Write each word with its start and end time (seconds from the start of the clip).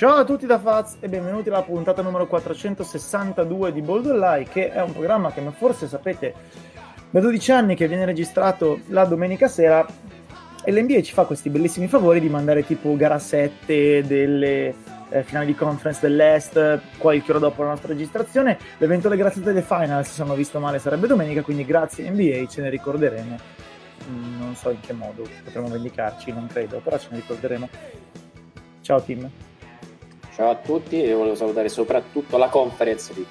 Ciao 0.00 0.14
a 0.14 0.24
tutti 0.24 0.46
da 0.46 0.58
Faz 0.58 0.96
e 0.98 1.10
benvenuti 1.10 1.50
alla 1.50 1.60
puntata 1.60 2.00
numero 2.00 2.26
462 2.26 3.70
di 3.70 3.82
Bold 3.82 4.10
Lie, 4.10 4.44
che 4.44 4.72
è 4.72 4.80
un 4.80 4.92
programma 4.92 5.30
che 5.30 5.42
forse 5.50 5.88
sapete 5.88 6.32
da 7.10 7.20
12 7.20 7.52
anni 7.52 7.74
che 7.74 7.86
viene 7.86 8.06
registrato 8.06 8.80
la 8.86 9.04
domenica 9.04 9.46
sera 9.46 9.86
e 10.64 10.72
l'NBA 10.72 11.02
ci 11.02 11.12
fa 11.12 11.24
questi 11.24 11.50
bellissimi 11.50 11.86
favori 11.86 12.18
di 12.18 12.30
mandare 12.30 12.64
tipo 12.64 12.96
gara 12.96 13.18
7 13.18 14.02
delle 14.06 14.74
eh, 15.10 15.22
finali 15.22 15.44
di 15.44 15.54
conference 15.54 16.00
dell'Est 16.00 16.80
qualche 16.96 17.32
ora 17.32 17.40
dopo 17.40 17.62
la 17.62 17.68
nostra 17.68 17.88
registrazione. 17.88 18.56
L'eventuale 18.78 19.18
grazie 19.18 19.42
delle 19.42 19.60
finals, 19.60 20.14
se 20.14 20.22
non 20.22 20.30
ho 20.30 20.34
visto 20.34 20.58
male, 20.60 20.78
sarebbe 20.78 21.08
domenica, 21.08 21.42
quindi 21.42 21.66
grazie 21.66 22.08
NBA, 22.08 22.46
ce 22.46 22.62
ne 22.62 22.70
ricorderemo. 22.70 23.36
Mm, 24.08 24.38
non 24.40 24.54
so 24.54 24.70
in 24.70 24.80
che 24.80 24.94
modo 24.94 25.28
potremo 25.44 25.68
vendicarci, 25.68 26.32
non 26.32 26.46
credo, 26.46 26.80
però 26.82 26.96
ce 26.96 27.08
ne 27.10 27.16
ricorderemo. 27.16 27.68
Ciao 28.80 29.02
Tim. 29.02 29.30
Ciao 30.40 30.52
a 30.52 30.56
tutti 30.56 31.02
e 31.02 31.12
volevo 31.12 31.34
salutare 31.34 31.68
soprattutto 31.68 32.38
la 32.38 32.48
conference 32.48 33.12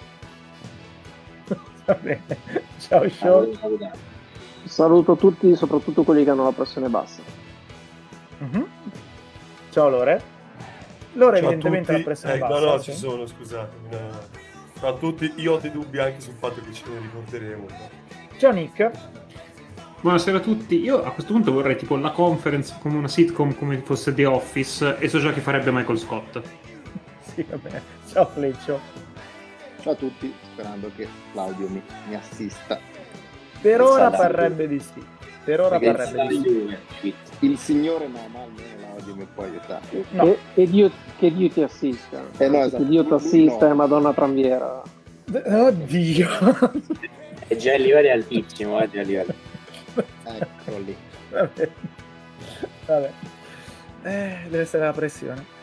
bene. 2.02 2.24
Ciao 2.78 3.10
Show. 3.10 3.52
Saluto 4.66 5.16
tutti, 5.16 5.56
soprattutto 5.56 6.04
quelli 6.04 6.24
che 6.24 6.30
hanno 6.30 6.44
la 6.44 6.52
pressione 6.52 6.88
bassa. 6.88 7.24
Mm-hmm. 8.44 8.64
Ciao 9.72 9.90
Lore. 9.90 10.22
Lore 11.14 11.38
Ciao 11.40 11.50
evidentemente 11.50 11.94
la 11.94 12.04
pressione 12.04 12.36
eh, 12.36 12.38
bassa. 12.38 12.60
No, 12.60 12.66
no, 12.66 12.78
sì. 12.78 12.92
ci 12.92 12.98
sono, 12.98 13.26
scusatemi. 13.26 13.88
No, 13.90 13.98
no. 13.98 14.20
Ciao 14.80 14.90
a 14.94 14.94
tutti, 14.94 15.34
io 15.38 15.54
ho 15.54 15.58
dei 15.58 15.72
dubbi 15.72 15.98
anche 15.98 16.22
sul 16.22 16.36
fatto 16.36 16.62
che 16.62 16.72
ce 16.72 16.84
ne 16.90 17.00
ricorderemo. 17.00 17.66
Ciao 18.38 18.52
Nick. 18.52 18.92
Buonasera 20.02 20.38
a 20.38 20.42
tutti. 20.42 20.80
Io 20.80 21.04
a 21.04 21.10
questo 21.10 21.34
punto 21.34 21.52
vorrei 21.52 21.76
tipo 21.76 21.98
la 21.98 22.12
conference 22.12 22.76
come 22.80 22.98
una 22.98 23.08
sitcom 23.08 23.56
come 23.56 23.80
fosse 23.80 24.14
The 24.14 24.28
Office 24.28 24.98
e 25.00 25.10
so 25.10 25.18
già 25.18 25.34
che 25.34 25.42
farebbe 25.42 25.72
Michael 25.72 25.98
Scott. 25.98 26.68
Sì, 27.40 27.46
va 27.50 27.56
bene. 27.56 27.82
Ciao 28.12 28.26
Fleccio. 28.26 28.80
Ciao 29.82 29.94
a 29.94 29.96
tutti, 29.96 30.34
sperando 30.52 30.92
che 30.94 31.08
Claudio 31.32 31.70
mi, 31.70 31.82
mi 32.10 32.16
assista. 32.16 32.78
Per 33.62 33.82
ora 33.82 34.10
parrebbe 34.10 34.68
di 34.68 34.78
sì. 34.78 35.02
Per 35.46 35.62
ora 35.62 35.80
Perché 35.80 35.96
parrebbe 35.96 36.28
di 36.28 36.78
sì. 37.00 37.14
il 37.40 37.58
signore 37.58 38.08
no, 38.08 38.28
ma 38.28 38.42
almeno 38.42 38.76
Claudio 38.78 39.16
mi 39.16 39.28
può 39.34 39.44
aiutare. 39.44 39.86
No. 40.10 40.26
Che, 40.26 40.38
che 40.54 40.68
Dio, 40.68 40.92
che 41.18 41.34
Dio 41.34 41.50
ti 41.50 41.62
assista. 41.62 42.22
Eh 42.38 42.50
no, 42.50 42.58
esatto. 42.58 42.84
Che 42.84 42.90
Dio 42.90 43.06
ti 43.06 43.14
assista 43.14 43.68
no. 43.68 43.72
e 43.72 43.76
Madonna 43.76 44.12
Tranviera. 44.12 44.82
Oddio. 45.32 46.28
è 47.48 47.56
già 47.56 47.74
a 47.74 47.78
livelli 47.78 48.10
altissimo, 48.10 48.80
è 48.80 48.90
già 48.90 49.00
a 49.00 49.04
livelli. 49.04 49.34
Eccolo 50.26 50.78
lì. 50.80 50.96
Vabbè. 51.30 51.70
Vabbè. 52.86 53.12
Eh, 54.04 54.38
deve 54.44 54.60
essere 54.60 54.84
la 54.84 54.92
pressione. 54.92 55.58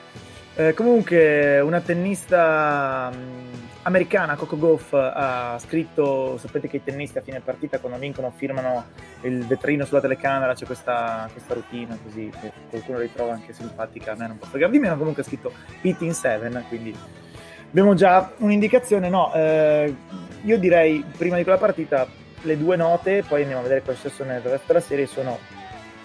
Eh, 0.59 0.73
comunque, 0.73 1.61
una 1.61 1.83
tennista 1.83 3.11
mh, 3.11 3.83
americana, 3.83 4.37
Coco 4.37 4.57
Goff, 4.57 4.95
ha 4.95 5.59
scritto: 5.59 6.39
sapete 6.39 6.67
che 6.67 6.77
i 6.77 6.83
tennisti 6.83 7.19
a 7.19 7.21
fine 7.21 7.41
partita, 7.41 7.79
quando 7.79 7.98
vincono, 7.98 8.33
firmano 8.35 8.87
il 9.21 9.45
vetrino 9.47 9.85
sulla 9.85 10.01
telecamera. 10.01 10.55
C'è 10.55 10.65
questa, 10.65 11.29
questa 11.31 11.53
routine 11.53 11.98
così 12.03 12.33
che 12.41 12.53
qualcuno 12.71 12.98
ritrova 13.01 13.35
anche 13.35 13.53
simpatica. 13.53 14.13
A 14.13 14.17
me 14.17 14.29
non 14.29 14.39
può 14.39 14.47
fregare 14.47 14.73
di 14.73 14.79
meno. 14.79 14.97
Comunque, 14.97 15.20
ha 15.20 15.27
scritto 15.27 15.53
Pit 15.83 16.01
in 16.01 16.14
7. 16.14 16.64
Quindi 16.69 16.97
abbiamo 17.69 17.92
già 17.92 18.33
un'indicazione. 18.39 19.11
No, 19.11 19.35
eh, 19.35 19.95
io 20.42 20.59
direi 20.59 21.05
prima 21.19 21.36
di 21.36 21.42
quella 21.42 21.59
partita 21.59 22.07
le 22.42 22.57
due 22.57 22.77
note, 22.77 23.25
poi 23.29 23.41
andiamo 23.42 23.61
a 23.61 23.64
vedere 23.64 23.83
cosa 23.83 23.92
è 23.92 23.97
successo 23.97 24.25
nel 24.25 24.41
resto 24.41 24.67
della 24.69 24.80
serie. 24.80 25.05
Sono 25.05 25.39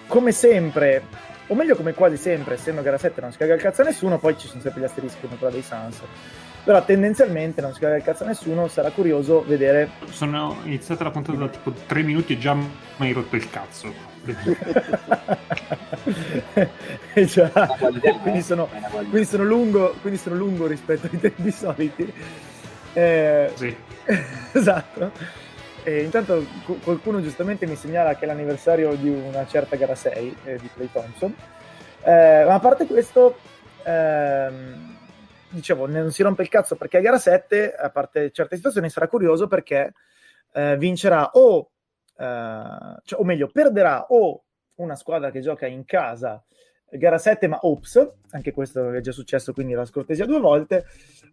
come 0.08 0.32
sempre, 0.32 1.04
o 1.48 1.54
meglio 1.54 1.76
come 1.76 1.92
quasi 1.92 2.16
sempre, 2.16 2.54
essendo 2.54 2.82
gara 2.82 2.98
7 2.98 3.20
non 3.20 3.32
si 3.32 3.38
caga 3.38 3.54
il 3.54 3.60
cazzo 3.60 3.82
a 3.82 3.84
nessuno, 3.84 4.18
poi 4.18 4.38
ci 4.38 4.46
sono 4.46 4.60
sempre 4.60 4.80
gli 4.80 4.84
asterischi 4.84 5.20
come 5.20 5.36
quella 5.36 5.52
dei 5.52 5.62
Suns. 5.62 6.00
Però 6.64 6.84
tendenzialmente 6.84 7.60
non 7.60 7.72
si 7.74 7.80
caga 7.80 7.96
il 7.96 8.04
cazzo 8.04 8.22
a 8.22 8.26
nessuno, 8.28 8.68
sarà 8.68 8.90
curioso 8.90 9.42
vedere 9.44 9.90
Sono 10.10 10.58
iniziata 10.62 11.02
la 11.02 11.10
puntata 11.10 11.36
da 11.36 11.48
tipo 11.48 11.72
3 11.72 12.02
minuti 12.02 12.34
e 12.34 12.38
già 12.38 12.54
mi 12.54 12.68
hai 12.98 13.12
rotto 13.12 13.36
il 13.36 13.50
cazzo. 13.50 13.92
Eh 17.14 17.26
già, 17.26 17.48
quindi, 18.22 18.42
sono, 18.42 18.68
quindi 19.10 19.24
sono 19.24 19.44
lungo, 19.44 19.94
quindi 20.00 20.18
sono 20.18 20.34
lungo 20.34 20.66
rispetto 20.66 21.08
ai 21.10 21.20
tempi 21.20 21.50
soliti. 21.50 22.12
Eh, 22.94 23.50
Sì. 23.54 23.74
esatto. 24.52 25.12
E 25.84 26.02
intanto 26.02 26.44
cu- 26.64 26.80
qualcuno 26.80 27.20
giustamente 27.20 27.66
mi 27.66 27.74
segnala 27.74 28.14
che 28.14 28.24
è 28.24 28.26
l'anniversario 28.26 28.94
di 28.94 29.08
una 29.08 29.44
certa 29.46 29.74
gara 29.74 29.96
6 29.96 30.36
eh, 30.44 30.56
di 30.56 30.70
Clay 30.72 30.88
Thompson. 30.92 31.34
Eh, 32.04 32.44
ma 32.46 32.54
a 32.54 32.60
parte 32.60 32.86
questo, 32.86 33.38
ehm, 33.82 34.96
dicevo, 35.48 35.88
non 35.88 36.12
si 36.12 36.22
rompe 36.22 36.42
il 36.42 36.48
cazzo 36.48 36.76
perché 36.76 36.98
a 36.98 37.00
gara 37.00 37.18
7, 37.18 37.74
a 37.74 37.90
parte 37.90 38.30
certe 38.30 38.56
situazioni, 38.56 38.90
sarà 38.90 39.08
curioso 39.08 39.48
perché 39.48 39.92
eh, 40.52 40.76
vincerà 40.76 41.30
o, 41.32 41.70
eh, 42.16 42.96
cioè, 43.02 43.20
o 43.20 43.24
meglio, 43.24 43.48
perderà 43.48 44.06
o 44.10 44.44
una 44.76 44.94
squadra 44.94 45.32
che 45.32 45.40
gioca 45.40 45.66
in 45.66 45.84
casa 45.84 46.42
gara 46.98 47.18
7 47.18 47.46
ma 47.48 47.58
ops, 47.62 48.10
anche 48.30 48.52
questo 48.52 48.92
è 48.92 49.00
già 49.00 49.12
successo 49.12 49.52
quindi 49.52 49.72
la 49.74 49.84
scortesia 49.84 50.26
due 50.26 50.40
volte, 50.40 50.84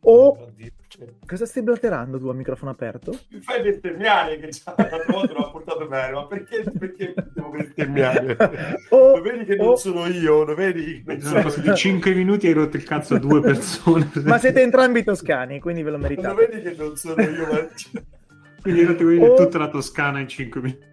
o 0.02 0.30
Oddio, 0.30 0.72
cioè, 0.88 1.06
cosa 1.26 1.46
stai 1.46 1.62
blaterando 1.62 2.18
tu 2.18 2.28
a 2.30 2.34
microfono 2.34 2.72
aperto? 2.72 3.12
Mi 3.30 3.42
fai 3.42 3.62
bestemmiare 3.62 4.40
che 4.40 4.48
già 4.48 4.74
l'altra 4.78 5.04
volta 5.08 5.34
l'ho 5.34 5.52
portato 5.52 5.88
bene, 5.88 6.14
ma 6.14 6.26
perché, 6.26 6.64
perché 6.78 7.14
devo 7.34 7.50
bestemmiare? 7.50 8.38
o, 8.92 9.16
Lo 9.18 9.22
vedi 9.22 9.44
che 9.46 9.58
o- 9.60 9.66
non 9.66 9.78
sono 9.78 10.06
io, 10.08 10.44
lo 10.46 10.56
vedi? 10.56 11.04
che 11.06 11.20
Sono 11.20 11.42
passati 11.42 11.76
5 11.76 12.14
minuti 12.14 12.46
e 12.46 12.50
hai 12.50 12.56
rotto 12.56 12.78
il 12.78 12.84
cazzo 12.84 13.16
a 13.16 13.20
due 13.20 13.42
persone. 13.42 14.10
ma 14.24 14.38
siete 14.38 14.62
entrambi 14.62 15.04
toscani 15.04 15.60
quindi 15.60 15.84
ve 15.84 15.90
lo 15.92 15.98
Lo 15.98 16.02
meritate 16.04 16.46
vedi 16.48 16.62
che 16.62 16.76
non 16.78 16.96
sono 16.96 17.22
io, 17.22 17.48
ma... 17.48 17.68
Quindi 18.62 18.82
hai 18.82 18.86
rotto 18.88 19.04
O- 19.32 19.36
tutta 19.46 19.58
la 19.58 19.70
Toscana 19.70 20.20
in 20.20 20.28
5 20.28 20.62
minuti. 20.62 20.88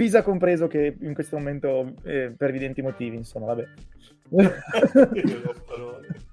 Pisa 0.00 0.22
compreso 0.22 0.66
che 0.66 0.96
in 0.98 1.12
questo 1.12 1.36
momento 1.36 1.92
eh, 2.04 2.32
per 2.34 2.48
evidenti 2.48 2.80
motivi 2.80 3.16
insomma 3.16 3.52
vabbè. 3.52 3.66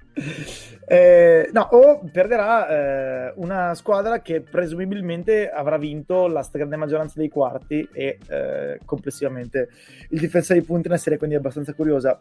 Eh, 0.89 1.49
no, 1.51 1.67
o 1.71 2.09
perderà 2.11 3.27
eh, 3.27 3.33
una 3.35 3.75
squadra 3.75 4.21
che 4.21 4.41
presumibilmente 4.41 5.47
avrà 5.49 5.77
vinto 5.77 6.27
la 6.27 6.41
stragrande 6.41 6.77
maggioranza 6.77 7.19
dei 7.19 7.29
quarti 7.29 7.87
e 7.91 8.17
eh, 8.27 8.79
complessivamente 8.83 9.69
il 10.09 10.19
difesa 10.19 10.53
di 10.55 10.61
punti 10.63 10.87
nella 10.87 10.99
serie, 10.99 11.19
quindi 11.19 11.35
è 11.35 11.39
abbastanza 11.39 11.73
curiosa. 11.73 12.19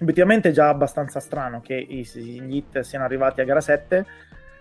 Obiettivamente 0.00 0.48
è 0.48 0.52
già 0.52 0.68
abbastanza 0.70 1.20
strano 1.20 1.60
che 1.60 1.74
i, 1.74 2.02
gli 2.14 2.56
hit 2.56 2.80
siano 2.80 3.04
arrivati 3.04 3.42
a 3.42 3.44
gara 3.44 3.60
7, 3.60 4.04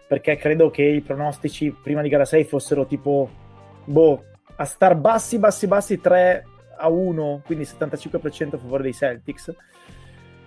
perché 0.07 0.35
credo 0.35 0.69
che 0.69 0.83
i 0.83 1.01
pronostici 1.01 1.71
prima 1.71 2.03
di 2.03 2.09
gara 2.09 2.25
6 2.25 2.43
fossero 2.43 2.85
tipo, 2.85 3.29
boh, 3.85 4.25
a 4.61 4.65
star 4.65 4.95
bassi, 4.95 5.39
bassi, 5.39 5.67
bassi 5.67 5.99
3 5.99 6.45
a 6.77 6.89
1, 6.89 7.41
quindi 7.45 7.63
75% 7.63 8.55
a 8.55 8.57
favore 8.57 8.83
dei 8.83 8.93
Celtics. 8.93 9.53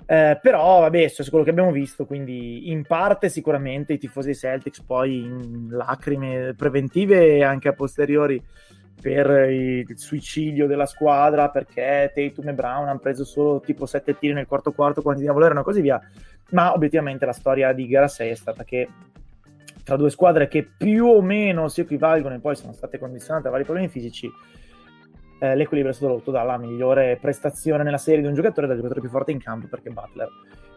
Eh, 0.05 0.39
però 0.43 0.81
vabbè, 0.81 1.11
è 1.11 1.29
quello 1.31 1.45
che 1.45 1.51
abbiamo 1.51 1.73
visto, 1.73 2.05
quindi 2.05 2.71
in 2.71 2.85
parte 2.85 3.31
sicuramente 3.31 3.95
i 3.95 3.99
tifosi 3.99 4.27
dei 4.27 4.37
Celtics 4.37 4.83
poi 4.83 5.23
in 5.23 5.69
lacrime 5.71 6.55
preventive 6.55 7.37
e 7.37 7.43
anche 7.43 7.69
a 7.69 7.73
posteriori 7.73 8.43
per 9.01 9.51
il 9.51 9.99
suicidio 9.99 10.67
della 10.67 10.87
squadra 10.87 11.49
perché 11.49 12.13
Tatum 12.15 12.49
e 12.49 12.53
Brown 12.53 12.89
hanno 12.89 12.99
preso 12.99 13.25
solo 13.25 13.61
tipo 13.61 13.87
7 13.87 14.17
tiri 14.17 14.35
nel 14.35 14.47
quarto 14.47 14.71
quarto 14.73 15.03
quanti 15.03 15.25
ne 15.25 15.33
volevano 15.33 15.61
e 15.61 15.65
così 15.65 15.81
via 15.81 16.01
ma 16.51 16.73
obiettivamente 16.73 17.27
la 17.27 17.33
storia 17.33 17.73
di 17.73 17.89
gara 17.89 18.07
6 18.07 18.31
è 18.31 18.35
stata 18.35 18.63
che 18.63 18.89
tra 19.83 19.97
due 19.97 20.11
squadre 20.11 20.49
che 20.49 20.63
più 20.65 21.07
o 21.07 21.21
meno 21.23 21.69
si 21.69 21.81
equivalgono 21.81 22.35
e 22.35 22.39
poi 22.39 22.57
sono 22.57 22.73
state 22.73 22.99
condizionate 22.99 23.45
da 23.45 23.51
vari 23.51 23.65
problemi 23.65 23.89
fisici 23.89 24.31
eh, 25.41 25.57
l'equilibrio 25.57 25.93
è 25.93 25.97
stato 25.97 26.13
rotto 26.13 26.31
dalla 26.31 26.57
migliore 26.57 27.19
prestazione 27.21 27.83
nella 27.83 27.99
serie 27.99 28.21
di 28.21 28.29
un 28.29 28.35
giocatore 28.35 28.67
dal 28.67 28.77
giocatore 28.77 29.01
più 29.01 29.11
forte 29.11 29.33
in 29.33 29.39
campo 29.39 29.67
perché 29.67 29.91
Butler 29.91 30.29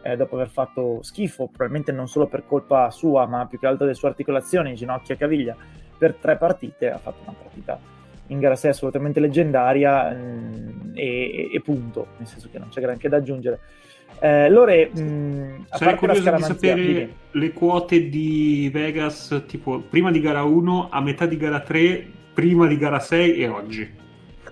eh, 0.01 0.15
dopo 0.15 0.35
aver 0.35 0.49
fatto 0.49 1.03
schifo 1.03 1.45
probabilmente 1.45 1.91
non 1.91 2.07
solo 2.07 2.27
per 2.27 2.45
colpa 2.45 2.89
sua 2.89 3.27
ma 3.27 3.45
più 3.45 3.59
che 3.59 3.67
altro 3.67 3.85
delle 3.85 3.97
sue 3.97 4.09
articolazioni 4.09 4.73
ginocchia 4.73 5.15
e 5.15 5.17
caviglia 5.17 5.55
per 5.97 6.15
tre 6.15 6.37
partite 6.37 6.89
ha 6.89 6.97
fatto 6.97 7.21
una 7.23 7.35
partita 7.39 7.79
in 8.27 8.39
gara 8.39 8.55
6 8.55 8.71
assolutamente 8.71 9.19
leggendaria 9.19 10.11
mh, 10.11 10.91
e, 10.95 11.49
e 11.53 11.61
punto 11.61 12.07
nel 12.17 12.27
senso 12.27 12.49
che 12.51 12.57
non 12.57 12.69
c'è 12.69 12.81
granché 12.81 13.07
da 13.07 13.17
aggiungere 13.17 13.59
eh, 14.19 14.49
Lore 14.49 14.89
mh, 14.93 15.65
a 15.69 15.77
Sarei 15.77 15.95
curioso 15.95 16.31
di 16.31 16.41
sapere 16.41 16.81
dimmi. 16.83 17.15
le 17.31 17.51
quote 17.51 18.09
di 18.09 18.69
Vegas, 18.71 19.43
tipo 19.47 19.79
prima 19.79 20.11
di 20.11 20.19
gara 20.19 20.43
1, 20.43 20.89
a 20.89 21.01
metà 21.01 21.25
di 21.25 21.37
gara 21.37 21.59
3, 21.59 22.07
prima 22.33 22.67
di 22.67 22.77
gara 22.77 22.99
6 22.99 23.35
e 23.35 23.47
oggi. 23.47 24.03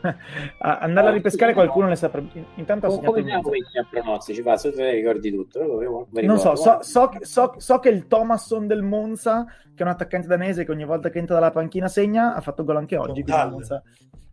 andare 0.60 1.08
a 1.08 1.12
ripescare 1.12 1.54
qualcuno 1.54 1.88
ne 1.88 1.96
saprà 1.96 2.22
intanto 2.56 2.88
ha 2.88 2.90
Come, 3.00 3.24
siamo 3.24 3.50
messi 3.50 3.78
a 3.78 3.88
pronostici? 3.90 4.42
Va, 4.42 4.58
se 4.58 4.72
te 4.74 4.82
ne 4.82 4.92
ricordi 4.92 5.32
tutto. 5.32 5.60
avevo- 5.62 6.08
Non 6.12 6.40
so, 6.40 6.56
so, 6.56 6.80
so, 6.82 7.12
so- 7.22 7.54
so 7.58 7.80
che 7.80 7.90
il 7.90 8.08
Thomasson 8.08 8.68
del 8.68 8.82
Monza, 8.82 9.46
che 9.46 9.82
è 9.82 9.84
un 9.84 9.90
attaccante 9.90 10.28
danese 10.28 10.66
che 10.66 10.72
ogni 10.72 10.84
volta 10.86 11.10
che 11.10 11.20
entra 11.20 11.36
dalla 11.36 11.52
panchina 11.52 11.88
segna, 11.88 12.34
ha 12.36 12.42
fatto 12.42 12.64
gol 12.66 12.78
anche 12.78 12.98
oggi. 12.98 13.24
Monza- 13.26 13.82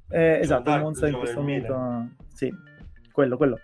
eh, 0.08 0.40
esatto, 0.40 0.70
Monza 0.76 1.06
in 1.06 1.16
questo 1.18 1.38
momento... 1.38 2.08
Sì, 2.32 2.52
quello, 3.12 3.36
quello. 3.36 3.60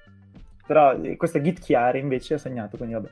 Però 0.67 0.95
eh, 1.01 1.17
questo 1.17 1.39
è 1.39 1.41
Git 1.41 1.61
Chiari 1.61 1.99
invece 1.99 2.35
ha 2.35 2.39
segnato, 2.39 2.77
quindi 2.77 2.95
vabbè. 2.95 3.09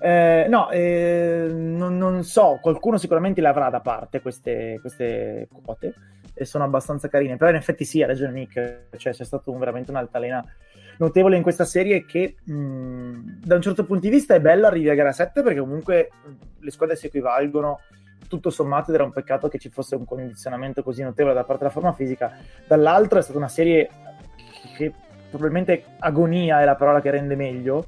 Eh, 0.00 0.46
no, 0.48 0.70
eh, 0.70 1.48
non, 1.50 1.98
non 1.98 2.22
so, 2.24 2.58
qualcuno 2.60 2.98
sicuramente 2.98 3.40
le 3.40 3.48
avrà 3.48 3.68
da 3.68 3.80
parte 3.80 4.20
queste, 4.20 4.78
queste 4.80 5.48
quote 5.62 5.94
e 6.34 6.44
sono 6.44 6.64
abbastanza 6.64 7.08
carine, 7.08 7.36
però 7.36 7.50
in 7.50 7.56
effetti 7.56 7.84
sì, 7.84 8.00
ha 8.02 8.06
ragione 8.06 8.32
Nick, 8.32 8.86
cioè 8.96 9.12
c'è 9.12 9.24
stato 9.24 9.50
un- 9.50 9.58
veramente 9.58 9.90
un'altalena 9.90 10.44
notevole 10.98 11.36
in 11.36 11.42
questa 11.42 11.64
serie 11.64 12.04
che 12.04 12.36
mh, 12.44 13.40
da 13.44 13.56
un 13.56 13.62
certo 13.62 13.84
punto 13.84 14.02
di 14.02 14.10
vista 14.10 14.34
è 14.34 14.40
bello 14.40 14.66
arrivi 14.66 14.88
a 14.88 14.94
gara 14.94 15.12
7 15.12 15.42
perché 15.42 15.60
comunque 15.60 16.10
mh, 16.24 16.30
le 16.60 16.70
squadre 16.70 16.96
si 16.96 17.06
equivalgono 17.06 17.80
tutto 18.28 18.50
sommato 18.50 18.90
ed 18.90 18.96
era 18.96 19.04
un 19.04 19.12
peccato 19.12 19.48
che 19.48 19.58
ci 19.58 19.68
fosse 19.70 19.94
un 19.96 20.04
condizionamento 20.04 20.82
così 20.82 21.02
notevole 21.02 21.34
da 21.34 21.44
parte 21.44 21.62
della 21.62 21.72
forma 21.72 21.92
fisica 21.92 22.36
dall'altro 22.66 23.18
è 23.18 23.22
stata 23.22 23.38
una 23.38 23.48
serie 23.48 23.88
che 24.76 24.92
probabilmente 25.28 25.84
agonia 25.98 26.60
è 26.60 26.64
la 26.64 26.76
parola 26.76 27.00
che 27.00 27.10
rende 27.10 27.36
meglio 27.36 27.86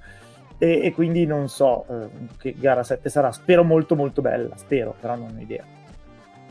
e, 0.59 0.81
e 0.85 0.93
quindi 0.93 1.27
non 1.27 1.49
so 1.49 1.85
eh, 1.89 2.09
che 2.39 2.55
gara 2.59 2.83
7 2.83 3.09
sarà 3.09 3.33
spero 3.33 3.65
molto 3.65 3.97
molto 3.97 4.21
bella 4.21 4.57
spero 4.57 4.95
però 5.01 5.17
non 5.17 5.35
ho 5.37 5.41
idea 5.41 5.65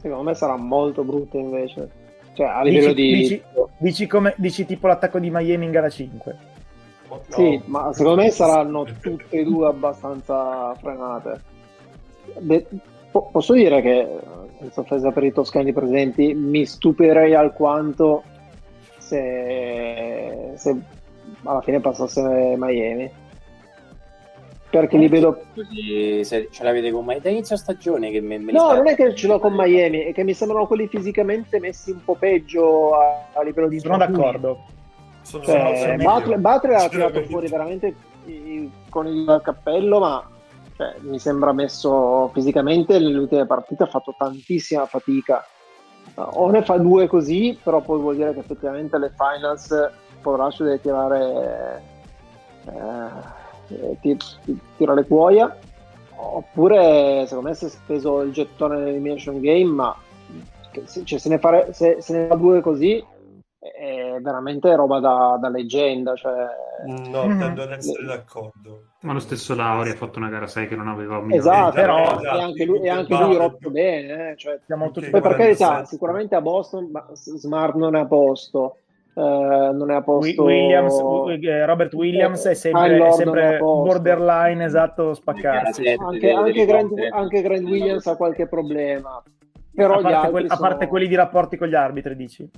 Secondo 0.02 0.24
me 0.24 0.34
sarà 0.34 0.56
molto 0.56 1.04
brutta 1.04 1.38
invece. 1.38 1.90
Cioè, 2.32 2.48
a 2.48 2.64
livello 2.64 2.94
dici, 2.94 3.12
di... 3.12 3.18
dici- 3.18 3.44
dici 3.78 4.08
come, 4.08 4.34
dici 4.38 4.66
tipo 4.66 4.88
l'attacco 4.88 5.20
di 5.20 5.30
Miami 5.30 5.66
in 5.66 5.72
gara 5.72 5.90
5 5.90 6.38
No. 7.10 7.22
Sì, 7.28 7.60
ma 7.66 7.92
secondo 7.92 8.22
me 8.22 8.30
saranno 8.30 8.86
tutte 9.02 9.38
e 9.38 9.44
due 9.44 9.68
abbastanza 9.68 10.76
frenate. 10.76 11.42
Beh, 12.40 12.68
po- 13.10 13.30
posso 13.32 13.54
dire 13.54 13.82
che, 13.82 14.00
eh, 14.02 14.20
senza 14.60 14.82
offesa 14.82 15.12
per 15.12 15.24
i 15.24 15.34
toscani 15.34 15.74
presenti, 15.74 16.36
mi 16.36 16.66
stupirei 16.66 17.34
alquanto 17.34 18.22
se, 19.10 20.54
se 20.56 20.78
alla 21.44 21.62
fine 21.62 21.80
passasse 21.80 22.22
Miami. 22.58 23.12
Perché 24.70 24.98
li 24.98 25.08
vedo... 25.08 25.46
Così 25.56 26.24
se 26.24 26.50
ce 26.52 26.64
l'avete 26.64 26.92
con 26.92 27.04
me 27.04 27.20
da 27.20 27.30
inizio 27.30 27.58
stagione 27.58 28.12
che 28.12 28.22
me, 28.22 28.38
me 28.38 28.52
No, 28.52 28.66
sta- 28.66 28.76
non 28.76 28.88
è 28.88 28.96
che 28.96 29.16
ce 29.16 29.26
l'ho 29.26 29.40
con 29.40 29.54
Miami, 29.56 30.02
è 30.02 30.14
che 30.14 30.24
mi 30.24 30.36
sembrano 30.36 30.68
quelli 30.68 30.88
fisicamente 30.88 31.60
messi 31.60 31.90
un 31.90 32.04
po' 32.04 32.14
peggio 32.14 32.94
a, 32.94 33.30
a 33.34 33.42
livello 33.42 33.68
di 33.68 33.80
sono 33.80 33.96
infortuni. 33.96 34.22
d'accordo 34.22 34.66
Sono, 35.24 35.44
Cioè, 35.44 35.76
sono 35.76 35.96
Butler. 35.96 36.38
Butler 36.38 36.76
ha 36.76 36.88
tirato 36.88 37.24
fuori 37.24 37.48
veramente 37.48 37.96
con 38.90 39.08
il 39.08 39.42
cappello, 39.44 40.00
ma 40.00 40.30
cioè, 40.78 40.96
mi 41.00 41.18
sembra 41.18 41.52
messo 41.52 42.30
fisicamente 42.32 43.00
nelle 43.00 43.18
ultime 43.18 43.48
partite 43.48 43.84
ha 43.84 43.88
fatto 43.88 44.14
tantissima 44.16 44.86
fatica. 44.86 45.44
O 46.16 46.50
ne 46.50 46.64
fa 46.64 46.78
due 46.78 47.08
così, 47.08 47.58
però 47.64 47.82
poi 47.82 48.00
vuol 48.00 48.16
dire 48.16 48.34
che 48.34 48.40
effettivamente 48.40 48.98
le 48.98 49.14
finals 49.16 49.90
poveraccio 50.22 50.64
deve 50.64 50.82
tirare 50.82 51.82
eh, 52.66 53.96
ti- 54.02 54.18
ti- 54.44 54.60
tirare 54.78 55.06
cuoia. 55.06 55.56
Oppure 56.16 57.24
secondo 57.28 57.50
me 57.50 57.56
si 57.56 57.66
è 57.66 57.70
speso 57.70 58.22
il 58.22 58.34
gettone 58.34 58.78
nell'elimination 58.78 59.40
game, 59.40 59.72
ma 59.72 59.96
se, 60.84 61.06
cioè, 61.06 61.18
se 61.18 61.30
ne 61.30 61.40
fare- 61.40 61.72
se- 61.74 62.02
se 62.02 62.18
ne 62.18 62.28
fa 62.28 62.36
due 62.36 62.60
così 62.62 63.04
è 63.60 64.18
veramente 64.22 64.74
roba 64.76 65.00
da, 65.00 65.38
da 65.40 65.50
leggenda. 65.50 66.16
Cioè, 66.16 66.34
No, 66.86 67.26
Mhm. 67.26 67.40
tendo 67.40 67.64
ad 67.64 67.72
essere 67.72 68.06
d'accordo. 68.06 68.84
Ma 69.02 69.12
lo 69.14 69.20
stesso 69.20 69.54
Lauri 69.54 69.90
ha 69.90 69.96
fatto 69.96 70.18
una 70.18 70.30
gara 70.30 70.48
6 70.48 70.68
che 70.68 70.76
non 70.78 70.88
aveva 70.88 71.18
un 71.18 71.32
esatto, 71.34 71.74
però- 71.74 71.98
esatto, 72.20 72.24
e 72.38 72.42
anche 72.42 72.66
lui, 72.66 72.80
e 72.80 72.90
anche 72.90 73.16
lui 73.16 73.36
rotto 73.36 73.70
bene. 73.70 74.32
eh, 74.32 74.38
cioè, 74.38 74.60
siamo 74.66 74.92
tutti 74.92 75.10
poi 75.10 75.22
per 75.22 75.36
carità, 75.36 75.84
sicuramente 75.86 76.36
a 76.36 76.42
Boston 76.42 76.90
ma 76.92 77.06
Smart 77.14 77.76
non 77.76 77.96
è 77.96 78.00
a 78.00 78.06
posto. 78.06 78.78
eh, 79.16 79.22
non 79.74 79.92
è 79.92 79.96
a 79.96 80.02
posto 80.02 80.44
Williams, 80.44 80.98
eh, 81.44 81.66
Robert 81.66 81.94
Williams 81.94 82.46
è 82.46 82.52
Eh, 82.52 82.56
sempre, 82.56 83.06
è 83.08 83.12
sempre 83.12 83.58
borderline 83.58 84.64
esatto 84.64 85.14
spaccarsi 85.14 85.84
anche, 86.00 86.32
anche 86.32 86.66
Grant, 86.66 86.94
anche 87.12 87.42
Grant 87.42 87.64
Williams 87.68 88.06
ha 88.08 88.16
qualche 88.16 88.48
problema. 88.48 89.22
Però 89.76 89.96
a 89.96 89.98
gli 90.00 90.02
parte, 90.04 90.16
altri 90.16 90.32
quelli, 90.32 90.48
a 90.48 90.58
parte 90.58 90.76
sono- 90.78 90.88
quelli 90.90 91.08
di 91.08 91.16
rapporti 91.16 91.58
con 91.58 91.68
gli 91.68 91.76
arbitri 91.76 92.16
dici 92.16 92.50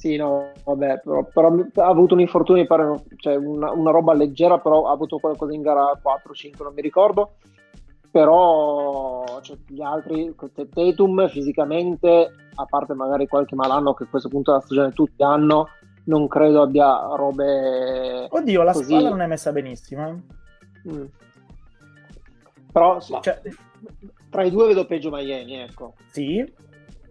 Sì, 0.00 0.16
no, 0.16 0.52
vabbè, 0.64 1.02
però, 1.04 1.24
però 1.24 1.54
ha 1.74 1.86
avuto 1.86 2.14
un 2.14 2.20
infortunio, 2.20 2.64
pare, 2.64 3.04
cioè 3.16 3.36
una, 3.36 3.70
una 3.70 3.90
roba 3.90 4.14
leggera, 4.14 4.58
però 4.58 4.86
ha 4.86 4.92
avuto 4.92 5.18
qualcosa 5.18 5.52
in 5.52 5.60
gara 5.60 5.92
4-5, 6.02 6.62
non 6.62 6.72
mi 6.72 6.80
ricordo. 6.80 7.32
Però 8.10 9.22
cioè, 9.42 9.58
gli 9.66 9.82
altri, 9.82 10.34
Tatum 10.72 11.28
fisicamente, 11.28 12.32
a 12.54 12.64
parte 12.64 12.94
magari 12.94 13.26
qualche 13.26 13.54
malanno 13.54 13.92
che 13.92 14.04
a 14.04 14.06
questo 14.06 14.30
punto 14.30 14.52
della 14.52 14.62
stagione 14.62 14.92
tutti 14.92 15.22
hanno, 15.22 15.68
non 16.04 16.26
credo 16.28 16.62
abbia 16.62 17.14
robe 17.14 18.26
oddio 18.30 18.62
la 18.62 18.72
così. 18.72 18.84
squadra 18.84 19.10
non 19.10 19.20
è 19.20 19.26
messa 19.26 19.52
benissimo 19.52 20.08
eh. 20.08 20.92
Mm. 20.92 21.04
Però 22.72 23.00
sì, 23.00 23.18
cioè, 23.20 23.38
tra 24.30 24.44
i 24.44 24.50
due 24.50 24.68
vedo 24.68 24.86
peggio 24.86 25.10
Miami, 25.10 25.56
ecco. 25.56 25.92
sì 26.10 26.52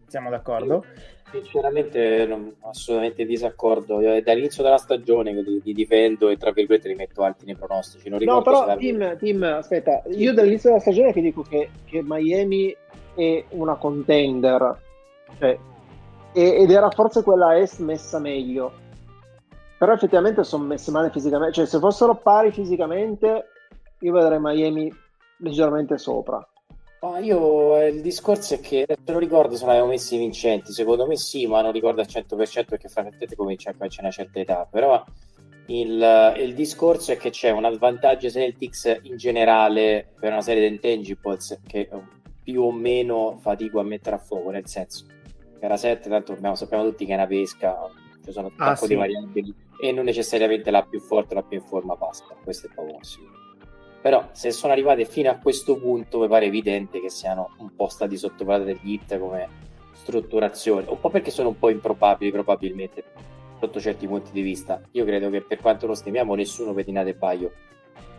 siamo 0.07 0.31
d'accordo 0.31 0.83
Sinceramente, 1.31 2.25
non, 2.25 2.55
assolutamente 2.61 3.25
disaccordo. 3.25 4.01
Io 4.01 4.13
È 4.13 4.21
dall'inizio 4.21 4.63
della 4.63 4.77
stagione 4.77 5.33
che 5.33 5.41
li, 5.41 5.61
li 5.63 5.73
difendo 5.73 6.29
e 6.29 6.37
tra 6.37 6.51
virgolette 6.51 6.87
li 6.87 6.95
metto 6.95 7.23
alti 7.23 7.45
nei 7.45 7.55
pronostici. 7.55 8.09
No, 8.09 8.41
però 8.41 8.75
Tim, 8.77 9.17
Tim, 9.17 9.43
aspetta, 9.43 10.01
io 10.07 10.33
dall'inizio 10.33 10.69
della 10.69 10.81
stagione 10.81 11.13
che 11.13 11.21
dico 11.21 11.43
che, 11.43 11.69
che 11.85 12.01
Miami 12.03 12.75
è 13.15 13.43
una 13.49 13.75
contender 13.75 14.87
cioè, 15.37 15.57
ed 16.33 16.71
era 16.71 16.89
forse 16.89 17.23
quella 17.23 17.57
est 17.57 17.79
messa 17.79 18.19
meglio, 18.19 18.71
però 19.77 19.93
effettivamente 19.93 20.43
sono 20.43 20.63
messe 20.63 20.91
male 20.91 21.09
fisicamente, 21.09 21.53
cioè 21.53 21.65
se 21.65 21.79
fossero 21.79 22.15
pari 22.15 22.51
fisicamente 22.51 23.45
io 23.99 24.11
vedrei 24.11 24.39
Miami 24.39 24.91
leggermente 25.37 25.97
sopra. 25.97 26.45
Ma 27.01 27.19
io 27.19 27.77
eh, 27.77 27.87
il 27.87 28.01
discorso 28.01 28.55
è 28.55 28.59
che 28.59 28.85
te 28.85 29.11
lo 29.11 29.19
ricordo 29.19 29.55
se 29.55 29.65
l'avevo 29.65 29.87
messi 29.87 30.17
vincenti. 30.17 30.73
Secondo 30.73 31.07
me 31.07 31.15
sì, 31.15 31.47
ma 31.47 31.61
non 31.61 31.71
ricordo 31.71 32.01
al 32.01 32.07
100% 32.07 32.65
perché 32.65 32.89
francamente 32.89 33.35
comincia 33.35 33.73
a 33.77 33.87
c'è 33.87 34.01
una 34.01 34.11
certa 34.11 34.39
età. 34.39 34.67
Però 34.69 35.01
il, 35.67 36.33
il 36.39 36.53
discorso 36.55 37.11
è 37.11 37.17
che 37.17 37.29
c'è 37.29 37.51
un 37.51 37.75
vantaggio 37.79 38.29
Celtics 38.29 38.99
in 39.03 39.15
generale 39.15 40.11
per 40.19 40.31
una 40.31 40.41
serie 40.41 40.67
di 40.67 40.75
intangibles 40.75 41.61
che 41.65 41.87
eh, 41.91 42.01
più 42.43 42.63
o 42.63 42.71
meno 42.71 43.37
fatico 43.39 43.79
a 43.79 43.83
mettere 43.83 44.17
a 44.17 44.19
fuoco. 44.19 44.49
Nel 44.49 44.67
senso, 44.67 45.05
gara 45.57 45.77
7, 45.77 46.09
tanto 46.09 46.33
abbiamo- 46.33 46.55
sappiamo 46.55 46.83
tutti 46.83 47.05
che 47.05 47.13
è 47.13 47.15
una 47.15 47.27
pesca, 47.27 47.77
ci 48.25 48.31
sono 48.33 48.47
un 48.47 48.53
Ah, 48.57 48.75
sacco 48.75 48.87
sì. 48.87 48.93
di 48.93 48.95
variabili 48.95 49.53
e 49.81 49.91
non 49.93 50.03
necessariamente 50.03 50.69
la 50.69 50.83
più 50.83 50.99
forte 50.99 51.33
la 51.33 51.43
più 51.43 51.59
in 51.59 51.63
forma 51.63 51.95
passa. 51.95 52.25
Questo 52.43 52.67
è 52.67 52.69
poco 52.73 52.97
sicuro. 53.01 53.38
Però 54.01 54.29
se 54.31 54.51
sono 54.51 54.71
arrivate 54.71 55.05
fino 55.05 55.29
a 55.29 55.35
questo 55.35 55.77
punto 55.77 56.19
mi 56.19 56.27
pare 56.27 56.45
evidente 56.45 57.01
che 57.01 57.09
siano 57.09 57.51
un 57.57 57.75
po' 57.75 57.87
stati 57.89 58.17
sottovalutati 58.17 58.79
dagli 58.79 58.93
hit 58.93 59.17
come 59.19 59.47
strutturazione, 59.93 60.85
un 60.87 60.99
po' 60.99 61.09
perché 61.09 61.31
sono 61.31 61.49
un 61.49 61.59
po' 61.59 61.69
improbabili 61.69 62.31
probabilmente 62.31 63.03
sotto 63.59 63.79
certi 63.79 64.07
punti 64.07 64.31
di 64.31 64.41
vista. 64.41 64.81
Io 64.91 65.03
credo 65.03 65.29
che 65.29 65.41
per 65.41 65.59
quanto 65.59 65.85
lo 65.85 65.93
stimiamo 65.93 66.33
nessuno 66.33 66.73
pedinate 66.73 67.13
Baio 67.13 67.51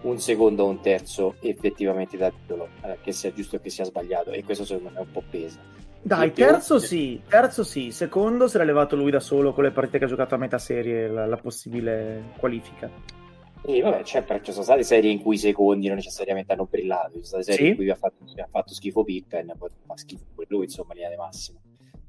un 0.03 0.19
secondo 0.19 0.65
o 0.65 0.69
un 0.69 0.81
terzo 0.81 1.37
effettivamente 1.41 2.17
da 2.17 2.31
titolo, 2.31 2.69
eh, 2.83 2.99
che 3.03 3.13
sia 3.13 3.33
giusto 3.33 3.57
o 3.57 3.61
che 3.61 3.71
sia 3.71 3.85
sbagliato. 3.85 4.31
E 4.31 4.45
questo 4.45 4.65
secondo 4.65 4.91
me 4.91 5.01
un 5.01 5.11
po' 5.11 5.23
pesa. 5.29 5.59
dai 6.03 6.31
più- 6.31 6.45
terzo 6.45 6.79
sì 6.79 7.21
terzo 7.27 7.65
sì. 7.65 7.91
Secondo 7.91 8.49
se 8.49 8.59
l'ha 8.59 8.65
levato 8.65 8.97
lui 8.97 9.11
da 9.11 9.21
solo 9.21 9.53
con 9.53 9.65
le 9.65 9.71
partite 9.71 9.99
che 9.99 10.05
ha 10.05 10.09
giocato 10.09 10.35
a 10.35 10.39
metà 10.39 10.59
serie 10.59 11.09
la, 11.09 11.27
la 11.27 11.37
possibile 11.37 12.33
qualifica 12.39 13.20
E 13.63 13.81
vabbè, 13.83 14.03
c'è, 14.03 14.23
però 14.23 14.41
ci 14.41 14.53
sono 14.53 14.65
state 14.65 14.83
serie 14.83 15.11
in 15.11 15.21
cui 15.21 15.35
i 15.35 15.39
secondi 15.39 15.87
non 15.87 15.97
necessariamente 15.97 16.53
hanno 16.53 16.67
brillato, 16.67 17.21
ci 17.21 17.27
sono 17.27 17.43
state 17.43 17.43
serie 17.45 17.65
Sì. 17.65 17.69
in 17.69 17.75
cui 17.77 17.85
vi 17.85 17.91
ha 17.91 17.95
fatto, 17.97 18.25
ha 18.25 18.49
fatto 18.51 18.73
schifo 18.73 19.05
Pippen, 19.05 19.55
poi 19.59 19.69
fa 19.87 19.97
schifo 19.97 20.25
pure 20.35 20.47
lui, 20.49 20.65
insomma, 20.65 20.95
linea 20.95 21.11
di 21.11 21.17
massimo. 21.17 21.61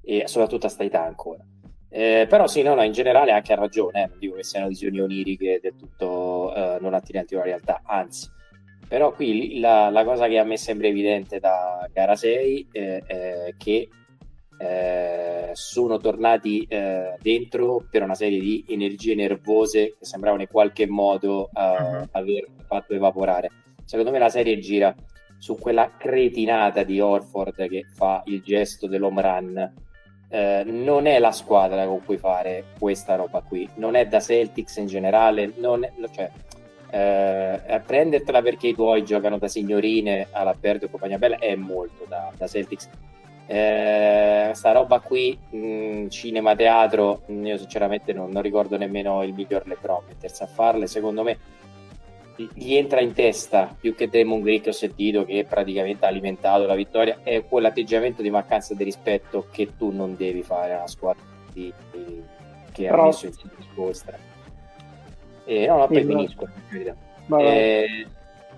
E 0.01 0.23
soprattutto 0.27 0.65
a 0.67 0.69
sta 0.69 0.83
età 0.83 1.03
ancora. 1.03 1.45
Eh, 1.89 2.25
però 2.29 2.47
sì, 2.47 2.61
no, 2.61 2.73
no, 2.73 2.83
in 2.83 2.93
generale 2.93 3.31
anche 3.31 3.51
ha 3.51 3.57
ragione, 3.57 4.03
eh, 4.03 4.07
non 4.07 4.17
dico 4.17 4.35
che 4.35 4.43
siano 4.43 4.69
visioni 4.69 5.01
oniriche 5.01 5.59
del 5.61 5.75
tutto 5.75 6.53
eh, 6.55 6.77
non 6.79 6.93
attinenti 6.93 7.33
alla 7.35 7.43
realtà, 7.43 7.81
anzi. 7.83 8.29
Però 8.87 9.11
qui 9.13 9.59
la, 9.59 9.89
la 9.89 10.03
cosa 10.05 10.27
che 10.27 10.37
a 10.37 10.43
me 10.43 10.57
sembra 10.57 10.87
evidente 10.87 11.39
da 11.39 11.87
gara 11.91 12.15
6 12.15 12.67
eh, 12.71 13.03
è 13.05 13.53
che 13.57 13.89
eh, 14.61 15.49
sono 15.53 15.97
tornati 15.97 16.65
eh, 16.69 17.15
dentro 17.19 17.83
per 17.89 18.03
una 18.03 18.13
serie 18.13 18.39
di 18.39 18.63
energie 18.69 19.15
nervose 19.15 19.95
che 19.97 20.05
sembravano 20.05 20.43
in 20.43 20.47
qualche 20.47 20.87
modo 20.87 21.49
Mhm. 21.53 22.09
aver 22.11 22.47
fatto 22.67 22.93
evaporare. 22.93 23.49
Secondo 23.85 24.11
me 24.11 24.19
la 24.19 24.29
serie 24.29 24.59
gira 24.59 24.93
su 25.37 25.57
quella 25.57 25.91
cretinata 25.97 26.83
di 26.83 26.99
Orford 26.99 27.67
che 27.67 27.85
fa 27.93 28.21
il 28.25 28.41
gesto 28.43 28.87
dell'home 28.87 29.21
run. 29.21 29.73
Eh, 30.29 30.63
non 30.65 31.07
è 31.07 31.19
la 31.19 31.31
squadra 31.31 31.85
con 31.85 32.05
cui 32.05 32.17
fare 32.17 32.63
questa 32.79 33.15
roba 33.15 33.41
qui, 33.41 33.67
non 33.75 33.95
è 33.95 34.05
da 34.07 34.21
Celtics 34.21 34.77
in 34.77 34.85
generale, 34.85 35.51
non 35.57 35.83
è, 35.83 35.91
cioè, 36.13 36.31
eh, 36.91 37.81
prendertela 37.85 38.41
perché 38.41 38.67
i 38.67 38.73
tuoi 38.73 39.03
giocano 39.03 39.37
da 39.37 39.49
signorine 39.49 40.27
alla 40.31 40.55
Verde 40.57 40.85
o 40.85 40.89
compagnia 40.89 41.17
bella 41.17 41.37
è 41.37 41.55
molto 41.55 42.05
da, 42.07 42.31
da 42.37 42.47
Celtics 42.47 42.87
eh, 43.51 44.51
sta 44.53 44.71
roba 44.71 44.99
qui, 44.99 45.37
mh, 45.49 46.07
cinema, 46.07 46.55
teatro, 46.55 47.23
mh, 47.25 47.45
io 47.45 47.57
sinceramente 47.57 48.13
non, 48.13 48.29
non 48.31 48.41
ricordo 48.41 48.77
nemmeno 48.77 49.23
il 49.23 49.33
miglior 49.33 49.67
LeBron 49.67 50.03
mettersi 50.07 50.43
a 50.43 50.47
farle. 50.47 50.87
Secondo 50.87 51.23
me 51.23 51.37
gli 52.53 52.73
entra 52.75 53.01
in 53.01 53.13
testa 53.13 53.75
più 53.79 53.93
che 53.93 54.07
Demon 54.09 54.41
Green 54.41 54.61
che 54.61 54.69
ho 54.69 54.73
sentito 54.73 55.25
che 55.25 55.45
praticamente 55.47 56.05
ha 56.05 56.09
alimentato 56.09 56.65
la 56.65 56.73
vittoria 56.75 57.19
è 57.23 57.43
quell'atteggiamento 57.45 58.21
di 58.23 58.29
mancanza 58.31 58.73
di 58.73 58.83
rispetto 58.83 59.47
che 59.51 59.75
tu 59.77 59.91
non 59.91 60.15
devi 60.15 60.41
fare 60.41 60.73
a 60.73 60.77
una 60.77 60.87
squadra 60.87 61.21
di, 61.53 61.71
di- 61.91 62.23
che 62.71 62.87
ha 62.87 62.91
Però- 62.91 63.05
messo 63.05 63.25
in 63.27 63.33
vostra 63.75 64.17
e 65.45 65.67
no, 65.67 65.77
no, 65.77 65.87
poi 65.87 66.03
ma- 66.05 66.15
finisco. 66.15 66.47
Vabbè. 67.27 67.43
Eh, 67.43 68.07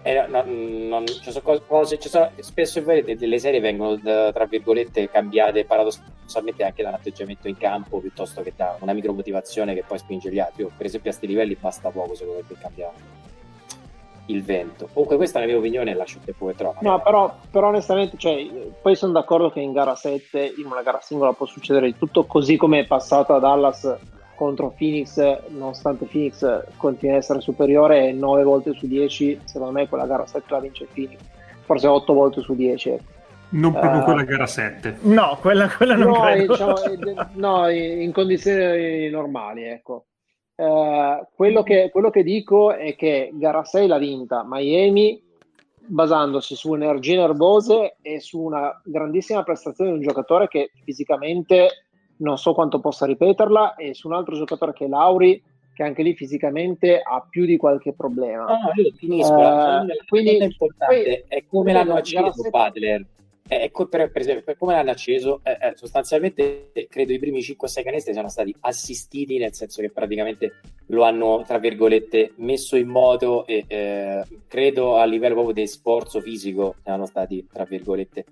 eh, 0.04 0.28
no, 0.28 0.44
non- 0.46 1.08
ci 1.08 1.32
sono 1.32 1.62
cose- 1.66 1.98
ci 1.98 2.10
sono- 2.10 2.30
spesso 2.40 2.80
e 2.88 3.16
delle 3.16 3.40
serie 3.40 3.60
vengono 3.60 3.98
tra 4.00 4.46
virgolette 4.46 5.10
cambiate 5.10 5.66
paradossalmente 5.66 6.64
anche 6.64 6.84
da 6.84 6.90
un 6.90 6.96
atteggiamento 6.96 7.48
in 7.48 7.58
campo 7.58 8.00
piuttosto 8.00 8.42
che 8.42 8.54
da 8.56 8.78
una 8.82 8.94
micromotivazione 8.94 9.74
che 9.74 9.84
poi 9.88 9.98
spinge 9.98 10.30
gli 10.32 10.40
altri. 10.40 10.70
Per 10.76 10.86
esempio 10.86 11.10
a 11.10 11.14
sti 11.14 11.28
livelli 11.28 11.58
basta 11.60 11.90
poco 11.90 12.16
secondo 12.16 12.40
me 12.42 12.46
per 12.48 12.58
cambiare 12.60 13.22
il 14.28 14.44
vento. 14.44 14.88
Comunque 14.92 15.18
questa 15.18 15.40
è 15.40 15.42
la 15.42 15.48
mia 15.48 15.58
opinione 15.58 15.94
lascio 15.94 16.18
il 16.18 16.24
tempo 16.26 16.46
che 16.48 16.56
trova. 16.56 16.78
No, 16.82 17.02
però, 17.02 17.36
però 17.52 17.68
onestamente, 17.68 18.18
cioè, 18.18 18.46
poi 18.82 18.96
sono 18.96 19.12
d'accordo 19.12 19.52
che 19.52 19.60
in 19.60 19.74
gara 19.74 19.96
7, 19.96 20.54
in 20.58 20.66
una 20.66 20.82
gara 20.82 21.00
singola 21.02 21.34
può 21.34 21.46
succedere 21.46 21.88
di 21.88 21.98
tutto, 21.98 22.26
così 22.26 22.56
come 22.56 22.80
è 22.80 22.86
passato 22.86 23.34
a 23.34 23.40
Dallas 23.40 23.98
contro 24.36 24.74
Phoenix, 24.78 25.18
nonostante 25.50 26.06
Phoenix 26.06 26.64
continui 26.78 27.16
a 27.16 27.18
essere 27.20 27.40
superiore 27.42 28.12
9 28.12 28.44
volte 28.44 28.74
su 28.74 28.88
10, 28.88 29.42
secondo 29.46 29.74
me 29.74 29.88
quella 29.88 30.06
gara 30.06 30.26
7 30.26 30.46
la 30.50 30.60
vince 30.60 30.88
Phoenix, 30.94 31.20
forse 31.62 31.88
8 31.88 32.14
volte 32.14 32.42
su 32.42 32.56
10. 32.56 32.90
ecco. 32.90 33.04
Non 33.50 33.72
proprio 33.74 34.02
Eh, 34.02 34.04
quella 34.04 34.24
gara 34.24 34.48
7. 34.48 34.98
No, 35.02 35.38
quella, 35.40 35.68
quella 35.70 35.96
non 35.96 36.08
No, 36.12 36.22
credo. 36.22 36.54
diciamo, 36.54 36.82
eh, 36.84 37.16
no, 37.34 37.70
in 37.70 38.12
condizioni 38.12 39.10
normali, 39.10 39.64
ecco. 39.64 40.06
Eh, 40.56 41.28
quello, 41.36 41.62
che, 41.64 41.90
quello 41.92 42.10
che 42.10 42.24
dico 42.24 42.74
è 42.74 42.96
che 42.96 43.30
gara 43.34 43.64
6 43.64 43.88
l'ha 43.88 43.98
vinta 43.98 44.44
Miami 44.48 45.22
basandosi 45.86 46.56
su 46.56 46.74
energie 46.74 47.16
nervose 47.18 47.98
e 48.02 48.20
su 48.20 48.40
una 48.40 48.82
grandissima 48.84 49.44
prestazione 49.44 49.92
di 49.92 49.98
un 49.98 50.04
giocatore 50.04 50.48
che 50.48 50.72
fisicamente 50.84 51.68
non 52.18 52.38
so 52.38 52.54
quanto 52.54 52.80
possa 52.80 53.06
ripeterla 53.06 53.76
e 53.76 53.94
su 53.94 54.08
un 54.08 54.14
altro 54.14 54.36
giocatore 54.36 54.74
che 54.74 54.86
è 54.86 54.88
Lauri 54.88 55.42
che 55.74 55.84
anche 55.84 56.04
lì 56.04 56.14
fisicamente 56.14 57.02
ha 57.02 57.26
più 57.28 57.46
di 57.46 57.58
qualche 57.58 57.94
problema. 57.94 58.46
No, 58.46 58.58
io 58.76 58.92
finisco. 58.96 59.36
La 59.36 59.86
quindi- 60.08 60.38
importante 60.44 60.96
poi- 60.96 61.24
è 61.28 61.44
come 61.50 61.74
l'hanno 61.74 61.88
gara 61.88 62.00
acceso 62.00 62.32
sette- 62.34 62.50
Butler. 62.50 63.06
Eh, 63.46 63.64
ecco, 63.64 63.88
per, 63.88 64.10
per 64.10 64.22
esempio, 64.22 64.44
per 64.44 64.58
come 64.58 64.74
l'hanno 64.74 64.92
acceso, 64.92 65.42
eh, 65.44 65.74
sostanzialmente 65.76 66.72
credo 66.90 67.12
i 67.12 67.20
primi 67.20 67.42
5-6 67.42 67.84
canestri 67.84 68.14
siano 68.14 68.30
stati 68.30 68.56
assistiti, 68.62 69.38
nel 69.38 69.54
senso 69.54 69.82
che 69.82 69.90
praticamente 69.92 70.62
lo 70.88 71.04
hanno, 71.04 71.44
tra 71.46 71.58
virgolette, 71.58 72.34
messo 72.38 72.78
in 72.78 72.88
moto 72.88 73.46
e 73.46 73.66
eh, 73.68 74.24
credo 74.48 74.96
a 74.98 75.04
livello 75.06 75.34
proprio 75.34 75.54
di 75.56 75.68
sforzo 75.68 76.22
fisico 76.22 76.76
siano 76.84 77.06
stati, 77.06 77.46
tra 77.52 77.66
virgolette, 77.66 78.26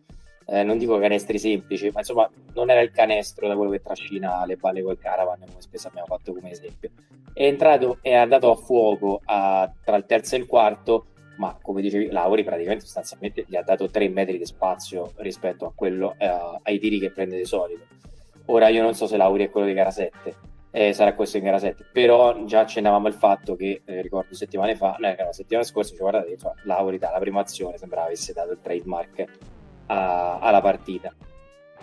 eh, 0.51 0.63
non 0.63 0.77
dico 0.77 0.99
canestri 0.99 1.39
semplici, 1.39 1.89
ma 1.93 1.99
insomma 1.99 2.29
non 2.53 2.69
era 2.69 2.81
il 2.81 2.91
canestro 2.91 3.47
da 3.47 3.55
quello 3.55 3.71
che 3.71 3.81
trascina 3.81 4.45
le 4.45 4.57
balle 4.57 4.81
col 4.83 4.99
caravan, 4.99 5.39
come 5.39 5.61
spesso 5.61 5.87
abbiamo 5.87 6.07
fatto 6.07 6.33
come 6.33 6.51
esempio. 6.51 6.89
È 7.33 7.45
entrato, 7.45 7.99
è 8.01 8.13
andato 8.13 8.51
a 8.51 8.55
fuoco 8.55 9.21
a- 9.23 9.71
tra 9.81 9.95
il 9.95 10.05
terzo 10.05 10.35
e 10.35 10.39
il 10.39 10.47
quarto, 10.47 11.05
ma 11.37 11.57
come 11.61 11.81
dicevi, 11.81 12.11
Lauri 12.11 12.43
praticamente 12.43 12.83
sostanzialmente 12.83 13.45
gli 13.47 13.55
ha 13.55 13.61
dato 13.61 13.89
3 13.89 14.09
metri 14.09 14.37
di 14.37 14.45
spazio 14.45 15.13
rispetto 15.17 15.65
a 15.65 15.71
quello, 15.73 16.15
eh, 16.17 16.29
ai 16.63 16.79
tiri 16.79 16.99
che 16.99 17.11
prende 17.11 17.37
di 17.37 17.45
solito. 17.45 17.85
Ora 18.47 18.67
io 18.67 18.81
non 18.81 18.93
so 18.93 19.07
se 19.07 19.15
Lauri 19.15 19.45
è 19.45 19.49
quello 19.49 19.67
di 19.67 19.73
gara 19.73 19.91
7, 19.91 20.35
eh, 20.71 20.91
sarà 20.91 21.13
questo 21.13 21.37
in 21.37 21.43
gara 21.43 21.59
7, 21.59 21.85
però 21.93 22.43
già 22.43 22.59
accennavamo 22.59 23.07
il 23.07 23.13
fatto 23.13 23.55
che, 23.55 23.83
eh, 23.85 24.01
ricordo 24.01 24.35
settimane 24.35 24.75
fa, 24.75 24.97
no, 24.99 25.15
la 25.17 25.31
settimana 25.31 25.65
scorsa, 25.65 25.91
cioè, 25.91 25.99
guardate, 25.99 26.31
insomma, 26.31 26.55
Lauri 26.63 26.97
dalla 26.97 27.19
prima 27.19 27.39
azione 27.39 27.77
sembrava 27.77 28.07
avesse 28.07 28.33
dato 28.33 28.51
il 28.51 28.59
trademark 28.61 29.25
a- 29.91 30.39
alla 30.39 30.61
partita. 30.61 31.13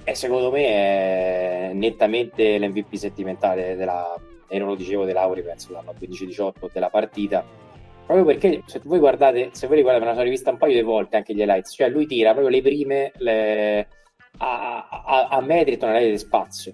E 0.04 0.14
secondo 0.14 0.50
me 0.50 0.64
è 0.66 1.70
nettamente 1.74 2.58
l'MVP 2.58 2.94
sentimentale 2.94 3.76
della, 3.76 4.14
e 4.48 4.58
non 4.58 4.68
lo 4.68 4.74
dicevo 4.74 5.04
De 5.04 5.12
Lauri, 5.12 5.42
penso 5.42 5.72
l'anno 5.72 5.92
15-18 5.98 6.70
della 6.72 6.88
partita. 6.88 7.44
Proprio 8.06 8.24
perché 8.24 8.62
se 8.64 8.80
voi 8.84 8.98
guardate, 8.98 9.50
se 9.52 9.66
voi 9.66 9.82
guardate, 9.82 10.04
me 10.04 10.10
la 10.10 10.16
sono 10.16 10.24
rivista 10.24 10.50
un 10.50 10.56
paio 10.56 10.72
di 10.74 10.80
volte 10.82 11.16
anche 11.16 11.34
gli 11.34 11.40
highlights, 11.40 11.74
cioè 11.74 11.90
lui 11.90 12.06
tira 12.06 12.30
proprio 12.32 12.48
le 12.54 12.62
prime 12.62 13.12
le- 13.16 13.86
a, 14.38 14.88
a, 15.04 15.26
a 15.28 15.40
metri 15.42 15.74
e 15.74 15.76
tonelate 15.76 16.10
di 16.10 16.18
spazio. 16.18 16.72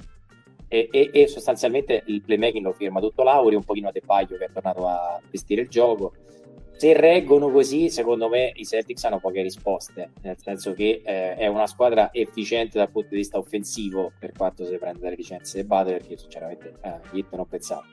E, 0.68 0.88
e- 0.92 1.10
e 1.12 1.26
sostanzialmente 1.26 2.04
il 2.06 2.22
playmaking 2.22 2.64
lo 2.64 2.72
firma 2.72 3.00
tutto 3.00 3.24
Lauri, 3.24 3.56
un 3.56 3.64
pochino 3.64 3.88
a 3.88 3.92
De 3.92 4.00
che 4.00 4.44
è 4.44 4.50
tornato 4.52 4.86
a 4.86 5.20
vestire 5.28 5.62
il 5.62 5.68
gioco. 5.68 6.12
Se 6.84 6.92
reggono 6.92 7.50
così, 7.50 7.88
secondo 7.88 8.28
me 8.28 8.52
i 8.56 8.66
Celtics 8.66 9.04
hanno 9.04 9.18
poche 9.18 9.40
risposte, 9.40 10.10
nel 10.20 10.36
senso 10.38 10.74
che 10.74 11.00
eh, 11.02 11.34
è 11.34 11.46
una 11.46 11.66
squadra 11.66 12.12
efficiente 12.12 12.76
dal 12.76 12.90
punto 12.90 13.08
di 13.08 13.16
vista 13.16 13.38
offensivo, 13.38 14.12
per 14.18 14.32
quanto 14.32 14.66
si 14.66 14.76
prenda 14.76 15.08
le 15.08 15.14
licenze 15.14 15.62
di 15.62 15.66
Butler, 15.66 16.02
che 16.02 16.12
io 16.12 16.18
sinceramente 16.18 16.74
eh, 16.82 17.00
Hit 17.12 17.34
non 17.34 17.48
pensavo. 17.48 17.84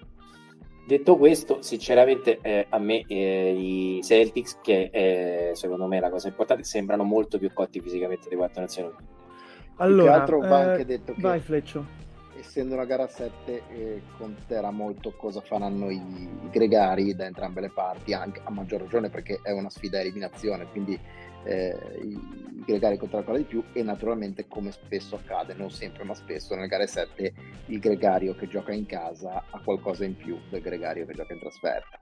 Detto 0.86 1.16
questo, 1.16 1.62
sinceramente 1.62 2.40
eh, 2.42 2.66
a 2.68 2.80
me 2.80 3.06
eh, 3.08 3.56
i 3.58 4.02
Celtics, 4.04 4.60
che 4.62 4.90
è 4.90 5.52
secondo 5.54 5.88
me 5.88 6.02
la 6.02 6.10
cosa 6.10 6.28
importante, 6.28 6.66
sembrano 6.66 7.04
molto 7.04 7.38
più 7.38 7.54
cotti 7.54 7.80
fisicamente 7.80 8.28
di 8.28 8.36
quanto 8.36 8.60
non 8.60 8.68
siano. 8.68 8.94
Allora, 9.78 10.02
Più 10.02 10.04
che 10.04 10.20
altro 10.20 10.40
va 10.40 10.64
eh, 10.64 10.70
anche 10.70 10.86
detto 10.86 11.14
che 11.14 11.22
vai 11.22 11.40
Fleccio. 11.40 12.01
Essendo 12.42 12.74
una 12.74 12.86
gara 12.86 13.04
a 13.04 13.08
7 13.08 13.62
eh, 13.70 14.02
conterà 14.18 14.72
molto 14.72 15.14
cosa 15.16 15.42
faranno 15.42 15.90
i, 15.90 15.96
i 15.96 16.50
gregari 16.50 17.16
da 17.16 17.26
entrambe 17.26 17.62
le 17.62 17.70
parti, 17.70 18.14
anche 18.14 18.42
a 18.44 18.52
maggior 18.52 18.82
ragione 18.82 19.10
perché 19.10 19.40
è 19.42 19.52
una 19.52 19.70
sfida 19.70 19.98
a 19.98 20.02
eliminazione, 20.02 20.66
quindi 20.66 21.00
eh, 21.46 21.76
i, 22.04 22.10
i 22.10 22.64
gregari 22.66 22.98
conteranno 22.98 23.28
ancora 23.28 23.38
di 23.38 23.46
più 23.46 23.64
e 23.74 23.84
naturalmente 23.84 24.48
come 24.48 24.72
spesso 24.72 25.16
accade, 25.16 25.54
non 25.54 25.70
sempre 25.70 26.04
ma 26.04 26.14
spesso 26.14 26.56
nelle 26.56 26.68
gare 26.68 26.88
7 26.88 27.34
il 27.68 27.80
gregario 27.80 28.36
che 28.36 28.48
gioca 28.48 28.74
in 28.74 28.86
casa 28.86 29.46
ha 29.50 29.62
qualcosa 29.64 30.04
in 30.04 30.16
più 30.16 30.38
del 30.50 30.62
gregario 30.62 31.06
che 31.06 31.14
gioca 31.14 31.34
in 31.34 31.40
trasferta. 31.40 32.00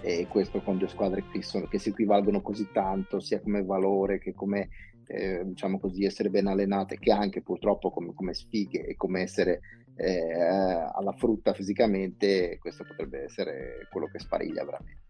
E 0.00 0.26
questo 0.28 0.60
con 0.62 0.78
due 0.78 0.88
squadre 0.88 1.24
che, 1.30 1.42
sono- 1.42 1.66
che 1.66 1.78
si 1.78 1.90
equivalgono 1.90 2.40
così 2.40 2.68
tanto 2.72 3.20
sia 3.20 3.40
come 3.40 3.64
valore 3.64 4.18
che 4.18 4.32
come 4.32 4.68
eh, 5.06 5.42
diciamo 5.44 5.78
così 5.78 6.04
essere 6.04 6.30
ben 6.30 6.46
allenate 6.46 6.98
che 6.98 7.10
anche 7.10 7.42
purtroppo 7.42 7.90
come, 7.90 8.14
come 8.14 8.34
sfighe 8.34 8.86
e 8.86 8.96
come 8.96 9.22
essere 9.22 9.60
eh, 9.96 10.90
alla 10.94 11.12
frutta 11.12 11.52
fisicamente 11.52 12.58
questo 12.58 12.84
potrebbe 12.84 13.24
essere 13.24 13.86
quello 13.90 14.08
che 14.10 14.18
spariglia 14.18 14.64
veramente 14.64 15.00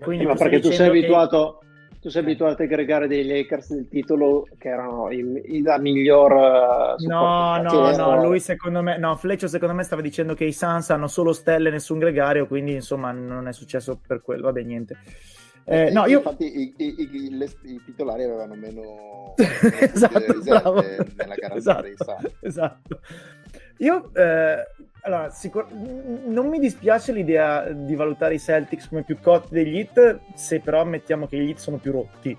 Quindi 0.00 0.24
Eh, 0.24 0.26
ma 0.28 0.34
perché 0.34 0.60
tu 0.60 0.68
sei 0.70 0.90
che- 0.90 0.98
abituato 0.98 1.58
tu 2.04 2.10
sei 2.10 2.20
abituato 2.20 2.60
a 2.60 2.64
aggregare 2.66 3.06
dei 3.08 3.26
Lakers 3.26 3.72
del 3.72 3.88
titolo 3.88 4.46
che 4.58 4.68
erano 4.68 5.10
il, 5.10 5.40
il- 5.42 5.62
la 5.62 5.78
miglior 5.78 6.32
eh, 6.98 7.06
No, 7.06 7.56
no, 7.62 7.96
no, 7.96 8.22
lui 8.22 8.40
secondo 8.40 8.82
me, 8.82 8.98
no, 8.98 9.16
Fleccio 9.16 9.48
secondo 9.48 9.74
me 9.74 9.84
stava 9.84 10.02
dicendo 10.02 10.34
che 10.34 10.44
i 10.44 10.52
Suns 10.52 10.90
hanno 10.90 11.06
solo 11.06 11.32
stelle 11.32 11.70
e 11.70 11.72
nessun 11.72 11.98
gregario, 11.98 12.46
quindi 12.46 12.74
insomma 12.74 13.10
non 13.10 13.48
è 13.48 13.54
successo 13.54 13.98
per 14.06 14.20
quello, 14.20 14.42
vabbè 14.42 14.60
niente. 14.64 14.98
Eh, 15.64 15.90
no, 15.92 16.04
io... 16.04 16.18
infatti 16.18 16.44
i, 16.44 16.74
i- 16.76 16.94
i- 17.10 17.36
le- 17.38 17.48
i 17.62 17.80
titolari 17.86 18.24
avevano 18.24 18.54
meno 18.54 19.32
esatto, 19.80 20.18
riserve 20.30 20.42
bravo. 20.60 20.82
nella 21.16 21.34
gara 21.40 21.54
esatto, 21.54 21.82
dei 21.82 21.94
Suns. 21.96 22.36
esatto. 22.42 23.00
Io, 23.78 24.10
eh, 24.14 24.66
allora, 25.02 25.30
sicur- 25.30 25.70
non 25.70 26.48
mi 26.48 26.58
dispiace 26.58 27.12
l'idea 27.12 27.68
di 27.70 27.94
valutare 27.94 28.34
i 28.34 28.38
Celtics 28.38 28.88
come 28.88 29.02
più 29.02 29.18
cotti 29.20 29.52
degli 29.52 29.78
Heat, 29.78 30.20
se 30.34 30.60
però 30.60 30.80
ammettiamo 30.80 31.26
che 31.26 31.36
gli 31.38 31.48
Heat 31.48 31.58
sono 31.58 31.76
più 31.76 31.92
rotti. 31.92 32.36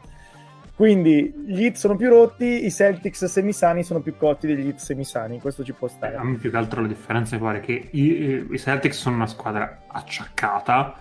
Quindi 0.76 1.34
gli 1.46 1.64
Heat 1.64 1.76
sono 1.76 1.96
più 1.96 2.10
rotti, 2.10 2.66
i 2.66 2.72
Celtics 2.72 3.26
semisani 3.26 3.84
sono 3.84 4.02
più 4.02 4.18
cotti 4.18 4.46
degli 4.46 4.68
Heat 4.68 4.78
semisani, 4.78 5.40
questo 5.40 5.64
ci 5.64 5.72
può 5.72 5.88
stare. 5.88 6.16
A 6.16 6.24
me 6.24 6.38
più 6.38 6.52
che 6.52 6.58
altro 6.58 6.82
la 6.82 6.88
differenza 6.88 7.38
è 7.38 7.60
che 7.62 7.88
i, 7.92 8.46
i 8.52 8.60
Celtics 8.60 8.98
sono 8.98 9.16
una 9.16 9.28
squadra 9.28 9.84
acciaccata, 9.88 10.96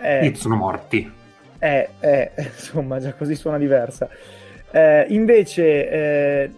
i 0.00 0.04
Eh, 0.04 0.24
Heat 0.26 0.36
sono 0.36 0.54
morti. 0.54 1.10
Eh, 1.58 1.88
eh, 1.98 2.30
insomma, 2.38 3.00
già 3.00 3.12
così 3.14 3.34
suona 3.34 3.58
diversa. 3.58 4.08
Eh, 4.70 5.06
invece, 5.08 5.90
eh, 5.90 6.50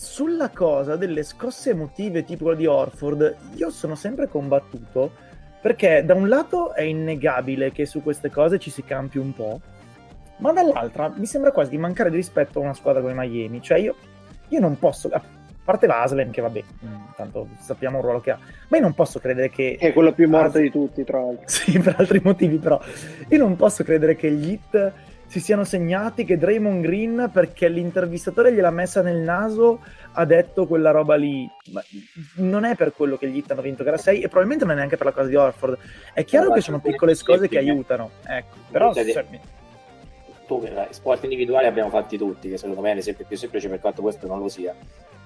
sulla 0.00 0.48
cosa 0.48 0.96
delle 0.96 1.22
scosse 1.22 1.70
emotive 1.70 2.24
tipo 2.24 2.44
quella 2.44 2.58
di 2.58 2.64
Orford, 2.64 3.36
io 3.56 3.68
sono 3.68 3.94
sempre 3.94 4.28
combattuto 4.28 5.12
perché 5.60 6.02
da 6.06 6.14
un 6.14 6.26
lato 6.26 6.72
è 6.72 6.80
innegabile 6.80 7.70
che 7.70 7.84
su 7.84 8.02
queste 8.02 8.30
cose 8.30 8.58
ci 8.58 8.70
si 8.70 8.82
campi 8.82 9.18
un 9.18 9.34
po', 9.34 9.60
ma 10.38 10.52
dall'altra 10.52 11.12
mi 11.14 11.26
sembra 11.26 11.52
quasi 11.52 11.68
di 11.68 11.76
mancare 11.76 12.08
di 12.08 12.16
rispetto 12.16 12.60
a 12.60 12.62
una 12.62 12.72
squadra 12.72 13.02
come 13.02 13.12
Miami. 13.12 13.60
Cioè, 13.60 13.76
io, 13.76 13.94
io 14.48 14.58
non 14.58 14.78
posso, 14.78 15.08
a 15.12 15.22
parte 15.62 15.86
Vaslen, 15.86 16.30
che 16.30 16.40
vabbè, 16.40 16.62
mh, 16.80 16.88
tanto 17.14 17.48
sappiamo 17.58 17.98
il 17.98 18.02
ruolo 18.02 18.20
che 18.20 18.30
ha, 18.30 18.38
ma 18.68 18.78
io 18.78 18.82
non 18.82 18.94
posso 18.94 19.18
credere 19.18 19.50
che 19.50 19.76
è 19.78 19.92
quello 19.92 20.14
più 20.14 20.26
morto 20.30 20.56
di 20.56 20.70
tutti 20.70 21.04
tra 21.04 21.20
l'altro 21.20 21.44
sì, 21.46 21.78
per 21.78 21.96
altri 21.98 22.22
motivi, 22.24 22.56
però 22.56 22.80
io 23.28 23.38
non 23.38 23.54
posso 23.54 23.84
credere 23.84 24.16
che 24.16 24.32
gli 24.32 24.52
hit 24.52 24.92
si 25.30 25.38
siano 25.38 25.62
segnati 25.62 26.24
che 26.24 26.36
Draymond 26.36 26.82
Green, 26.82 27.30
perché 27.32 27.68
l'intervistatore 27.68 28.52
gliel'ha 28.52 28.72
messa 28.72 29.00
nel 29.00 29.18
naso, 29.18 29.80
ha 30.14 30.24
detto 30.24 30.66
quella 30.66 30.90
roba 30.90 31.14
lì. 31.14 31.48
Ma 31.70 31.80
non 32.38 32.64
è 32.64 32.74
per 32.74 32.92
quello 32.92 33.16
che 33.16 33.28
gli 33.28 33.36
Heat 33.36 33.52
hanno 33.52 33.62
vinto 33.62 33.84
gara 33.84 33.96
6 33.96 34.22
e 34.22 34.22
probabilmente 34.22 34.64
non 34.64 34.74
è 34.74 34.76
neanche 34.78 34.96
per 34.96 35.06
la 35.06 35.12
cosa 35.12 35.28
di 35.28 35.36
Orford. 35.36 35.78
È 36.12 36.24
chiaro 36.24 36.48
Ma 36.48 36.54
che 36.56 36.62
sono 36.62 36.80
piccole 36.80 37.16
cose 37.16 37.48
che 37.48 37.58
aiutano, 37.58 38.10
ecco. 38.26 38.56
Però 38.72 38.92
cioè, 38.92 39.24
tu, 40.48 40.68
sport 40.90 41.22
individuali 41.22 41.66
abbiamo 41.66 41.90
fatti 41.90 42.18
tutti, 42.18 42.48
che 42.48 42.56
secondo 42.56 42.80
me 42.80 42.90
è 42.90 42.94
l'esempio 42.96 43.24
più 43.24 43.36
semplice 43.36 43.68
per 43.68 43.78
quanto 43.78 44.02
questo 44.02 44.26
non 44.26 44.40
lo 44.40 44.48
sia. 44.48 44.74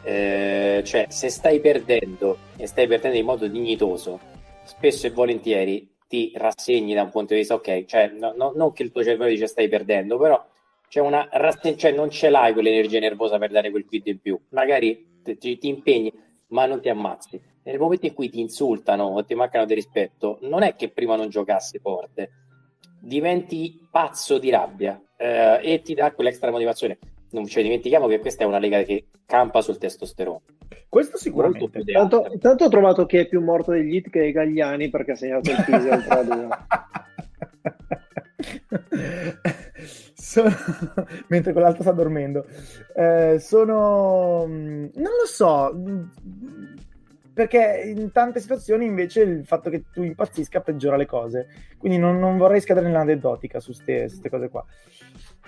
Eh, 0.02 0.82
cioè, 0.84 1.06
se 1.08 1.30
stai 1.30 1.61
perdendo 1.61 2.37
e 2.58 2.66
stai 2.66 2.87
perdendo 2.87 3.16
in 3.16 3.25
modo 3.25 3.46
dignitoso, 3.46 4.20
spesso 4.64 5.06
e 5.06 5.11
volentieri 5.12 5.94
ti 6.06 6.32
rassegni 6.34 6.94
da 6.94 7.02
un 7.02 7.11
punto 7.11 7.32
di 7.34 7.40
vista, 7.40 7.54
ok, 7.54 7.84
cioè, 7.87 8.08
no- 8.08 8.32
no- 8.37 8.52
non 8.54 8.73
che 8.73 8.82
il 8.82 8.92
tuo 8.92 9.02
cervello 9.02 9.30
dice 9.30 9.46
stai 9.46 9.68
perdendo, 9.68 10.18
però 10.18 10.44
c'è 10.88 11.00
una 11.00 11.26
rasse- 11.32 11.76
cioè, 11.76 11.92
non 11.92 12.11
ce 12.11 12.28
l'hai 12.30 12.52
quell'energia 12.52 13.00
nervosa 13.00 13.38
per 13.38 13.50
dare 13.50 13.70
quel 13.70 13.84
quid 13.84 14.06
in 14.06 14.20
più. 14.20 14.38
Magari 14.50 15.23
ti- 15.23 15.58
ti 15.58 15.68
impegni, 15.68 16.12
ma 16.49 16.66
non 16.66 16.80
ti 16.80 16.88
ammazzi. 16.88 17.40
Nel 17.64 17.78
momento 17.78 18.06
in 18.06 18.14
cui 18.14 18.28
ti 18.28 18.40
insultano 18.40 19.04
o 19.04 19.25
ti 19.25 19.34
mancano 19.34 19.64
di 19.64 19.75
rispetto, 19.75 20.38
non 20.42 20.62
è 20.62 20.76
che 20.76 20.90
prima 20.90 21.16
non 21.16 21.30
giocassi 21.30 21.78
forte, 21.78 22.30
diventi 23.00 23.88
pazzo 23.90 24.38
di 24.38 24.50
rabbia 24.50 25.00
eh, 25.16 25.61
e 25.62 25.82
ti 25.82 25.94
dà 25.94 26.12
quell'extra 26.12 26.50
motivazione. 26.50 26.99
Non 27.30 27.46
ci 27.46 27.62
dimentichiamo 27.62 28.06
che 28.06 28.20
questa 28.20 28.44
è 28.44 28.46
una 28.46 28.58
lega 28.58 28.82
che 28.82 29.06
campa 29.26 29.62
sul 29.62 29.78
testosterone. 29.78 30.42
Questo 30.95 31.19
sicuramente. 31.19 31.83
di 31.83 31.91
Intanto, 31.91 32.65
ho 32.65 32.69
trovato 32.69 33.05
che 33.05 33.23
è 33.23 33.27
più 33.27 33.43
morto 33.43 33.73
degli 33.73 33.97
hit 33.97 34.11
che 34.11 34.27
i 34.27 34.31
Gagliani 34.31 34.91
perché 34.91 35.11
ha 35.11 35.17
segnato 35.17 35.51
il 35.51 35.65
Pisi 35.67 35.89
al 35.89 35.99
3-2. 35.99 36.49
sono... 40.15 40.51
mentre 41.27 41.53
quell'altro 41.53 41.83
sta 41.83 41.91
dormendo 41.93 42.47
Eh, 42.95 43.39
sono 43.41 44.47
mm, 44.47 44.87
non 44.95 45.13
lo 45.19 45.27
so 45.27 45.73
mm, 45.75 46.03
perché 47.33 47.83
in 47.87 48.13
tante 48.13 48.39
situazioni 48.39 48.85
invece 48.85 49.23
il 49.23 49.45
fatto 49.45 49.71
che 49.71 49.85
tu 49.93 50.05
impazzisca 50.05 50.61
peggiora 50.61 50.97
le 50.97 51.07
cose 51.07 51.49
quindi 51.77 51.99
non, 51.99 52.21
non 52.21 52.37
vorrei 52.37 52.61
scadere 52.61 52.87
nell'aneddotica 52.87 53.59
su 53.59 53.73
queste 53.73 54.31
cose 54.31 54.49
qua 54.49 54.65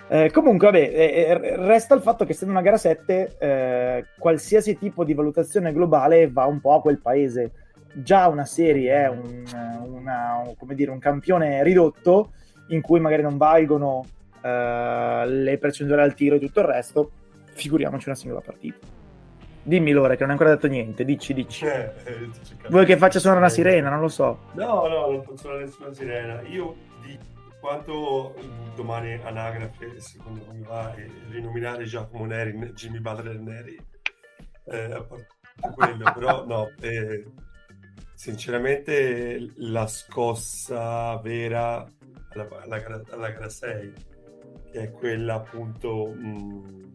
Eh, 0.09 0.31
comunque 0.31 0.67
vabbè 0.67 0.79
eh, 0.79 1.25
eh, 1.27 1.55
resta 1.57 1.93
il 1.93 2.01
fatto 2.01 2.23
che 2.23 2.31
essendo 2.31 2.53
una 2.53 2.61
gara 2.61 2.77
7 2.77 3.35
eh, 3.39 4.05
qualsiasi 4.17 4.77
tipo 4.77 5.03
di 5.03 5.13
valutazione 5.13 5.73
globale 5.73 6.29
va 6.31 6.45
un 6.45 6.61
po' 6.61 6.75
a 6.75 6.81
quel 6.81 6.99
paese 6.99 7.51
già 7.91 8.27
una 8.27 8.45
serie 8.45 8.93
è 8.93 9.09
un, 9.09 9.43
una- 9.85 10.43
un- 10.45 10.55
come 10.55 10.75
dire, 10.75 10.91
un 10.91 10.99
campione 10.99 11.61
ridotto 11.63 12.31
in 12.69 12.79
cui 12.81 12.99
magari 13.01 13.21
non 13.21 13.35
valgono 13.37 14.05
eh, 14.41 15.23
le 15.25 15.57
percentuali 15.57 16.01
al 16.03 16.13
tiro 16.13 16.35
e 16.35 16.39
tutto 16.39 16.59
il 16.61 16.65
resto, 16.67 17.11
figuriamoci 17.53 18.07
una 18.07 18.17
singola 18.17 18.41
partita. 18.41 18.85
Dimmi 19.63 19.91
Lore 19.91 20.13
che 20.15 20.21
non 20.21 20.29
hai 20.29 20.37
ancora 20.37 20.53
detto 20.55 20.67
niente, 20.67 21.03
dici, 21.03 21.33
dici. 21.33 21.65
Vuoi 22.69 22.85
che 22.85 22.95
faccia 22.95 23.19
suonare 23.19 23.41
una 23.41 23.49
sirena? 23.51 23.89
Non 23.89 23.99
lo 23.99 24.07
so. 24.07 24.37
No, 24.53 24.87
no, 24.87 25.07
non 25.11 25.21
posso 25.23 25.37
suonare 25.37 25.63
nessuna 25.65 25.91
sirena. 25.93 26.39
Io 26.43 26.75
di 27.03 27.17
quanto 27.67 28.33
domani 28.75 29.15
anagrafe, 29.15 29.99
secondo 29.99 30.45
me 30.53 30.61
va, 30.61 30.95
e 30.95 31.11
rinominare 31.27 31.83
Giacomo 31.83 32.23
Neri, 32.23 32.53
Jimmy 32.71 32.99
Butler 32.99 33.37
Neri, 33.41 33.77
eh, 34.67 34.93
a 34.93 35.03
parte 35.03 35.27
quello, 35.75 36.09
però 36.15 36.45
no, 36.45 36.71
eh, 36.79 37.25
sinceramente 38.13 39.51
la 39.57 39.85
scossa 39.85 41.17
vera 41.17 41.85
alla, 42.29 42.47
alla 42.61 42.79
gara, 42.79 43.01
alla 43.09 43.31
gara 43.31 43.49
6, 43.49 43.93
che 44.71 44.79
è 44.79 44.91
quella 44.91 45.33
appunto, 45.33 46.07
mh, 46.07 46.91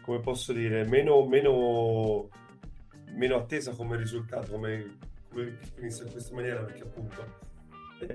come 0.00 0.20
posso 0.20 0.54
dire, 0.54 0.86
meno, 0.86 1.26
meno, 1.26 2.30
meno 3.10 3.36
attesa 3.36 3.72
come 3.72 3.98
risultato, 3.98 4.52
come, 4.52 4.96
come 5.28 5.58
in 5.80 6.10
questa 6.10 6.34
maniera, 6.34 6.62
perché 6.62 6.82
appunto 6.82 7.20
eh, 7.20 7.45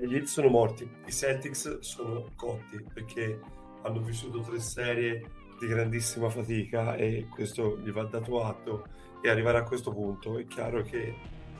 gli 0.00 0.14
Heat 0.14 0.24
sono 0.24 0.48
morti, 0.48 0.88
i 1.06 1.12
Celtics 1.12 1.80
sono 1.80 2.30
cotti, 2.36 2.84
perché 2.92 3.38
hanno 3.82 4.00
vissuto 4.00 4.40
tre 4.40 4.60
serie 4.60 5.22
di 5.58 5.66
grandissima 5.66 6.28
fatica 6.28 6.96
e 6.96 7.26
questo 7.30 7.78
gli 7.78 7.90
va 7.90 8.04
dato 8.04 8.42
atto 8.42 8.86
e 9.22 9.28
arrivare 9.28 9.58
a 9.58 9.62
questo 9.62 9.92
punto 9.92 10.38
è 10.38 10.46
chiaro 10.46 10.82
che 10.82 11.14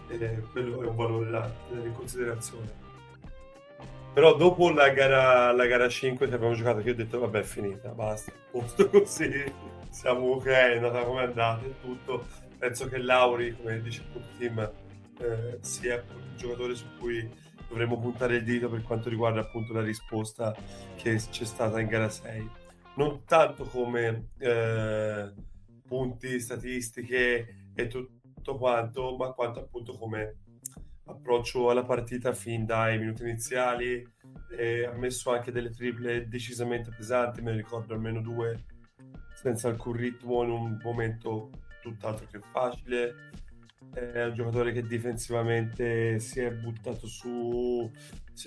eh, 0.09 0.43
quello 0.51 0.83
è 0.83 0.87
un 0.87 0.97
valore 0.97 1.31
da 1.31 1.53
tenere 1.69 1.89
in 1.89 1.95
considerazione. 1.95 2.81
Però 4.13 4.37
dopo 4.37 4.71
la 4.71 4.91
gara, 4.91 5.53
la 5.53 5.67
gara 5.67 5.89
5 5.89 6.29
che 6.29 6.35
abbiamo 6.35 6.55
giocato, 6.55 6.83
che 6.83 6.91
ho 6.91 6.95
detto 6.95 7.19
vabbè 7.21 7.39
è 7.39 7.45
finita, 7.45 7.91
basta, 7.91 8.33
posto 8.51 8.91
così, 8.91 9.31
siamo 9.89 10.33
ok, 10.33 10.47
è 10.47 10.77
andata 10.77 11.05
come 11.05 11.23
è 11.23 11.27
andata 11.27 11.65
e 11.65 11.75
tutto. 11.81 12.27
Penso 12.59 12.89
che 12.89 12.99
Lauri, 12.99 13.57
come 13.57 13.81
dice 13.81 14.03
appunto 14.07 14.29
Tim, 14.37 14.71
eh, 15.19 15.59
sia 15.61 16.03
un 16.15 16.37
giocatore 16.37 16.75
su 16.75 16.85
cui 16.99 17.29
dovremmo 17.73 17.99
puntare 17.99 18.37
il 18.37 18.45
dito 18.45 18.69
per 18.69 18.83
quanto 18.83 19.09
riguarda 19.09 19.41
appunto 19.41 19.73
la 19.73 19.81
risposta 19.81 20.55
che 20.95 21.17
c'è 21.17 21.45
stata 21.45 21.81
in 21.81 21.87
gara 21.87 22.11
6. 22.11 22.51
Non 22.97 23.25
tanto 23.25 23.65
come 23.65 24.29
eh, 24.39 25.33
punti, 25.87 26.39
statistiche 26.39 27.71
e 27.75 27.87
tutto 27.89 28.59
quanto, 28.59 29.17
ma 29.17 29.33
quanto 29.33 29.61
appunto 29.61 29.97
come 29.97 30.41
approccio 31.07 31.71
alla 31.71 31.85
partita 31.85 32.35
fin 32.35 32.67
dai 32.67 32.99
minuti 32.99 33.23
iniziali. 33.23 34.07
E 34.55 34.85
ha 34.85 34.93
messo 34.93 35.31
anche 35.31 35.51
delle 35.51 35.71
triple 35.71 36.29
decisamente 36.29 36.93
pesanti, 36.95 37.41
me 37.41 37.53
ne 37.53 37.57
ricordo 37.57 37.95
almeno 37.95 38.21
due 38.21 38.67
senza 39.35 39.69
alcun 39.69 39.95
ritmo 39.95 40.43
in 40.45 40.51
un 40.51 40.79
momento 40.83 41.51
tutt'altro 41.81 42.27
che 42.31 42.41
facile. 42.53 43.31
È 43.93 44.25
un 44.25 44.35
giocatore 44.35 44.73
che 44.73 44.87
difensivamente 44.87 46.19
si 46.19 46.41
è 46.41 46.51
buttato 46.51 47.07
su, 47.07 47.91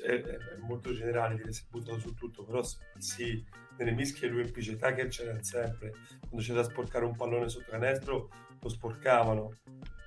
è, 0.04 0.38
molto 0.62 0.92
generale 0.92 1.36
dire 1.36 1.54
si 1.54 1.64
è 1.64 1.70
buttato 1.70 2.00
su 2.00 2.14
tutto, 2.16 2.44
però 2.44 2.64
sì, 2.98 3.44
nelle 3.78 3.92
mischie 3.92 4.28
lui 4.28 4.42
e 4.42 4.52
PJ 4.52 4.72
Tucker 4.72 5.08
c'erano 5.08 5.44
sempre. 5.44 5.94
Quando 6.20 6.42
c'era 6.42 6.62
da 6.62 6.68
sporcare 6.68 7.06
un 7.06 7.16
pallone 7.16 7.50
sotto 7.50 7.70
canestro 7.70 8.30
lo 8.60 8.70
sporcavano. 8.70 9.54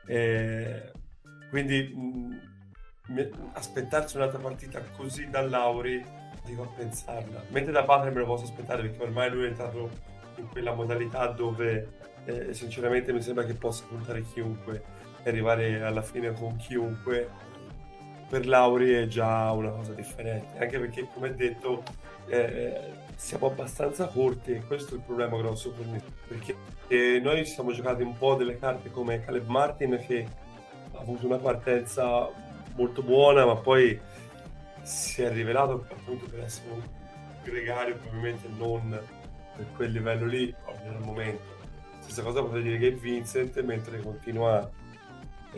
E 0.07 0.91
quindi 1.51 1.95
mh, 1.95 3.51
aspettarsi 3.53 4.17
un'altra 4.17 4.39
partita 4.39 4.81
così 4.97 5.29
da 5.31 5.41
Lauri, 5.43 6.05
dico 6.45 6.63
a 6.63 6.67
pensarla. 6.67 7.45
Mentre 7.51 7.73
da 7.73 7.83
Butler 7.83 8.13
me 8.13 8.21
lo 8.21 8.27
posso 8.27 8.45
aspettare 8.45 8.83
perché 8.83 9.03
ormai 9.03 9.31
lui 9.31 9.45
è 9.45 9.49
entrato 9.49 9.91
in 10.37 10.49
quella 10.49 10.73
modalità 10.75 11.29
dove 11.29 11.97
eh, 12.25 12.53
sinceramente 12.53 13.13
mi 13.13 13.23
sembra 13.23 13.45
che 13.45 13.55
possa 13.55 13.85
puntare 13.87 14.23
chiunque 14.23 14.83
arrivare 15.29 15.83
alla 15.83 16.03
fine 16.03 16.33
con 16.33 16.57
chiunque. 16.57 17.47
Per 18.29 18.47
Lauri 18.47 18.93
è 18.93 19.07
già 19.07 19.51
una 19.53 19.71
cosa 19.71 19.93
differente, 19.93 20.59
anche 20.59 20.79
perché 20.79 21.09
come 21.15 21.35
detto 21.35 21.83
eh, 22.27 22.93
siamo 23.17 23.47
abbastanza 23.47 24.07
corti 24.07 24.53
e 24.53 24.63
questo 24.67 24.95
è 24.95 24.97
il 24.99 25.03
problema 25.03 25.37
grosso 25.39 25.73
per 25.73 25.87
me, 25.87 26.03
perché 26.27 26.55
eh, 26.89 27.21
noi 27.23 27.47
ci 27.47 27.53
siamo 27.53 27.73
giocati 27.73 28.03
un 28.03 28.17
po' 28.19 28.35
delle 28.35 28.59
carte 28.59 28.91
come 28.91 29.25
Caleb 29.25 29.49
Martin 29.49 30.03
che 30.07 30.27
ha 30.93 31.01
avuto 31.01 31.25
una 31.27 31.39
partenza 31.39 32.29
molto 32.75 33.03
buona, 33.03 33.47
ma 33.47 33.57
poi 33.57 33.99
si 34.83 35.23
è 35.23 35.33
rivelato 35.33 35.87
appunto 35.91 36.27
per 36.27 36.41
essere 36.41 36.71
un 36.71 36.83
gregario, 37.43 37.97
probabilmente 37.97 38.49
non 38.57 39.01
per 39.57 39.67
quel 39.75 39.91
livello 39.91 40.27
lì 40.27 40.55
al 40.67 41.01
momento. 41.01 41.57
Stessa 42.01 42.23
cosa 42.23 42.43
potrei 42.43 42.63
dire 42.63 42.79
che 42.79 42.91
Vincent, 42.93 43.61
mentre 43.63 44.01
continua 44.01 44.71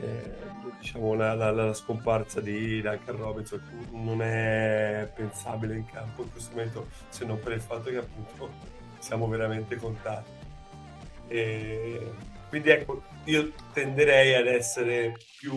eh, 0.01 0.37
diciamo 0.79 1.15
la, 1.15 1.35
la, 1.35 1.51
la, 1.51 1.75
scomparsa 1.75 2.41
di 2.41 2.81
Duncan 2.81 3.17
Robinson 3.17 3.89
non 3.93 4.23
è 4.23 5.11
pensabile 5.15 5.77
in 5.77 5.87
campo 5.87 6.23
in 6.23 6.31
questo 6.31 6.51
momento 6.53 6.89
se 7.09 7.25
non 7.25 7.39
per 7.39 7.53
il 7.53 7.61
fatto 7.61 7.91
che 7.91 7.99
appunto 7.99 8.51
siamo 8.99 9.29
veramente 9.29 9.77
contati. 9.77 10.31
E 11.29 12.13
quindi 12.49 12.71
ecco, 12.71 13.03
io 13.25 13.53
tenderei 13.73 14.35
ad 14.35 14.47
essere 14.47 15.17
più 15.39 15.57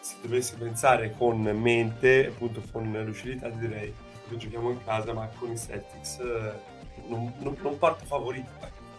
se 0.00 0.16
dovessi 0.20 0.54
pensare 0.56 1.14
con 1.16 1.40
mente, 1.40 2.26
appunto 2.26 2.62
con 2.70 2.92
lucidità, 3.04 3.48
direi 3.48 3.92
che 4.28 4.36
giochiamo 4.36 4.70
in 4.70 4.84
casa, 4.84 5.14
ma 5.14 5.26
con 5.38 5.50
i 5.50 5.56
Celtics 5.56 6.18
eh, 6.18 6.52
non, 7.08 7.32
non, 7.38 7.56
non, 7.60 7.78
parto 7.78 8.04
favorito. 8.04 8.50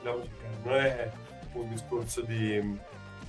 Non 0.03 0.73
è 0.73 1.11
un 1.53 1.69
discorso 1.69 2.21
di 2.21 2.77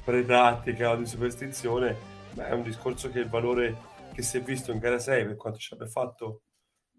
predattica 0.06 0.92
o 0.92 0.96
di 0.96 1.04
superstizione, 1.04 1.96
ma 2.34 2.46
è 2.46 2.52
un 2.52 2.62
discorso 2.62 3.10
che 3.10 3.18
il 3.18 3.28
valore 3.28 3.76
che 4.14 4.22
si 4.22 4.38
è 4.38 4.40
visto 4.40 4.70
in 4.70 4.78
gara 4.78 5.00
6 5.00 5.26
per 5.26 5.36
quanto 5.36 5.58
ci 5.58 5.74
abbia 5.74 5.88
fatto, 5.88 6.42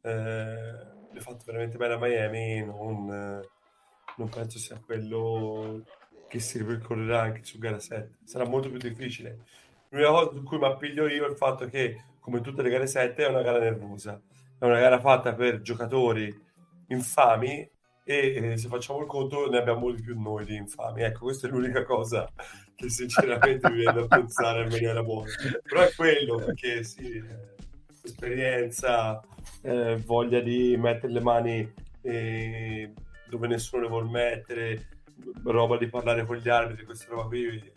eh, 0.01 1.19
fatto 1.19 1.43
veramente 1.45 1.77
bene 1.77 1.93
a 1.93 1.97
Miami, 1.97 2.65
non, 2.65 3.09
eh, 3.09 3.47
non 4.17 4.29
penso 4.29 4.59
sia 4.59 4.79
quello 4.85 5.83
che 6.27 6.39
si 6.39 6.57
ripercorrerà 6.57 7.21
anche 7.21 7.45
su 7.45 7.57
gara 7.57 7.79
7. 7.79 8.17
Sarà 8.25 8.45
molto 8.45 8.69
più 8.69 8.77
difficile. 8.77 9.45
L'unica 9.89 10.11
cosa 10.11 10.33
su 10.33 10.43
cui 10.43 10.57
mi 10.57 10.65
appiglio 10.65 11.07
io 11.07 11.25
è 11.25 11.29
il 11.29 11.37
fatto 11.37 11.65
che, 11.67 12.03
come 12.19 12.41
tutte 12.41 12.61
le 12.61 12.69
gare 12.69 12.87
7, 12.87 13.25
è 13.25 13.29
una 13.29 13.41
gara 13.41 13.59
nervosa. 13.59 14.21
È 14.59 14.65
una 14.65 14.79
gara 14.79 14.99
fatta 14.99 15.33
per 15.33 15.61
giocatori 15.61 16.45
infami 16.89 17.59
e 18.03 18.51
eh, 18.51 18.57
se 18.57 18.67
facciamo 18.67 18.99
il 18.99 19.05
conto 19.05 19.49
ne 19.49 19.57
abbiamo 19.57 19.91
di 19.91 20.01
più 20.01 20.19
noi 20.19 20.43
di 20.43 20.55
infami. 20.55 21.03
Ecco, 21.03 21.25
questa 21.25 21.47
è 21.47 21.49
l'unica 21.49 21.83
cosa 21.83 22.29
che 22.77 22.89
sinceramente 22.89 23.69
mi 23.71 23.77
viene 23.77 24.01
da 24.01 24.07
pensare 24.07 24.61
in 24.61 24.69
maniera 24.69 25.03
buona. 25.03 25.31
Però 25.63 25.81
è 25.81 25.91
quello, 25.95 26.35
perché 26.35 26.83
sì, 26.83 27.11
eh, 27.13 27.55
esperienza, 28.03 29.19
eh, 29.63 29.97
voglia 30.05 30.39
di 30.39 30.77
mettere 30.77 31.11
le 31.11 31.19
mani 31.19 31.73
eh, 32.01 32.93
dove 33.27 33.47
nessuno 33.47 33.81
le 33.81 33.89
vuole 33.89 34.09
mettere, 34.09 34.89
roba 35.43 35.77
di 35.77 35.87
parlare 35.87 36.23
con 36.23 36.37
gli 36.37 36.49
arbitri, 36.49 36.85
questa 36.85 37.07
roba 37.09 37.23
qui, 37.23 37.71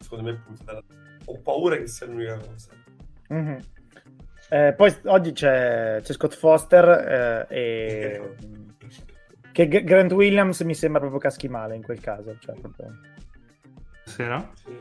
secondo 0.00 0.24
me 0.24 0.42
punta 0.44 0.64
dalla... 0.64 0.82
Ho 1.26 1.38
paura 1.38 1.76
che 1.76 1.86
sia 1.86 2.06
l'unica 2.06 2.36
cosa. 2.36 2.70
Mm-hmm. 3.32 3.58
Eh, 4.50 4.74
poi 4.76 4.94
oggi 5.04 5.32
c'è, 5.32 6.00
c'è 6.02 6.12
Scott 6.12 6.34
Foster 6.34 7.46
eh, 7.48 7.56
e 7.56 8.36
che 9.52 9.68
Grant 9.68 10.12
Williams 10.12 10.60
mi 10.62 10.74
sembra 10.74 10.98
proprio 10.98 11.20
caschi 11.20 11.46
male 11.46 11.76
in 11.76 11.82
quel 11.82 12.00
caso. 12.00 12.36
Cioè, 12.40 12.58
proprio... 12.58 12.98
Sera? 14.12 14.50
Sì. 14.54 14.76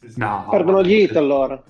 Sì, 0.00 0.08
sì. 0.10 0.18
No. 0.20 0.46
Perdono 0.50 0.82
gli 0.82 0.92
hit 0.92 1.16
allora. 1.16 1.60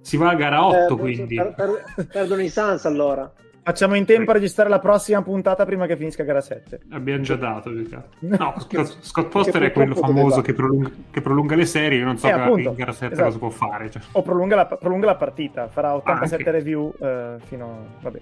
Si 0.00 0.16
va 0.16 0.30
a 0.30 0.34
gara 0.34 0.64
8 0.66 0.94
Eh, 0.94 0.98
quindi. 0.98 1.34
per- 1.36 1.54
per- 1.54 2.06
perdono 2.06 2.42
i 2.42 2.48
Sans 2.48 2.84
allora. 2.84 3.32
Facciamo 3.66 3.94
in 3.94 4.04
tempo 4.04 4.30
a 4.30 4.34
registrare 4.34 4.68
la 4.68 4.78
prossima 4.78 5.22
puntata 5.22 5.64
prima 5.64 5.86
che 5.86 5.96
finisca 5.96 6.22
gara 6.22 6.42
7. 6.42 6.80
Abbiamo 6.90 7.22
già 7.22 7.36
dato. 7.36 7.70
No, 8.20 8.54
Scott, 8.58 8.96
Scott 9.00 9.30
Foster 9.30 9.62
è 9.62 9.72
quello 9.72 9.94
famoso 9.94 10.42
che 10.42 10.52
prolunga, 10.52 10.90
che 11.10 11.22
prolunga 11.22 11.54
le 11.56 11.64
serie. 11.64 11.98
Io 12.00 12.04
non 12.04 12.18
so 12.18 12.26
Eh, 12.28 12.32
che- 12.34 12.40
appunto. 12.40 12.68
in 12.68 12.74
gara 12.74 12.92
7 12.92 13.12
Esatto. 13.14 13.26
cosa 13.28 13.38
può 13.38 13.48
fare. 13.48 13.90
cioè. 13.90 14.02
O 14.12 14.20
prolunga 14.22 14.56
la, 14.56 14.66
prolunga 14.66 15.06
la 15.06 15.16
partita, 15.16 15.68
farà 15.68 15.94
87 15.94 16.36
anche. 16.42 16.50
review 16.50 16.92
eh, 17.00 17.36
fino... 17.44 17.86
Vabbè. 18.02 18.20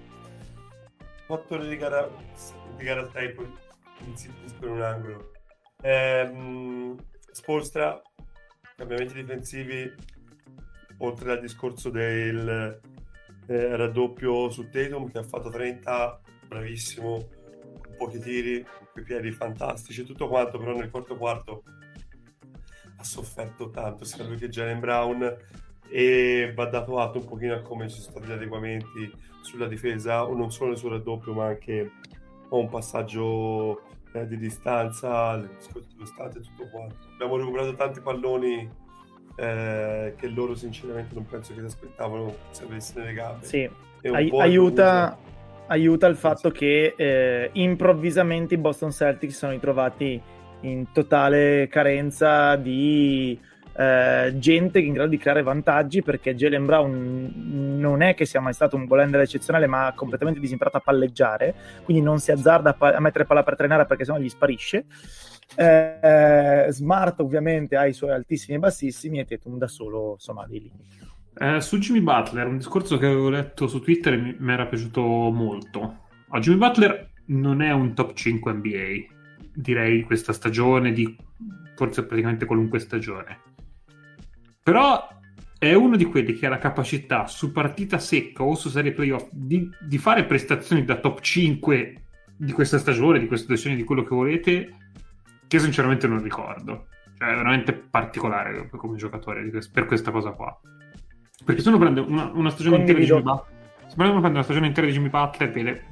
8 1.27 1.55
ore 1.55 1.67
di 1.69 1.77
gara, 1.77 2.09
di 2.77 2.85
gara 2.85 3.09
6 3.13 3.33
poi 3.33 3.47
in 4.63 4.69
un 4.69 4.83
angolo. 4.83 5.31
Ehm, 5.83 6.97
Spolstra, 7.33 8.01
cambiamenti 8.77 9.15
difensivi, 9.15 9.91
oltre 10.99 11.33
al 11.33 11.41
discorso 11.41 11.89
del 11.89 12.81
eh, 13.47 13.77
raddoppio 13.77 14.51
su 14.51 14.69
Tatum 14.69 15.11
che 15.11 15.19
ha 15.19 15.23
fatto 15.23 15.49
30, 15.49 16.21
bravissimo, 16.47 17.29
pochi 17.97 18.19
tiri, 18.19 18.65
quei 18.93 19.05
piedi 19.05 19.33
fantastici, 19.33 20.05
tutto 20.05 20.29
quanto, 20.29 20.59
però 20.59 20.77
nel 20.77 20.91
quarto 20.91 21.17
quarto 21.17 21.63
ha 22.97 23.05
sofferto 23.05 23.71
tanto 23.71 24.05
sia 24.05 24.25
lui 24.25 24.37
che 24.37 24.49
Jalen 24.49 24.79
Brown 24.79 25.37
e 25.89 26.53
va 26.55 26.67
dato 26.67 27.01
atto 27.01 27.19
un 27.19 27.25
pochino 27.25 27.55
a 27.55 27.63
come 27.63 27.89
ci 27.89 28.01
sono 28.01 28.11
stati 28.13 28.27
gli 28.27 28.33
adeguamenti 28.33 29.13
sulla 29.41 29.67
difesa, 29.67 30.25
o 30.25 30.35
non 30.35 30.53
solo 30.53 30.77
sul 30.77 30.91
raddoppio 30.91 31.33
ma 31.33 31.47
anche 31.47 31.93
a 32.51 32.55
un 32.55 32.69
passaggio 32.69 33.83
eh, 34.13 34.27
di 34.27 34.37
distanza, 34.37 35.37
di 35.37 35.49
distanza 35.97 36.39
e 36.39 36.43
tutto 36.43 36.69
quanto. 36.71 36.97
Abbiamo 37.15 37.37
recuperato 37.37 37.75
tanti 37.75 38.01
palloni 38.01 38.69
eh, 39.37 40.15
che 40.17 40.29
loro 40.29 40.55
sinceramente 40.55 41.15
non 41.15 41.27
penso 41.27 41.55
che 41.55 41.61
si 41.61 41.67
aspettavano 41.67 42.35
se 42.51 42.65
avessi 42.65 42.99
nelle 42.99 43.15
gambe. 43.15 43.47
Sì, 43.47 43.69
Ai- 44.03 44.31
aiuta, 44.39 45.17
aiuta 45.69 46.07
il 46.07 46.17
fatto 46.17 46.51
che 46.51 46.95
eh, 46.97 47.51
improvvisamente 47.53 48.55
i 48.55 48.59
Boston 48.59 48.91
Celtics 48.91 49.37
sono 49.37 49.53
ritrovati 49.53 50.21
in 50.61 50.93
totale 50.93 51.69
carenza 51.69 52.57
di 52.57 53.39
eh, 53.77 54.35
gente 54.39 54.81
in 54.81 54.93
grado 54.93 55.09
di 55.09 55.19
creare 55.19 55.43
vantaggi 55.43 56.03
perché 56.03 56.35
Jalen 56.35 56.65
Brown 56.67 57.33
non 57.79 58.03
è 58.03 58.15
che 58.15 58.27
sia 58.27 58.41
mai 58.41 58.53
stato 58.53 58.77
un 58.77 58.87
volender 58.87 59.21
eccezionale 59.21 59.67
ma 59.67 59.93
completamente 59.95 60.41
disimparato 60.41 60.77
a 60.77 60.81
palleggiare 60.81 61.55
quindi 61.85 62.03
non 62.03 62.19
si 62.19 62.31
azzarda 62.31 62.71
a, 62.71 62.75
pa- 62.75 62.95
a 62.95 63.01
mettere 63.01 63.25
palla 63.25 63.43
per 63.43 63.57
trenare 63.57 63.87
perché 63.87 64.05
sennò 64.05 64.19
gli 64.19 64.29
sparisce 64.29 64.85
Eh, 65.55 65.99
eh, 66.01 66.67
Smart 66.71 67.21
ovviamente 67.21 67.77
ha 67.77 67.87
i 67.87 67.93
suoi 67.93 68.11
altissimi 68.13 68.57
e 68.57 68.61
bassissimi 68.61 69.19
e 69.19 69.27
Tatum 69.27 69.59
da 69.59 69.69
solo 69.69 70.13
insomma 70.13 70.47
dei 70.47 70.61
limiti 70.61 70.99
Eh, 71.39 71.61
su 71.61 71.79
Jimmy 71.79 72.01
Butler, 72.01 72.47
un 72.47 72.57
discorso 72.57 72.97
che 72.99 73.07
avevo 73.07 73.29
letto 73.29 73.67
su 73.67 73.81
Twitter 73.81 74.19
mi, 74.19 74.35
mi 74.39 74.53
era 74.53 74.67
piaciuto 74.67 75.03
molto. 75.03 75.99
Oh, 76.29 76.39
Jimmy 76.39 76.57
Butler 76.59 77.11
non 77.27 77.61
è 77.63 77.71
un 77.73 77.95
top 77.95 78.15
5 78.15 78.53
NBA, 78.53 79.07
direi, 79.55 79.97
di 79.99 80.03
questa 80.05 80.33
stagione, 80.33 80.93
di 80.93 81.17
forse 81.77 82.05
praticamente 82.05 82.47
qualunque 82.47 82.79
stagione. 82.79 83.41
Però 84.63 85.09
è 85.59 85.75
uno 85.75 85.97
di 85.97 86.05
quelli 86.05 86.35
che 86.35 86.47
ha 86.47 86.51
la 86.51 86.59
capacità 86.59 87.27
su 87.27 87.53
partita 87.53 87.99
secca 87.99 88.43
o 88.43 88.55
su 88.55 88.69
serie 88.69 88.93
playoff 88.93 89.29
di, 89.31 89.69
di 89.81 89.99
fare 89.99 90.25
prestazioni 90.25 90.85
da 90.85 90.97
top 90.97 91.21
5 91.21 92.03
di 92.37 92.53
questa 92.53 92.79
stagione, 92.79 93.21
di 93.21 93.27
questa 93.27 93.55
stagione, 93.55 93.77
di 93.77 93.85
quello 93.85 94.03
che 94.03 94.15
volete, 94.15 94.77
che 95.47 95.59
sinceramente 95.59 96.09
non 96.09 96.23
ricordo. 96.23 96.87
Cioè, 97.17 97.29
è 97.29 97.35
veramente 97.37 97.73
particolare 97.73 98.69
come 98.71 98.97
giocatore 98.97 99.49
per 99.73 99.87
questa 99.87 100.11
cosa 100.11 100.31
qua. 100.31 100.59
Perché 101.45 101.61
se 101.61 101.69
uno 101.69 101.79
prende 101.79 102.01
una, 102.01 102.31
una 102.35 102.51
stagione 102.51 102.79
intera 102.79 102.99
di. 102.99 103.05
Jimmy 103.05 103.23
Butler, 103.23 103.47
se 103.87 103.95
uno 103.97 104.11
prende 104.11 104.29
una 104.31 104.43
stagione 104.43 104.67
intera 104.67 104.87
di 104.87 104.93
Jimmy 104.93 105.09
Butler, 105.09 105.51
vede 105.51 105.85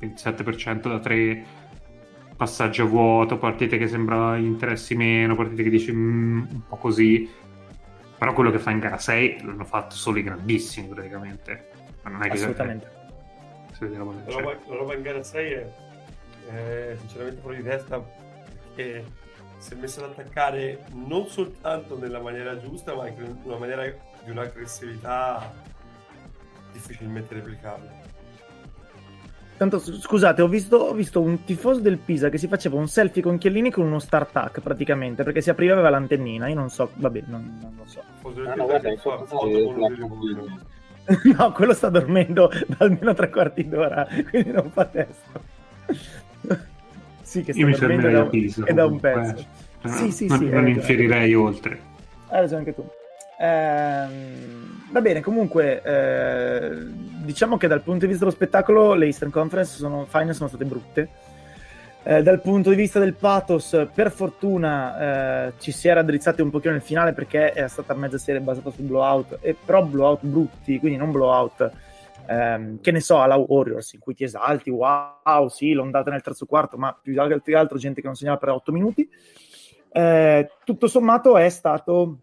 27% 0.00 0.88
da 0.88 0.98
3, 0.98 1.44
passaggio 2.36 2.82
a 2.82 2.86
vuoto, 2.86 3.38
partite 3.38 3.78
che 3.78 3.86
sembra 3.86 4.36
interessi 4.36 4.96
meno, 4.96 5.36
partite 5.36 5.62
che 5.62 5.70
dici 5.70 5.92
"Mm, 5.92 6.38
un 6.50 6.62
po' 6.68 6.76
così. 6.76 7.28
Però 8.22 8.34
quello 8.34 8.52
che 8.52 8.60
fa 8.60 8.70
in 8.70 8.78
gara 8.78 8.98
6 8.98 9.42
l'hanno 9.42 9.64
fatto 9.64 9.96
solo 9.96 10.18
i 10.18 10.22
grandissimi 10.22 10.86
praticamente. 10.86 11.70
Ma 12.02 12.10
non 12.10 12.22
è 12.22 12.28
che 12.28 12.34
assolutamente 12.34 13.00
del 13.80 13.90
La 13.90 14.04
roba, 14.04 14.56
la 14.68 14.76
roba 14.76 14.94
in 14.94 15.02
gara 15.02 15.24
6 15.24 15.52
è, 15.52 15.66
è 16.46 16.96
sinceramente 17.00 17.40
fuori 17.40 17.56
di 17.56 17.62
testa 17.64 17.98
perché 17.98 19.04
si 19.58 19.72
è 19.72 19.74
messo 19.74 20.04
ad 20.04 20.10
attaccare 20.10 20.84
non 20.92 21.26
soltanto 21.26 21.98
nella 21.98 22.20
maniera 22.20 22.56
giusta, 22.60 22.94
ma 22.94 23.06
anche 23.06 23.24
in 23.24 23.38
una 23.42 23.56
maniera 23.56 23.82
di 24.22 24.30
un'aggressività 24.30 25.52
difficilmente 26.70 27.34
replicabile. 27.34 28.01
Tanto 29.62 29.78
scusate, 29.78 30.42
ho 30.42 30.48
visto, 30.48 30.76
ho 30.76 30.92
visto 30.92 31.20
un 31.20 31.44
tifoso 31.44 31.78
del 31.78 31.98
Pisa 31.98 32.30
che 32.30 32.36
si 32.36 32.48
faceva 32.48 32.78
un 32.78 32.88
selfie 32.88 33.22
con 33.22 33.38
Chiellini 33.38 33.70
con 33.70 33.86
uno 33.86 34.00
start 34.00 34.58
praticamente 34.58 35.22
perché 35.22 35.40
si 35.40 35.50
apriva 35.50 35.70
e 35.70 35.74
aveva 35.74 35.90
l'antennina. 35.90 36.48
Io 36.48 36.56
non 36.56 36.68
so, 36.68 36.90
vabbè, 36.92 37.22
non, 37.26 37.60
non 37.62 37.72
lo 37.76 37.84
so. 37.86 38.00
Ah, 38.00 38.56
no, 38.56 38.64
Pisa 38.64 38.64
guarda, 38.64 38.96
foto 38.96 39.24
foto 39.24 39.74
no, 41.38 41.52
quello 41.52 41.74
sta 41.74 41.90
dormendo 41.90 42.50
da 42.66 42.76
almeno 42.78 43.14
tre 43.14 43.30
quarti 43.30 43.68
d'ora, 43.68 44.04
quindi 44.30 44.50
non 44.50 44.68
fa 44.68 44.84
testo. 44.84 45.40
sì, 47.22 47.44
che 47.44 47.52
sta 47.52 47.60
Io 47.60 47.66
mi 47.68 47.72
dormendo 47.72 48.10
da, 48.10 48.20
a 48.20 48.26
Pisa. 48.26 48.64
è 48.64 48.72
da 48.72 48.86
un 48.86 48.98
pezzo. 48.98 49.46
eh. 49.82 49.88
Sì, 49.90 50.10
sì, 50.10 50.26
non, 50.26 50.38
sì, 50.38 50.48
non 50.48 50.66
infierirei 50.66 51.34
oltre. 51.34 51.80
Hai 52.30 52.40
ragione 52.40 52.58
anche 52.58 52.74
tu. 52.74 52.84
Ehm, 53.42 54.84
va 54.92 55.00
bene, 55.00 55.20
comunque, 55.20 55.82
eh, 55.82 56.70
diciamo 57.24 57.56
che 57.56 57.66
dal 57.66 57.82
punto 57.82 58.00
di 58.00 58.06
vista 58.06 58.24
dello 58.24 58.36
spettacolo 58.36 58.94
le 58.94 59.06
Eastern 59.06 59.32
Conference 59.32 59.76
sono, 59.76 60.04
Finals 60.06 60.36
sono 60.36 60.48
state 60.48 60.64
brutte. 60.64 61.08
Eh, 62.04 62.22
dal 62.22 62.40
punto 62.40 62.70
di 62.70 62.76
vista 62.76 63.00
del 63.00 63.14
pathos, 63.14 63.88
per 63.92 64.12
fortuna 64.12 65.48
eh, 65.48 65.52
ci 65.58 65.72
si 65.72 65.88
era 65.88 66.00
raddrizzati 66.00 66.40
un 66.40 66.50
pochino 66.50 66.72
nel 66.72 66.82
finale 66.82 67.12
perché 67.12 67.52
era 67.52 67.68
stata 67.68 67.94
mezza 67.94 68.18
serie 68.18 68.40
basata 68.40 68.70
sul 68.70 68.84
blowout, 68.84 69.38
e 69.40 69.54
però 69.54 69.84
blowout 69.84 70.20
brutti, 70.22 70.78
quindi 70.78 70.98
non 70.98 71.10
blowout 71.10 71.70
ehm, 72.26 72.80
che 72.80 72.92
ne 72.92 73.00
so, 73.00 73.20
alla 73.20 73.36
Warriors 73.36 73.92
in 73.92 74.00
cui 74.00 74.14
ti 74.14 74.24
esalti, 74.24 74.70
wow, 74.70 75.48
sì, 75.48 75.72
l'ondata 75.72 76.10
nel 76.10 76.22
terzo 76.22 76.46
quarto, 76.46 76.76
ma 76.76 76.96
più 77.00 77.14
che 77.14 77.54
altro 77.54 77.78
gente 77.78 78.00
che 78.00 78.06
non 78.06 78.16
segnava 78.16 78.38
per 78.38 78.50
8 78.50 78.70
minuti. 78.72 79.08
Eh, 79.94 80.50
tutto 80.64 80.86
sommato 80.86 81.36
è 81.36 81.48
stato 81.50 82.18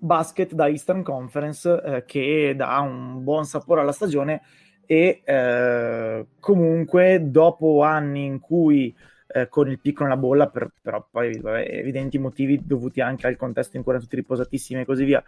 basket 0.00 0.52
da 0.54 0.68
Eastern 0.68 1.02
Conference 1.02 1.82
eh, 1.82 2.04
che 2.04 2.54
dà 2.56 2.78
un 2.80 3.22
buon 3.22 3.44
sapore 3.44 3.80
alla 3.82 3.92
stagione 3.92 4.42
e 4.86 5.20
eh, 5.24 6.26
comunque 6.40 7.30
dopo 7.30 7.82
anni 7.82 8.24
in 8.24 8.40
cui 8.40 8.94
eh, 9.32 9.48
con 9.48 9.70
il 9.70 9.78
picco 9.78 10.02
nella 10.02 10.16
bolla 10.16 10.48
per 10.48 10.70
però 10.82 11.06
poi 11.08 11.38
vabbè, 11.38 11.68
evidenti 11.70 12.18
motivi 12.18 12.60
dovuti 12.64 13.00
anche 13.00 13.26
al 13.26 13.36
contesto 13.36 13.76
in 13.76 13.82
cui 13.82 13.92
erano 13.92 14.06
tutti 14.06 14.20
riposatissimi 14.20 14.80
e 14.80 14.84
così 14.84 15.04
via 15.04 15.22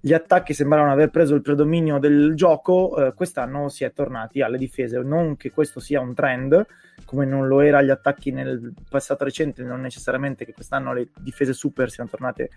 gli 0.00 0.12
attacchi 0.14 0.54
sembravano 0.54 0.92
aver 0.92 1.10
preso 1.10 1.34
il 1.34 1.42
predominio 1.42 1.98
del 1.98 2.34
gioco 2.34 2.96
eh, 2.96 3.12
quest'anno 3.12 3.68
si 3.68 3.84
è 3.84 3.92
tornati 3.92 4.40
alle 4.40 4.56
difese. 4.58 4.98
Non 5.00 5.36
che 5.36 5.50
questo 5.50 5.80
sia 5.80 6.00
un 6.00 6.14
trend 6.14 6.64
come 7.04 7.26
non 7.26 7.46
lo 7.46 7.60
era 7.60 7.78
agli 7.78 7.90
attacchi 7.90 8.30
nel 8.30 8.72
passato 8.88 9.24
recente 9.24 9.62
non 9.62 9.80
necessariamente 9.80 10.44
che 10.44 10.54
quest'anno 10.54 10.94
le 10.94 11.08
difese 11.18 11.52
super 11.52 11.90
siano 11.90 12.08
tornate 12.08 12.50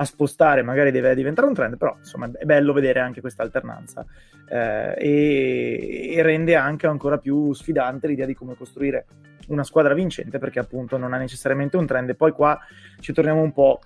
a 0.00 0.04
spostare 0.04 0.62
magari 0.62 0.90
deve 0.90 1.14
diventare 1.14 1.46
un 1.46 1.54
trend 1.54 1.76
però 1.76 1.96
insomma 1.98 2.30
è 2.38 2.44
bello 2.44 2.72
vedere 2.72 3.00
anche 3.00 3.20
questa 3.20 3.42
alternanza 3.42 4.04
eh, 4.48 4.94
e, 4.96 6.14
e 6.14 6.22
rende 6.22 6.54
anche 6.54 6.86
ancora 6.86 7.18
più 7.18 7.52
sfidante 7.52 8.06
l'idea 8.06 8.26
di 8.26 8.34
come 8.34 8.54
costruire 8.54 9.06
una 9.48 9.64
squadra 9.64 9.94
vincente 9.94 10.38
perché 10.38 10.58
appunto 10.58 10.96
non 10.96 11.12
ha 11.12 11.18
necessariamente 11.18 11.76
un 11.76 11.86
trend. 11.86 12.10
E 12.10 12.14
poi 12.14 12.32
qua 12.32 12.58
ci 13.00 13.12
torniamo 13.12 13.40
un 13.40 13.52
po' 13.52 13.80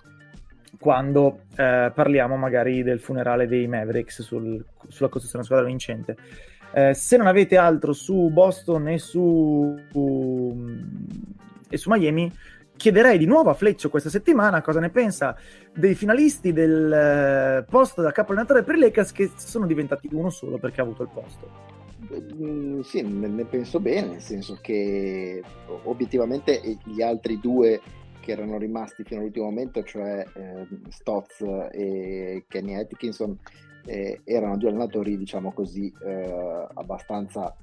quando 0.79 1.41
eh, 1.55 1.91
parliamo 1.93 2.35
magari 2.35 2.83
del 2.83 2.99
funerale 2.99 3.47
dei 3.47 3.67
Mavericks 3.67 4.21
sul- 4.21 4.63
sulla 4.87 5.09
costruzione 5.09 5.37
una 5.37 5.43
squadra 5.43 5.65
vincente. 5.65 6.17
Eh, 6.73 6.93
se 6.93 7.17
non 7.17 7.27
avete 7.27 7.57
altro 7.57 7.93
su 7.93 8.29
Boston 8.31 8.87
e 8.87 8.97
su, 8.97 9.75
e 11.69 11.77
su 11.77 11.89
Miami, 11.89 12.31
chiederei 12.83 13.17
di 13.17 13.25
nuovo 13.25 13.49
a 13.49 13.53
Fleccio 13.53 13.89
questa 13.89 14.09
settimana 14.09 14.61
cosa 14.61 14.81
ne 14.81 14.89
pensa 14.89 15.37
dei 15.73 15.95
finalisti 15.95 16.51
del 16.51 16.91
eh, 16.91 17.63
posto 17.63 18.01
da 18.01 18.11
capo 18.11 18.33
allenatore 18.33 18.63
per 18.63 18.75
i 18.75 18.79
Lakers 18.79 19.13
che 19.13 19.31
sono 19.37 19.65
diventati 19.65 20.09
uno 20.11 20.29
solo 20.29 20.57
perché 20.57 20.81
ha 20.81 20.83
avuto 20.83 21.03
il 21.03 21.09
posto. 21.13 21.49
Mm, 22.35 22.81
sì, 22.81 23.01
ne 23.01 23.45
penso 23.45 23.79
bene, 23.79 24.07
nel 24.07 24.21
senso 24.21 24.57
che 24.59 25.41
obiettivamente 25.83 26.59
gli 26.83 27.01
altri 27.01 27.39
due 27.39 27.79
che 28.19 28.33
erano 28.33 28.57
rimasti 28.57 29.05
fino 29.05 29.21
all'ultimo 29.21 29.45
momento, 29.45 29.81
cioè 29.83 30.25
eh, 30.33 30.67
Stotz 30.89 31.39
e 31.71 32.43
Kenny 32.49 32.75
Atkinson, 32.75 33.39
eh, 33.85 34.19
erano 34.25 34.57
due 34.57 34.71
allenatori, 34.71 35.17
diciamo 35.17 35.53
così, 35.53 35.89
eh, 36.05 36.67
abbastanza 36.73 37.55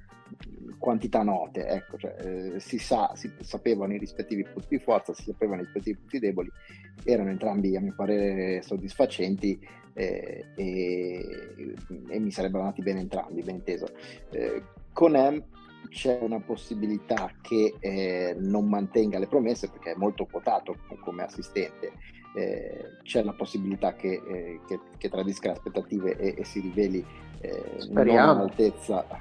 quantità 0.79 1.23
note, 1.23 1.66
ecco, 1.66 1.99
cioè, 1.99 2.16
eh, 2.19 2.61
si, 2.61 2.79
sa, 2.79 3.12
si 3.14 3.31
sapevano 3.40 3.95
i 3.95 3.99
rispettivi 3.99 4.45
punti 4.45 4.77
di 4.77 4.79
forza, 4.79 5.12
si 5.12 5.25
sapevano 5.25 5.61
i 5.61 5.64
rispettivi 5.64 5.99
punti 5.99 6.19
deboli, 6.19 6.51
erano 7.05 7.31
entrambi 7.31 7.77
a 7.77 7.81
mio 7.81 7.95
parere 7.95 8.62
soddisfacenti 8.62 9.61
eh, 9.93 10.47
e, 10.55 11.75
e, 12.09 12.19
mi 12.19 12.31
sarebbero 12.31 12.62
andati 12.62 12.83
bene 12.83 13.01
entrambi, 13.01 13.43
ben 13.43 13.57
inteso. 13.57 13.87
Eh, 14.31 14.62
con 14.93 15.12
M 15.12 15.43
c'è 15.88 16.19
una 16.21 16.40
possibilità 16.40 17.33
che 17.40 17.75
eh, 17.79 18.37
non 18.38 18.69
mantenga 18.69 19.19
le 19.19 19.27
promesse 19.27 19.69
perché 19.69 19.93
è 19.93 19.97
molto 19.97 20.27
quotato 20.27 20.77
come 21.01 21.23
assistente. 21.23 21.93
Eh, 22.35 22.99
c'è 23.03 23.25
la 23.25 23.33
possibilità 23.33 23.95
che, 23.95 24.23
eh, 24.25 24.61
che, 24.66 24.79
che 24.97 25.09
tradisca 25.09 25.49
le 25.49 25.55
aspettative 25.55 26.16
e, 26.16 26.35
e 26.38 26.45
si 26.45 26.61
riveli 26.61 27.05
eh, 27.42 27.88
non 27.88 28.09
all'altezza 28.11 29.07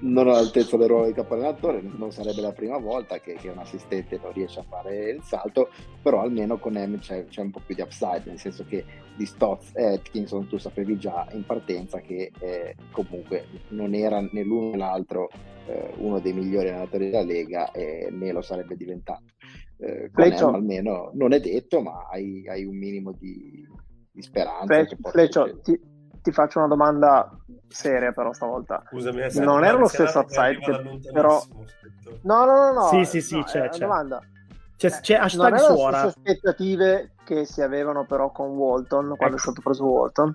non 0.00 0.28
all'altezza 0.28 0.76
del 0.76 0.88
ruolo 0.88 1.06
di 1.06 1.14
capo 1.14 1.34
non 1.34 2.12
sarebbe 2.12 2.42
la 2.42 2.52
prima 2.52 2.76
volta 2.76 3.18
che, 3.18 3.34
che, 3.34 3.48
un 3.48 3.58
assistente 3.58 4.20
non 4.22 4.32
riesce 4.32 4.60
a 4.60 4.64
fare 4.68 5.10
il 5.10 5.22
salto 5.22 5.70
però 6.02 6.20
almeno 6.20 6.58
con 6.58 6.74
M 6.74 6.98
c'è, 6.98 7.24
c'è 7.26 7.40
un 7.40 7.50
po' 7.50 7.62
più 7.64 7.74
di 7.74 7.80
upside 7.80 8.24
nel 8.24 8.38
senso 8.38 8.66
che 8.66 8.84
di 9.16 9.24
Stotz 9.24 9.72
e 9.74 9.94
Atkinson 9.94 10.46
tu 10.46 10.58
sapevi 10.58 10.98
già 10.98 11.26
in 11.32 11.46
partenza 11.46 12.00
che 12.00 12.30
eh, 12.38 12.76
comunque 12.90 13.46
non 13.68 13.94
era 13.94 14.20
né 14.20 14.42
l'uno 14.42 14.70
né 14.70 14.76
l'altro 14.76 15.30
eh, 15.66 15.92
uno 15.96 16.18
dei 16.18 16.32
migliori 16.32 16.68
allenatori 16.68 17.10
della 17.10 17.24
Lega 17.24 17.70
e 17.72 18.08
né 18.10 18.32
lo 18.32 18.42
sarebbe 18.42 18.76
diventato. 18.76 19.24
Eh, 19.80 20.10
con 20.12 20.26
M 20.26 20.54
almeno 20.54 21.10
non 21.14 21.32
è 21.32 21.40
detto 21.40 21.80
ma 21.80 22.08
hai, 22.10 22.46
hai 22.48 22.64
un 22.64 22.76
minimo 22.76 23.12
di 23.12 23.66
di 24.18 24.22
speranza. 24.22 24.66
Fle- 24.66 24.96
Fleccio, 25.10 25.60
ti, 25.62 25.80
ti, 26.20 26.32
faccio 26.32 26.58
una 26.58 26.68
domanda 26.68 27.30
seria 27.68 28.12
però 28.12 28.32
stavolta. 28.32 28.82
Scusami, 28.88 29.22
eh, 29.22 29.40
non 29.40 29.64
era 29.64 29.78
lo 29.78 29.86
stesso 29.86 30.18
upside 30.18 30.58
che 30.58 31.10
però... 31.12 31.40
No, 32.22 32.44
no, 32.44 32.56
no, 32.56 32.72
no. 32.72 32.88
Sì, 32.88 33.04
sì, 33.04 33.20
sì, 33.20 33.36
no, 33.36 33.44
c'è, 33.44 33.68
c'è. 33.68 33.78
domanda. 33.78 34.20
C'è, 34.76 34.90
c'è 35.00 35.14
hashtag 35.14 35.50
non 35.50 35.76
suora. 35.76 36.04
le 36.04 36.10
stesse 36.10 36.18
aspettative 36.18 37.10
che 37.24 37.44
si 37.44 37.62
avevano 37.62 38.06
però 38.06 38.30
con 38.30 38.50
Walton 38.50 39.14
quando 39.16 39.24
ecco. 39.24 39.36
è 39.36 39.38
stato 39.38 39.60
preso 39.60 39.84
Walton? 39.84 40.34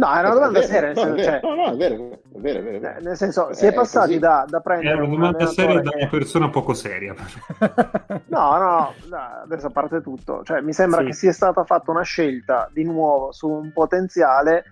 No, 0.00 0.14
è 0.14 0.20
una 0.20 0.32
domanda 0.32 0.62
seria. 0.62 0.92
No, 0.94 1.14
cioè, 1.18 1.40
no, 1.42 1.54
no, 1.54 1.72
è 1.72 1.76
vero, 1.76 1.94
è 1.94 2.38
vero, 2.38 2.58
è 2.60 2.62
vero. 2.62 2.96
Eh, 2.96 3.02
nel 3.02 3.16
senso, 3.18 3.52
si 3.52 3.66
è, 3.66 3.68
è 3.68 3.74
passati 3.74 4.18
da, 4.18 4.46
da, 4.48 4.60
prendere. 4.60 4.94
È 4.94 4.98
una 4.98 5.06
domanda 5.06 5.46
seria 5.46 5.82
da 5.82 5.90
una 5.94 6.08
persona 6.08 6.48
poco 6.48 6.72
seria. 6.72 7.14
no, 8.28 8.56
no, 8.56 8.94
no, 9.10 9.18
adesso 9.42 9.66
a 9.66 9.70
parte 9.70 10.00
tutto, 10.00 10.42
cioè, 10.42 10.62
mi 10.62 10.72
sembra 10.72 11.00
sì. 11.00 11.06
che 11.06 11.12
sia 11.12 11.32
stata 11.32 11.64
fatta 11.64 11.90
una 11.90 12.02
scelta 12.02 12.70
di 12.72 12.82
nuovo 12.82 13.30
su 13.32 13.46
un 13.46 13.72
potenziale. 13.74 14.64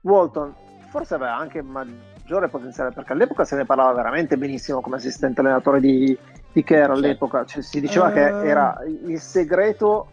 Walton 0.00 0.54
forse 0.88 1.14
aveva 1.14 1.36
anche 1.36 1.60
maggiore 1.60 2.48
potenziale 2.48 2.90
perché 2.90 3.12
all'epoca 3.12 3.44
se 3.44 3.56
ne 3.56 3.66
parlava 3.66 3.92
veramente 3.92 4.38
benissimo 4.38 4.80
come 4.80 4.96
assistente 4.96 5.42
allenatore 5.42 5.80
di, 5.80 6.16
di 6.50 6.64
Kerr 6.64 6.88
all'epoca. 6.88 7.44
Cioè, 7.44 7.60
si 7.60 7.82
diceva 7.82 8.08
uh... 8.08 8.12
che 8.12 8.26
eh. 8.26 8.48
era 8.48 8.78
il 8.86 9.20
segreto 9.20 10.12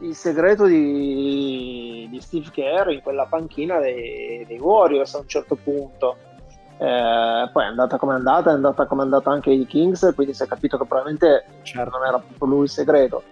il 0.00 0.14
segreto 0.14 0.66
di, 0.66 2.06
di, 2.10 2.20
Steve 2.20 2.50
Kerr 2.50 2.90
in 2.90 3.00
quella 3.02 3.26
panchina 3.26 3.78
dei, 3.78 4.44
dei 4.46 4.58
Warriors 4.58 5.14
a 5.14 5.18
un 5.18 5.28
certo 5.28 5.56
punto. 5.56 6.16
Eh, 6.78 7.48
poi 7.52 7.62
è 7.62 7.66
andata 7.66 7.96
come 7.96 8.12
è 8.12 8.16
andata, 8.16 8.50
è 8.50 8.52
andata 8.52 8.86
come 8.86 9.00
è 9.00 9.04
andata 9.04 9.30
anche 9.30 9.50
i 9.50 9.66
Kings, 9.66 10.12
quindi 10.14 10.34
si 10.34 10.42
è 10.42 10.46
capito 10.46 10.76
che 10.76 10.84
probabilmente 10.84 11.44
certo. 11.62 11.96
non 11.96 12.06
era 12.06 12.18
proprio 12.18 12.48
lui 12.48 12.64
il 12.64 12.70
segreto. 12.70 13.22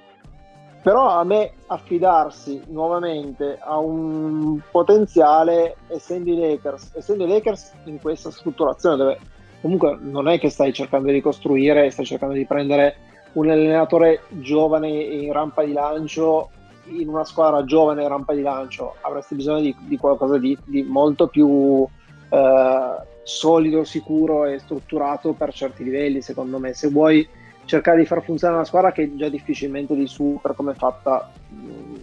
Però 0.83 1.09
a 1.09 1.25
me 1.25 1.53
affidarsi 1.67 2.63
nuovamente 2.69 3.59
a 3.59 3.79
un 3.79 4.61
potenziale, 4.71 5.77
essendo 5.89 6.31
i 6.31 6.39
Lakers, 6.39 6.93
essendo 6.95 7.25
i 7.25 7.29
Lakers 7.29 7.73
in 7.85 8.01
questa 8.01 8.31
strutturazione 8.31 8.97
dove 8.97 9.19
comunque 9.63 9.97
non 9.99 10.29
è 10.29 10.39
che 10.39 10.51
stai 10.51 10.75
cercando 10.75 11.11
di 11.11 11.23
costruire, 11.23 11.91
stai 11.91 12.05
cercando 12.05 12.35
di 12.35 12.45
prendere 12.45 12.97
un 13.35 13.51
allenatore 13.51 14.23
giovane 14.29 14.89
in 14.89 15.33
rampa 15.33 15.65
di 15.65 15.73
lancio 15.73 16.51
in 16.87 17.09
una 17.09 17.25
squadra 17.25 17.65
giovane 17.65 18.03
in 18.03 18.09
rampa 18.09 18.35
di 18.35 18.43
lancio 18.43 18.97
avresti 19.01 19.35
bisogno 19.35 19.61
di, 19.61 19.75
di 19.81 19.97
qualcosa 19.97 20.39
di, 20.39 20.57
di, 20.65 20.83
molto 20.83 21.29
più 21.29 21.87
eh, 22.29 22.97
solido, 23.23 23.85
sicuro 23.85 24.45
e 24.45 24.59
strutturato 24.59 25.33
per 25.33 25.53
certi 25.53 25.83
livelli 25.83 26.21
secondo 26.21 26.59
me 26.59 26.75
se 26.75 26.89
vuoi 26.89 27.27
cercare 27.65 27.99
di 27.99 28.07
far 28.07 28.23
funzionare 28.23 28.59
una 28.59 28.69
squadra 28.69 28.93
che 28.93 29.17
già 29.17 29.29
difficilmente 29.29 29.95
di 29.95 30.07
su 30.07 30.39
per 30.43 30.55
come 30.55 30.73
è 30.73 30.75
fatta 30.75 31.33
mh, 31.49 31.57
mm, 31.57 31.95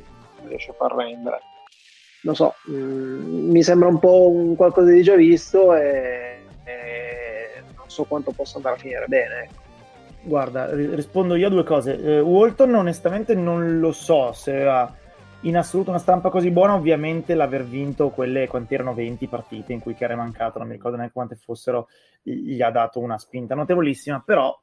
riesce 0.48 0.72
a 0.72 0.74
far 0.74 0.96
rendere 0.96 1.42
non 2.24 2.36
so, 2.36 2.56
mh, 2.66 2.74
mm, 2.74 3.52
mi 3.52 3.64
sembra 3.64 3.88
un 3.88 4.00
po' 4.00 4.30
un 4.30 4.56
qualcosa 4.56 4.90
di 4.90 5.04
già 5.04 5.16
visto 5.16 5.76
e, 5.76 6.44
e 6.64 7.62
non 7.76 7.88
so 7.88 8.04
quanto 8.06 8.32
possa 8.32 8.58
andare 8.58 8.76
a 8.76 8.80
finire 8.80 9.06
bene 9.08 9.44
ecco. 9.44 9.61
Guarda, 10.24 10.74
rispondo 10.74 11.36
io 11.36 11.48
a 11.48 11.50
due 11.50 11.64
cose. 11.64 12.00
Eh, 12.00 12.20
Walton 12.20 12.76
onestamente 12.76 13.34
non 13.34 13.80
lo 13.80 13.92
so 13.92 14.32
se 14.34 14.52
aveva 14.52 14.96
in 15.42 15.58
assoluto 15.58 15.90
una 15.90 16.00
stampa 16.00 16.30
così 16.30 16.52
buona, 16.52 16.76
ovviamente 16.76 17.34
l'aver 17.34 17.66
vinto 17.66 18.10
quelle, 18.10 18.48
quanti 18.48 18.76
erano 18.76 18.94
20 18.94 19.28
partite 19.28 19.74
in 19.74 19.80
cui 19.80 19.96
che 19.96 20.04
era 20.04 20.16
mancato, 20.16 20.60
non 20.60 20.68
mi 20.68 20.74
ricordo 20.74 20.98
neanche 20.98 21.14
quante 21.14 21.36
fossero, 21.36 21.88
gli 22.22 22.62
ha 22.62 22.70
dato 22.70 23.00
una 23.00 23.18
spinta 23.18 23.56
notevolissima, 23.56 24.22
però 24.24 24.56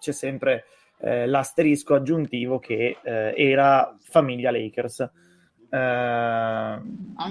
c'è 0.00 0.12
sempre 0.12 0.64
eh, 0.98 1.26
l'asterisco 1.26 1.94
aggiuntivo 1.94 2.58
che 2.58 2.96
eh, 3.00 3.34
era 3.36 3.96
famiglia 4.00 4.50
Lakers. 4.50 5.00
Eh, 5.70 5.78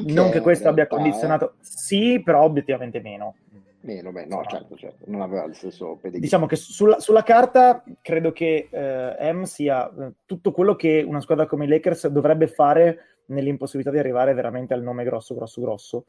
non 0.05 0.29
che 0.31 0.39
questo 0.39 0.69
abbia 0.69 0.87
condizionato, 0.87 1.55
sì, 1.59 2.21
però 2.23 2.43
obiettivamente 2.43 3.01
meno. 3.01 3.35
Meno, 3.81 4.11
beh, 4.11 4.25
no, 4.25 4.43
certo, 4.45 4.75
certo, 4.75 5.05
non 5.07 5.21
aveva 5.21 5.45
il 5.45 5.55
stesso 5.55 5.95
pedigree. 5.95 6.19
Diciamo 6.19 6.45
che 6.45 6.55
sulla, 6.55 6.99
sulla 6.99 7.23
carta 7.23 7.83
credo 8.01 8.31
che 8.31 8.69
eh, 8.71 9.33
M 9.33 9.43
sia 9.43 9.87
eh, 9.89 10.13
tutto 10.25 10.51
quello 10.51 10.75
che 10.75 11.03
una 11.07 11.21
squadra 11.21 11.45
come 11.45 11.65
i 11.65 11.67
Lakers 11.67 12.07
dovrebbe 12.07 12.47
fare 12.47 13.21
nell'impossibilità 13.27 13.91
di 13.91 13.99
arrivare 13.99 14.33
veramente 14.33 14.73
al 14.73 14.81
nome 14.81 15.03
grosso, 15.03 15.35
grosso, 15.35 15.61
grosso. 15.61 16.05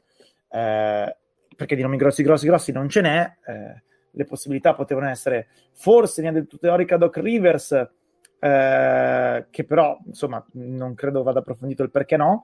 Eh, 0.49 1.15
perché 1.55 1.75
di 1.75 1.81
nomi 1.81 1.97
grossi, 1.97 2.23
grossi, 2.23 2.47
grossi 2.47 2.71
non 2.71 2.89
ce 2.89 3.01
n'è. 3.01 3.35
Eh, 3.45 3.83
le 4.11 4.23
possibilità 4.25 4.73
potevano 4.73 5.09
essere 5.09 5.47
forse 5.73 6.21
del 6.21 6.47
tutto 6.47 6.65
teorica 6.65 6.97
Doc 6.97 7.17
Rivers, 7.17 7.71
eh, 8.39 9.45
che 9.49 9.63
però 9.63 9.97
insomma 10.05 10.43
non 10.53 10.95
credo 10.95 11.21
vada 11.23 11.39
approfondito 11.39 11.83
il 11.83 11.91
perché 11.91 12.17
no. 12.17 12.43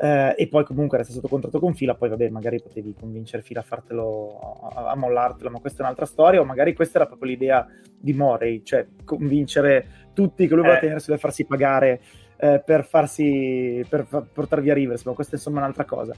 Eh, 0.00 0.34
e 0.36 0.46
poi 0.46 0.64
comunque 0.64 0.98
resta 0.98 1.12
sotto 1.12 1.26
contratto 1.26 1.58
con 1.58 1.74
Fila, 1.74 1.96
poi 1.96 2.08
vabbè, 2.08 2.28
magari 2.28 2.62
potevi 2.62 2.94
convincere 2.98 3.42
Fila 3.42 3.60
a 3.60 3.64
fartelo, 3.64 4.70
a, 4.72 4.90
a, 4.90 4.94
mollartelo, 4.94 5.50
ma 5.50 5.58
questa 5.58 5.80
è 5.80 5.82
un'altra 5.82 6.06
storia, 6.06 6.40
o 6.40 6.44
magari 6.44 6.72
questa 6.72 6.98
era 6.98 7.06
proprio 7.06 7.30
l'idea 7.30 7.66
di 7.98 8.12
Morey, 8.12 8.62
cioè 8.62 8.86
convincere 9.04 10.10
tutti 10.12 10.46
che 10.46 10.54
lui 10.54 10.62
voleva 10.62 10.78
eh. 10.78 10.82
tenersi 10.82 11.10
e 11.10 11.18
farsi 11.18 11.46
pagare 11.46 12.00
eh, 12.36 12.62
per, 12.64 12.84
farsi, 12.84 13.84
per 13.88 14.06
fa, 14.06 14.24
portare 14.32 14.62
via 14.62 14.74
Rivers, 14.74 15.04
ma 15.04 15.14
questa 15.14 15.32
è 15.34 15.36
insomma 15.36 15.58
un'altra 15.58 15.84
cosa. 15.84 16.14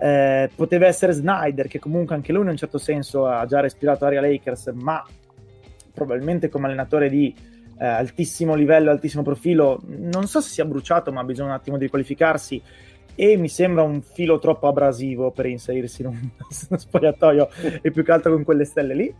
Eh, 0.00 0.50
poteva 0.56 0.88
essere 0.88 1.12
Snyder, 1.12 1.68
che 1.68 1.78
comunque 1.78 2.16
anche 2.16 2.32
lui 2.32 2.42
in 2.42 2.48
un 2.48 2.56
certo 2.56 2.78
senso 2.78 3.26
ha 3.26 3.46
già 3.46 3.60
respirato 3.60 4.04
aria 4.04 4.20
Lakers, 4.20 4.72
ma 4.74 5.00
probabilmente 5.94 6.48
come 6.48 6.66
allenatore 6.66 7.08
di 7.08 7.32
eh, 7.78 7.86
altissimo 7.86 8.54
livello, 8.54 8.90
altissimo 8.90 9.22
profilo, 9.22 9.80
non 9.86 10.26
so 10.26 10.40
se 10.40 10.48
sia 10.48 10.64
bruciato, 10.64 11.12
ma 11.12 11.20
ha 11.20 11.24
bisogno 11.24 11.50
un 11.50 11.54
attimo 11.54 11.78
di 11.78 11.88
qualificarsi 11.88 12.60
e 13.14 13.36
mi 13.36 13.48
sembra 13.48 13.82
un 13.82 14.02
filo 14.02 14.38
troppo 14.38 14.68
abrasivo 14.68 15.30
per 15.30 15.46
inserirsi 15.46 16.02
in 16.02 16.08
un, 16.08 16.16
uno 16.68 16.78
spogliatoio 16.78 17.48
e 17.82 17.90
più 17.90 18.02
che 18.04 18.12
altro 18.12 18.32
con 18.32 18.44
quelle 18.44 18.64
stelle 18.64 18.94
lì. 18.94 19.14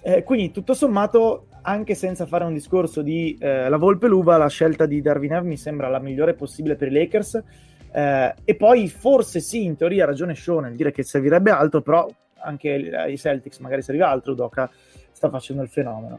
Eh, 0.00 0.22
quindi 0.22 0.50
tutto 0.52 0.74
sommato, 0.74 1.46
anche 1.62 1.94
senza 1.94 2.26
fare 2.26 2.44
un 2.44 2.54
discorso 2.54 3.02
di 3.02 3.36
eh, 3.40 3.68
la 3.68 3.76
Volpe 3.76 4.08
Luva, 4.08 4.36
la 4.36 4.48
scelta 4.48 4.86
di 4.86 5.00
Darwin 5.00 5.34
Ev 5.34 5.44
mi 5.44 5.56
sembra 5.56 5.88
la 5.88 5.98
migliore 5.98 6.34
possibile 6.34 6.76
per 6.76 6.88
i 6.88 6.92
Lakers. 6.92 7.42
Eh, 7.90 8.34
e 8.44 8.54
poi 8.54 8.88
forse 8.88 9.40
sì, 9.40 9.64
in 9.64 9.76
teoria 9.76 10.04
ha 10.04 10.06
ragione 10.06 10.34
Sean 10.34 10.64
nel 10.64 10.76
dire 10.76 10.92
che 10.92 11.02
servirebbe 11.02 11.50
altro, 11.50 11.82
però 11.82 12.08
anche 12.40 12.90
ai 12.94 13.18
Celtics 13.18 13.58
magari 13.58 13.82
serviva 13.82 14.08
altro, 14.08 14.32
Udoka 14.32 14.70
sta 15.10 15.28
facendo 15.28 15.62
il 15.62 15.68
fenomeno. 15.68 16.18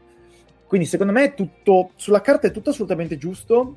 Quindi 0.66 0.86
secondo 0.86 1.12
me 1.12 1.34
tutto, 1.34 1.90
sulla 1.96 2.20
carta 2.20 2.46
è 2.46 2.52
tutto 2.52 2.70
assolutamente 2.70 3.16
giusto, 3.16 3.76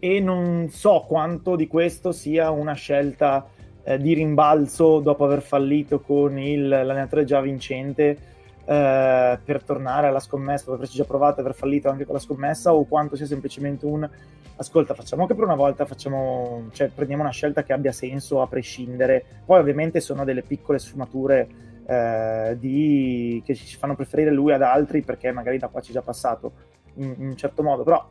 e 0.00 0.18
non 0.18 0.68
so 0.70 1.04
quanto 1.06 1.54
di 1.54 1.68
questo 1.68 2.10
sia 2.10 2.50
una 2.50 2.72
scelta 2.72 3.46
eh, 3.84 3.98
di 3.98 4.14
rimbalzo 4.14 4.98
dopo 4.98 5.24
aver 5.24 5.42
fallito 5.42 6.00
con 6.00 6.38
il, 6.38 6.68
l'allenatore 6.68 7.24
già 7.24 7.40
vincente 7.40 8.16
eh, 8.64 9.38
per 9.44 9.62
tornare 9.62 10.06
alla 10.06 10.20
scommessa, 10.20 10.64
dopo 10.64 10.76
averci 10.76 10.96
già 10.96 11.04
provato 11.04 11.38
e 11.38 11.40
aver 11.42 11.54
fallito 11.54 11.88
anche 11.88 12.04
con 12.04 12.14
la 12.14 12.20
scommessa, 12.20 12.74
o 12.74 12.84
quanto 12.84 13.14
sia 13.14 13.26
semplicemente 13.26 13.84
un 13.84 14.08
ascolta, 14.56 14.94
facciamo 14.94 15.26
che 15.26 15.34
per 15.34 15.44
una 15.44 15.54
volta 15.54 15.86
facciamo, 15.86 16.68
cioè, 16.72 16.88
prendiamo 16.88 17.22
una 17.22 17.32
scelta 17.32 17.62
che 17.62 17.72
abbia 17.72 17.92
senso 17.92 18.42
a 18.42 18.46
prescindere. 18.46 19.24
Poi 19.44 19.58
ovviamente 19.58 20.00
sono 20.00 20.24
delle 20.24 20.42
piccole 20.42 20.78
sfumature 20.78 21.48
eh, 21.86 22.56
di, 22.58 23.42
che 23.44 23.54
ci 23.54 23.76
fanno 23.76 23.96
preferire 23.96 24.30
lui 24.30 24.52
ad 24.52 24.62
altri 24.62 25.02
perché 25.02 25.32
magari 25.32 25.58
da 25.58 25.68
qua 25.68 25.80
ci 25.80 25.90
è 25.90 25.94
già 25.94 26.02
passato 26.02 26.52
in, 26.96 27.14
in 27.18 27.26
un 27.28 27.36
certo 27.36 27.62
modo, 27.62 27.82
però 27.82 28.08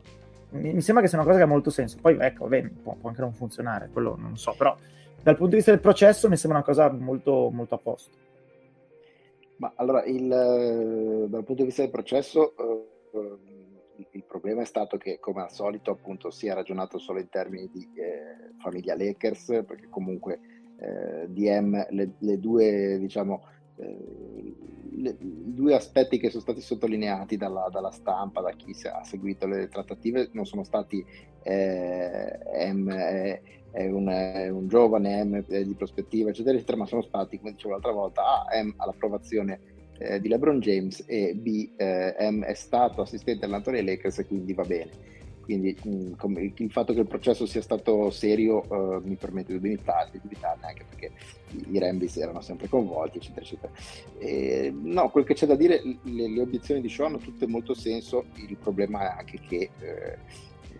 mi, 0.50 0.80
sembra 0.80 1.02
che 1.02 1.08
sia 1.08 1.18
una 1.18 1.26
cosa 1.26 1.38
che 1.38 1.44
ha 1.44 1.48
molto 1.48 1.70
senso. 1.70 1.98
Poi 2.00 2.16
ecco, 2.18 2.44
vabbè, 2.44 2.68
può, 2.82 2.94
può 2.94 3.08
anche 3.08 3.20
non 3.20 3.32
funzionare, 3.32 3.90
quello 3.92 4.16
non 4.16 4.36
so, 4.36 4.54
però 4.56 4.76
dal 5.22 5.34
punto 5.34 5.50
di 5.50 5.56
vista 5.56 5.70
del 5.70 5.80
processo 5.80 6.28
mi 6.28 6.36
sembra 6.36 6.58
una 6.58 6.66
cosa 6.66 6.90
molto, 6.90 7.50
molto 7.52 7.74
a 7.74 7.78
posto. 7.78 8.16
Ma 9.56 9.72
allora, 9.76 10.04
il, 10.04 10.26
dal 10.26 11.44
punto 11.44 11.62
di 11.62 11.64
vista 11.64 11.82
del 11.82 11.90
processo, 11.90 12.54
eh, 12.56 14.08
il 14.12 14.24
problema 14.24 14.62
è 14.62 14.64
stato 14.64 14.96
che, 14.96 15.18
come 15.20 15.42
al 15.42 15.52
solito, 15.52 15.90
appunto, 15.90 16.30
si 16.30 16.46
è 16.46 16.54
ragionato 16.54 16.98
solo 16.98 17.18
in 17.18 17.28
termini 17.28 17.68
di 17.70 17.86
eh, 17.94 18.54
famiglia 18.58 18.96
Lakers, 18.96 19.64
perché 19.66 19.88
comunque 19.90 20.40
eh, 20.78 21.26
DM, 21.28 21.86
le, 21.90 22.12
le 22.16 22.40
due, 22.40 22.96
diciamo, 22.98 23.42
eh, 23.80 24.54
le, 24.92 25.16
i 25.18 25.54
due 25.54 25.74
aspetti 25.74 26.18
che 26.18 26.28
sono 26.28 26.42
stati 26.42 26.60
sottolineati 26.60 27.36
dalla, 27.36 27.68
dalla, 27.70 27.90
stampa, 27.90 28.40
da 28.40 28.52
chi 28.52 28.74
ha 28.86 29.02
seguito 29.04 29.46
le 29.46 29.68
trattative, 29.68 30.28
non 30.32 30.44
sono 30.44 30.64
stati 30.64 31.04
eh, 31.42 32.72
M, 32.72 32.90
è, 32.90 33.40
è, 33.70 33.86
un, 33.88 34.08
è, 34.08 34.48
un, 34.48 34.68
giovane 34.68 35.24
M 35.24 35.44
di 35.46 35.74
prospettiva, 35.74 36.30
eccetera, 36.30 36.56
eccetera, 36.56 36.76
ma 36.76 36.86
sono 36.86 37.02
stati, 37.02 37.38
come 37.38 37.52
dicevo 37.52 37.72
l'altra 37.72 37.92
volta, 37.92 38.22
A, 38.22 38.62
M 38.62 38.74
all'approvazione 38.76 39.60
eh, 39.98 40.20
di 40.20 40.28
LeBron 40.28 40.60
James 40.60 41.04
e 41.06 41.34
B, 41.34 41.70
eh, 41.76 42.16
M 42.30 42.42
è 42.42 42.54
stato 42.54 43.02
assistente 43.02 43.44
allenatore 43.44 43.82
dei 43.82 43.94
Lakers 43.94 44.18
e 44.18 44.26
quindi 44.26 44.54
va 44.54 44.64
bene. 44.64 45.18
Quindi 45.40 45.76
mh, 45.82 46.16
come, 46.16 46.52
il 46.54 46.70
fatto 46.70 46.92
che 46.92 47.00
il 47.00 47.06
processo 47.06 47.46
sia 47.46 47.62
stato 47.62 48.10
serio 48.10 48.64
uh, 48.68 49.00
mi 49.02 49.16
permette 49.16 49.52
di 49.52 49.58
dubitarne, 49.58 50.66
anche 50.66 50.84
perché 50.88 51.12
i, 51.68 51.78
Rambis 51.78 52.16
erano 52.16 52.40
sempre 52.40 52.68
coinvolti, 52.68 53.18
eccetera, 53.18 53.44
eccetera. 53.44 53.72
E, 54.18 54.72
no, 54.72 55.10
quel 55.10 55.24
che 55.24 55.34
c'è 55.34 55.46
da 55.46 55.56
dire, 55.56 55.80
le, 56.02 56.28
le, 56.28 56.40
obiezioni 56.40 56.80
di 56.80 56.88
Shaw 56.88 57.06
hanno 57.06 57.18
tutte 57.18 57.46
molto 57.46 57.74
senso, 57.74 58.26
il 58.34 58.56
problema 58.56 59.02
è 59.02 59.18
anche 59.18 59.40
che 59.40 59.70
eh, 59.80 60.18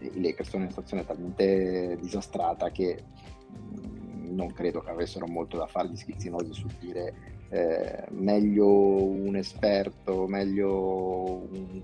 i 0.01 0.21
Lakers 0.21 0.49
sono 0.51 0.65
in 0.65 0.71
una 0.71 0.71
situazione 0.71 1.05
talmente 1.05 1.99
disastrata 2.01 2.71
che 2.71 3.03
mh, 3.49 4.35
non 4.35 4.53
credo 4.53 4.81
che 4.81 4.91
avessero 4.91 5.27
molto 5.27 5.57
da 5.57 5.67
fare 5.67 5.89
gli 5.89 5.97
schizzinosi 5.97 6.53
sul 6.53 6.73
dire 6.79 7.31
eh, 7.51 8.05
meglio 8.11 8.69
un 8.69 9.35
esperto, 9.37 10.27
meglio 10.27 11.49
un, 11.51 11.83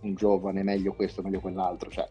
un, 0.00 0.14
giovane, 0.14 0.62
meglio 0.62 0.92
questo, 0.92 1.22
meglio 1.22 1.40
quell'altro. 1.40 1.90
Cioè, 1.90 2.08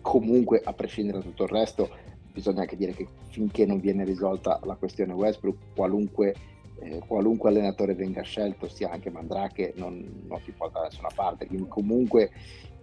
comunque, 0.00 0.60
a 0.62 0.72
prescindere 0.72 1.18
da 1.18 1.24
tutto 1.24 1.44
il 1.44 1.50
resto, 1.50 1.88
bisogna 2.32 2.60
anche 2.62 2.76
dire 2.76 2.92
che 2.92 3.06
finché 3.30 3.66
non 3.66 3.80
viene 3.80 4.04
risolta 4.04 4.60
la 4.64 4.74
questione 4.74 5.12
Westbrook, 5.12 5.74
qualunque, 5.74 6.34
eh, 6.80 7.02
qualunque 7.06 7.50
allenatore 7.50 7.94
venga 7.94 8.22
scelto, 8.22 8.68
sia 8.68 8.90
anche 8.90 9.10
Mandrake, 9.10 9.72
non, 9.76 10.24
non 10.26 10.40
ti 10.44 10.52
porta 10.52 10.80
da 10.80 10.86
nessuna 10.86 11.10
parte. 11.14 11.46
Quindi 11.46 11.68
comunque 11.68 12.30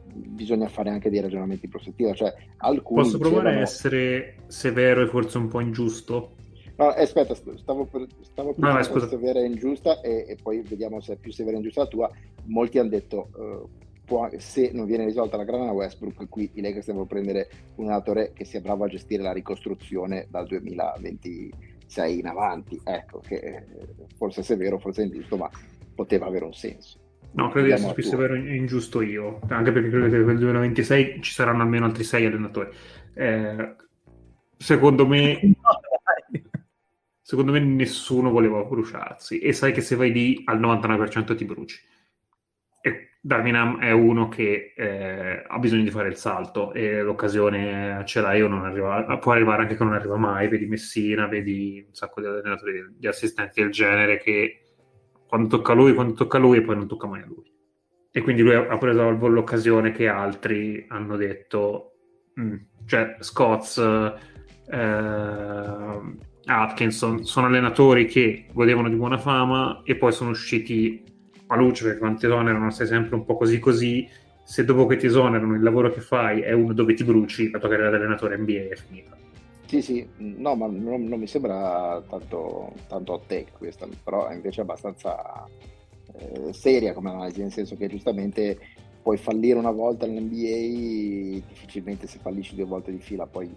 bisogna 0.06 0.67
fare 0.67 0.89
anche 0.89 1.10
dei 1.10 1.22
ragionamenti 1.22 1.65
in 1.65 1.72
prospettiva. 1.72 2.13
Cioè, 2.13 2.34
Posso 2.58 3.17
provare 3.17 3.50
dicevano... 3.50 3.50
a 3.50 3.62
essere 3.62 4.36
severo 4.48 5.02
e 5.02 5.08
forse 5.08 5.38
un 5.38 5.48
po' 5.48 5.60
ingiusto? 5.60 6.36
No, 6.75 6.93
eh, 6.95 7.03
aspetta, 7.03 7.36
stavo 7.36 7.86
per, 7.86 8.07
stavo 8.21 8.53
per 8.53 8.63
no, 8.63 8.81
dire 8.81 9.07
severa 9.07 9.39
e 9.39 9.45
ingiusta 9.45 10.01
e, 10.01 10.25
e, 10.27 10.38
poi 10.41 10.62
vediamo 10.62 10.99
se 11.01 11.13
è 11.13 11.15
più 11.17 11.31
severa 11.31 11.55
e 11.55 11.59
ingiusta 11.59 11.81
la 11.81 11.88
tua. 11.88 12.12
Molti 12.45 12.79
hanno 12.79 12.89
detto 12.89 13.29
uh, 13.36 13.69
può, 14.05 14.29
se 14.38 14.71
non 14.73 14.86
viene 14.86 15.05
risolta 15.05 15.38
la 15.38 15.43
grana 15.43 15.71
Westbrook, 15.71 16.27
qui 16.29 16.49
i 16.53 16.62
Lakers 16.62 16.88
devono 16.88 17.05
prendere 17.05 17.49
un 17.75 17.86
allenatore 17.86 18.31
che 18.33 18.45
sia 18.45 18.59
bravo 18.59 18.86
a 18.86 18.88
gestire 18.88 19.23
la 19.23 19.31
ricostruzione 19.31 20.27
dal 20.29 20.47
2026 20.47 22.19
in 22.19 22.27
avanti. 22.27 22.79
Ecco, 22.83 23.19
che 23.19 23.36
eh, 23.36 23.65
forse 24.15 24.41
è 24.41 24.43
severo, 24.43 24.79
forse 24.79 25.03
è 25.03 25.05
ingiusto, 25.05 25.38
ma 25.38 25.49
poteva 25.93 26.25
avere 26.25 26.45
un 26.45 26.53
senso. 26.53 26.99
No, 27.33 27.49
credo 27.49 27.67
di 27.67 27.73
essere 27.73 27.93
più 27.93 28.03
severo 28.03 28.36
e 28.36 28.55
ingiusto 28.55 29.01
io, 29.01 29.39
anche 29.47 29.71
perché 29.71 29.89
credo 29.89 30.07
che 30.07 30.17
nel 30.17 30.38
2026 30.38 31.21
ci 31.21 31.31
saranno 31.31 31.63
almeno 31.63 31.86
altri 31.86 32.03
sei 32.03 32.25
allenatori. 32.25 32.69
Eh, 33.15 33.75
secondo 34.57 35.07
me 35.07 35.39
secondo 37.23 37.53
me 37.53 37.59
nessuno 37.59 38.29
voleva 38.29 38.62
bruciarsi 38.65 39.39
e 39.39 39.53
sai 39.53 39.71
che 39.71 39.79
se 39.79 39.95
vai 39.95 40.12
lì 40.12 40.41
al 40.43 40.59
99% 40.59 41.36
ti 41.38 41.45
bruci. 41.45 41.79
E 42.81 43.12
Darminam 43.21 43.79
è 43.79 43.91
uno 43.91 44.27
che 44.27 44.73
eh, 44.75 45.41
ha 45.47 45.57
bisogno 45.57 45.83
di 45.83 45.89
fare 45.89 46.09
il 46.09 46.17
salto 46.17 46.73
e 46.73 47.01
l'occasione 47.01 48.03
ce 48.05 48.19
l'ha 48.19 48.33
io 48.33 48.49
non 48.49 48.65
arriva, 48.65 49.17
può 49.19 49.31
arrivare 49.31 49.62
anche 49.62 49.77
che 49.77 49.83
non 49.86 49.93
arriva 49.93 50.17
mai, 50.17 50.49
vedi 50.49 50.65
Messina, 50.65 51.27
vedi 51.27 51.81
un 51.88 51.93
sacco 51.93 52.19
di 52.19 52.27
allenatori, 52.27 52.93
di 52.97 53.07
assistenti 53.07 53.62
del 53.62 53.71
genere 53.71 54.17
che 54.17 54.59
quando 55.25 55.47
tocca 55.47 55.71
a 55.71 55.75
lui, 55.75 55.93
quando 55.93 56.13
tocca 56.13 56.38
a 56.38 56.41
lui 56.41 56.57
e 56.57 56.62
poi 56.62 56.75
non 56.75 56.88
tocca 56.88 57.07
mai 57.07 57.21
a 57.21 57.25
lui. 57.25 57.49
E 58.12 58.21
quindi 58.21 58.41
lui 58.41 58.53
ha 58.53 58.77
preso 58.77 59.09
l'occasione 59.09 59.91
che 59.91 60.09
altri 60.09 60.86
hanno 60.89 61.15
detto, 61.15 61.93
mm, 62.38 62.55
cioè 62.86 63.15
Scots, 63.19 63.77
eh, 64.67 66.31
Atkinson 66.45 67.23
sono 67.25 67.47
allenatori 67.47 68.06
che 68.06 68.45
godevano 68.51 68.89
di 68.89 68.95
buona 68.95 69.17
fama 69.17 69.82
e 69.84 69.95
poi 69.95 70.12
sono 70.12 70.32
usciti 70.32 71.03
a 71.47 71.56
luce 71.56 71.84
perché 71.84 71.99
quando 71.99 72.19
ti 72.19 72.25
esonerano 72.25 72.69
sei 72.71 72.88
sempre 72.88 73.15
un 73.15 73.23
po' 73.23 73.38
così 73.38 73.60
così. 73.60 74.08
Se 74.43 74.65
dopo 74.65 74.86
che 74.88 74.97
ti 74.97 75.06
esonerano 75.06 75.56
il 75.56 75.63
lavoro 75.63 75.89
che 75.89 76.01
fai 76.01 76.41
è 76.41 76.51
uno 76.51 76.73
dove 76.73 76.93
ti 76.93 77.03
bruci 77.03 77.49
la 77.49 77.60
tua 77.60 77.69
carriera 77.69 77.91
da 77.91 77.97
allenatore 77.97 78.38
NBA 78.38 78.69
è 78.71 78.75
finita. 78.75 79.17
Sì 79.65 79.82
sì, 79.82 80.08
no 80.17 80.56
ma 80.56 80.67
non, 80.67 81.06
non 81.06 81.19
mi 81.19 81.27
sembra 81.27 82.03
tanto, 82.08 82.73
tanto 82.88 83.23
take 83.25 83.53
questa 83.58 83.88
però 84.03 84.27
è 84.27 84.36
invece 84.36 84.62
abbastanza 84.62 85.47
eh, 86.17 86.53
seria 86.53 86.93
come 86.93 87.10
analisi 87.10 87.41
nel 87.41 87.51
senso 87.51 87.75
che 87.75 87.88
giustamente 87.88 88.60
puoi 89.01 89.17
fallire 89.17 89.58
una 89.58 89.71
volta 89.71 90.06
nell'NBA 90.06 91.43
difficilmente 91.47 92.06
se 92.06 92.19
fallisci 92.19 92.56
due 92.56 92.65
volte 92.65 92.91
di 92.91 92.99
fila 92.99 93.25
poi 93.25 93.49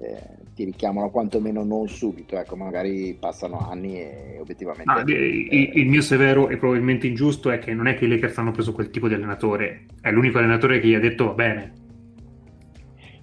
eh, 0.00 0.38
ti 0.54 0.64
richiamano 0.64 1.10
quantomeno 1.10 1.62
non 1.62 1.88
subito, 1.88 2.38
ecco, 2.38 2.56
magari 2.56 3.16
passano 3.18 3.58
anni 3.58 4.00
e 4.00 4.38
obiettivamente... 4.40 4.90
Ah, 4.90 5.04
eh, 5.06 5.70
il, 5.74 5.88
mio 5.88 6.00
severo 6.00 6.48
e 6.48 6.56
probabilmente 6.56 7.06
ingiusto 7.06 7.50
è 7.50 7.58
che 7.58 7.74
non 7.74 7.86
è 7.86 7.94
che 7.94 8.06
i 8.06 8.08
Lakers 8.08 8.38
hanno 8.38 8.50
preso 8.50 8.72
quel 8.72 8.90
tipo 8.90 9.08
di 9.08 9.14
allenatore, 9.14 9.86
è 10.00 10.10
l'unico 10.10 10.38
allenatore 10.38 10.80
che 10.80 10.88
gli 10.88 10.94
ha 10.94 11.00
detto 11.00 11.26
va 11.26 11.34
bene. 11.34 11.72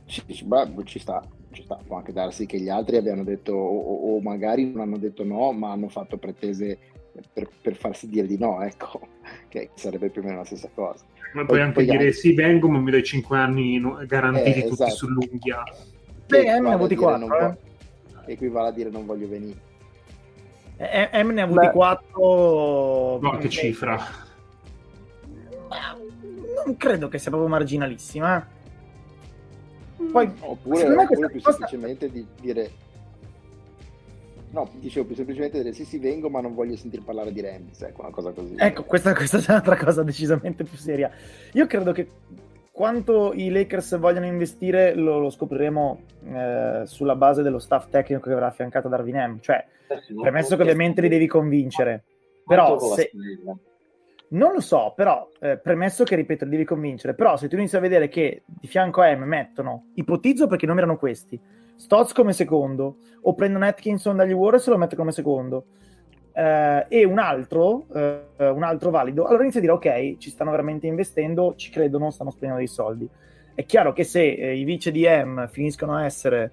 Ci, 0.06 0.24
ci 0.28 1.00
sta, 1.00 1.28
ci 1.52 1.64
sta, 1.64 1.80
può 1.86 1.98
anche 1.98 2.14
darsi 2.14 2.46
che 2.46 2.60
gli 2.60 2.70
altri 2.70 2.98
abbiano 2.98 3.24
detto 3.24 3.54
o, 3.54 4.16
o 4.16 4.22
magari 4.22 4.70
non 4.70 4.82
hanno 4.82 4.98
detto 4.98 5.24
no, 5.24 5.52
ma 5.52 5.72
hanno 5.72 5.90
fatto 5.90 6.18
pretese 6.18 6.78
per, 7.34 7.50
per, 7.60 7.76
farsi 7.76 8.08
dire 8.08 8.28
di 8.28 8.38
no, 8.38 8.62
ecco, 8.62 9.02
che 9.50 9.72
sarebbe 9.74 10.10
più 10.10 10.22
o 10.22 10.26
meno 10.26 10.38
la 10.38 10.46
stessa 10.46 10.70
cosa. 10.74 11.04
Ma 11.34 11.44
puoi 11.44 11.60
anche 11.60 11.84
dire 11.84 11.98
altri... 11.98 12.14
sì, 12.14 12.34
vengo, 12.34 12.70
ma 12.70 12.80
mi 12.80 12.92
dai 12.92 13.04
5 13.04 13.38
anni 13.38 13.82
garantiti 14.06 14.60
eh, 14.60 14.68
tutti 14.68 14.84
esatto. 14.84 14.96
sull'unghia. 14.96 15.64
Beh, 16.28 16.60
M 16.60 16.64
ne 16.64 16.70
ha 16.70 16.74
avuti 16.74 16.96
4. 16.96 17.58
Eh. 18.26 18.34
Equivale 18.34 18.70
a 18.70 18.72
dire 18.72 18.90
non 18.90 19.06
voglio 19.06 19.28
venire. 19.28 19.60
Eh, 20.78 21.24
M 21.24 21.30
ne 21.32 21.42
ha 21.42 21.46
avuti 21.46 21.70
4. 21.70 23.20
No, 23.22 23.38
che 23.38 23.50
cifra. 23.50 23.98
Non 26.66 26.78
credo 26.78 27.08
che 27.08 27.18
sia 27.18 27.30
proprio 27.30 27.50
marginalissima. 27.50 28.56
Poi, 30.12 30.32
oppure, 30.40 30.96
oppure 30.96 31.30
più 31.30 31.42
cosa... 31.42 31.58
semplicemente 31.58 32.10
di 32.12 32.26
dire 32.40 32.72
No, 34.50 34.70
dicevo 34.76 35.06
più 35.06 35.16
semplicemente 35.16 35.62
dire 35.62 35.74
sì, 35.74 35.84
sì, 35.84 36.00
vengo, 36.00 36.30
ma 36.30 36.40
non 36.40 36.56
voglio 36.56 36.76
sentire 36.78 37.02
parlare 37.04 37.34
di 37.34 37.42
Rams, 37.42 37.82
ecco, 37.82 38.02
una 38.02 38.12
cosa 38.12 38.32
così. 38.32 38.56
Ecco, 38.58 38.84
questa, 38.84 39.14
questa 39.14 39.38
è 39.38 39.44
un'altra 39.48 39.76
cosa 39.76 40.04
decisamente 40.04 40.64
più 40.64 40.78
seria. 40.78 41.12
Io 41.54 41.68
credo 41.68 41.92
che 41.92 42.10
quanto 42.78 43.34
i 43.34 43.50
Lakers 43.50 43.98
vogliono 43.98 44.28
investire 44.28 44.94
lo, 44.94 45.18
lo 45.18 45.32
scopriremo 45.32 46.02
eh, 46.26 46.82
sulla 46.86 47.16
base 47.16 47.42
dello 47.42 47.58
staff 47.58 47.90
tecnico 47.90 48.22
che 48.22 48.32
avrà 48.32 48.46
affiancato 48.46 48.88
Darwin 48.88 49.16
M. 49.16 49.40
Cioè, 49.40 49.66
premesso 50.22 50.56
che 50.56 50.62
ovviamente 50.62 51.02
li 51.02 51.08
devi 51.08 51.26
convincere, 51.26 52.04
però 52.46 52.78
se... 52.78 53.10
Non 54.30 54.52
lo 54.52 54.60
so, 54.60 54.94
però, 54.96 55.28
eh, 55.40 55.58
premesso 55.58 56.04
che, 56.04 56.16
ripeto, 56.16 56.46
li 56.46 56.52
devi 56.52 56.66
convincere, 56.66 57.16
però 57.16 57.36
se 57.36 57.48
tu 57.48 57.56
inizi 57.56 57.78
a 57.78 57.80
vedere 57.80 58.10
che 58.10 58.44
di 58.46 58.68
fianco 58.68 59.02
a 59.02 59.12
M 59.16 59.24
mettono, 59.24 59.88
ipotizzo 59.96 60.46
perché 60.46 60.66
i 60.66 60.68
nomi 60.68 60.82
erano 60.82 60.98
questi, 60.98 61.42
Stotz 61.76 62.14
come 62.14 62.34
secondo, 62.34 62.98
o 63.22 63.34
prendono 63.34 63.66
Atkinson 63.66 64.18
dagli 64.18 64.34
Warriors 64.34 64.68
e 64.68 64.70
lo 64.70 64.78
mettono 64.78 65.02
come 65.02 65.14
secondo, 65.14 65.66
eh, 66.38 66.86
e 66.88 67.04
un 67.04 67.18
altro, 67.18 67.88
eh, 67.96 68.22
un 68.38 68.62
altro 68.62 68.92
valido, 68.92 69.26
allora 69.26 69.42
inizia 69.42 69.60
a 69.60 69.64
dire 69.64 69.74
ok, 69.74 70.18
ci 70.18 70.30
stanno 70.30 70.52
veramente 70.52 70.86
investendo, 70.86 71.56
ci 71.56 71.72
credono, 71.72 72.12
stanno 72.12 72.30
spendendo 72.30 72.60
dei 72.60 72.68
soldi. 72.68 73.10
È 73.56 73.66
chiaro 73.66 73.92
che 73.92 74.04
se 74.04 74.34
eh, 74.34 74.56
i 74.56 74.64
vice 74.64 74.92
DM 74.92 75.48
finiscono 75.48 75.96
a 75.96 76.06
essere 76.06 76.52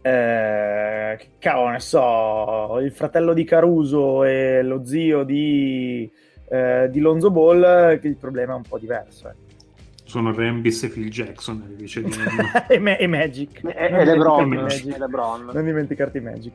eh, 0.00 1.18
cavolo, 1.38 1.68
ne 1.68 1.80
so, 1.80 2.78
il 2.80 2.92
fratello 2.92 3.34
di 3.34 3.44
Caruso 3.44 4.24
e 4.24 4.62
lo 4.62 4.82
zio 4.86 5.24
di, 5.24 6.10
eh, 6.48 6.88
di 6.90 7.00
Lonzo 7.00 7.30
Ball, 7.30 8.00
il 8.02 8.16
problema 8.16 8.54
è 8.54 8.56
un 8.56 8.62
po' 8.62 8.78
diverso. 8.78 9.28
Eh. 9.28 9.34
Sono 10.04 10.34
Rambis 10.34 10.84
e 10.84 10.88
Phil 10.88 11.10
Jackson, 11.10 11.62
invece 11.68 12.02
di... 12.02 12.12
e, 12.68 12.78
Ma- 12.78 12.96
e 12.96 13.06
Magic. 13.06 13.62
E, 13.62 13.74
e 13.74 14.04
LeBron, 14.06 14.48
Magic. 14.48 14.94
e 14.94 14.98
LeBron. 14.98 15.50
Non 15.52 15.64
dimenticarti 15.64 16.20
Magic. 16.20 16.52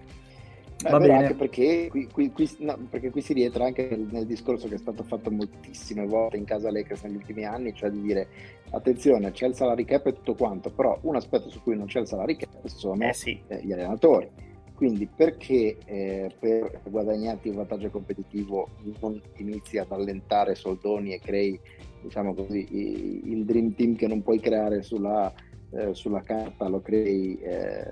Beh, 0.81 0.89
Va 0.91 0.97
bene. 0.99 1.13
anche 1.13 1.33
perché 1.33 1.87
qui, 1.89 2.07
qui- 2.07 2.31
qui- 2.31 2.49
no, 2.59 2.77
perché 2.89 3.09
qui 3.09 3.21
si 3.21 3.33
rientra 3.33 3.65
anche 3.65 3.85
nel, 3.89 4.07
nel 4.11 4.25
discorso 4.25 4.69
che 4.69 4.75
è 4.75 4.77
stato 4.77 5.03
fatto 5.03 5.29
moltissime 5.29 6.05
volte 6.05 6.37
in 6.37 6.45
casa 6.45 6.71
Lakers 6.71 7.03
negli 7.03 7.15
ultimi 7.17 7.43
anni, 7.43 7.73
cioè 7.73 7.89
di 7.89 7.99
dire 7.99 8.27
attenzione, 8.69 9.31
c'è 9.31 9.47
il 9.47 9.55
salary 9.55 9.83
cap 9.83 10.05
e 10.07 10.13
tutto 10.13 10.35
quanto, 10.35 10.69
però 10.69 10.97
un 11.01 11.17
aspetto 11.17 11.49
su 11.49 11.61
cui 11.61 11.75
non 11.75 11.87
c'è 11.87 11.99
il 11.99 12.07
salary 12.07 12.37
cap 12.37 12.65
sono 12.67 13.05
Eh 13.05 13.13
sì. 13.13 13.37
eh, 13.47 13.59
gli 13.61 13.73
allenatori. 13.73 14.29
Quindi 14.73 15.09
perché 15.13 15.75
eh, 15.83 16.33
per 16.39 16.79
guadagnarti 16.85 17.49
un 17.49 17.55
vantaggio 17.55 17.89
competitivo 17.89 18.69
non 19.01 19.21
inizi 19.35 19.77
ad 19.79 19.91
allentare 19.91 20.55
soldoni 20.55 21.11
e 21.11 21.19
crei, 21.19 21.59
diciamo 22.01 22.33
così, 22.33 22.65
i- 22.71 23.31
il 23.33 23.43
dream 23.43 23.75
team 23.75 23.95
che 23.97 24.07
non 24.07 24.23
puoi 24.23 24.39
creare 24.39 24.81
sulla, 24.81 25.29
eh, 25.71 25.93
sulla 25.93 26.21
carta, 26.21 26.69
lo 26.69 26.79
crei, 26.79 27.37
eh, 27.41 27.91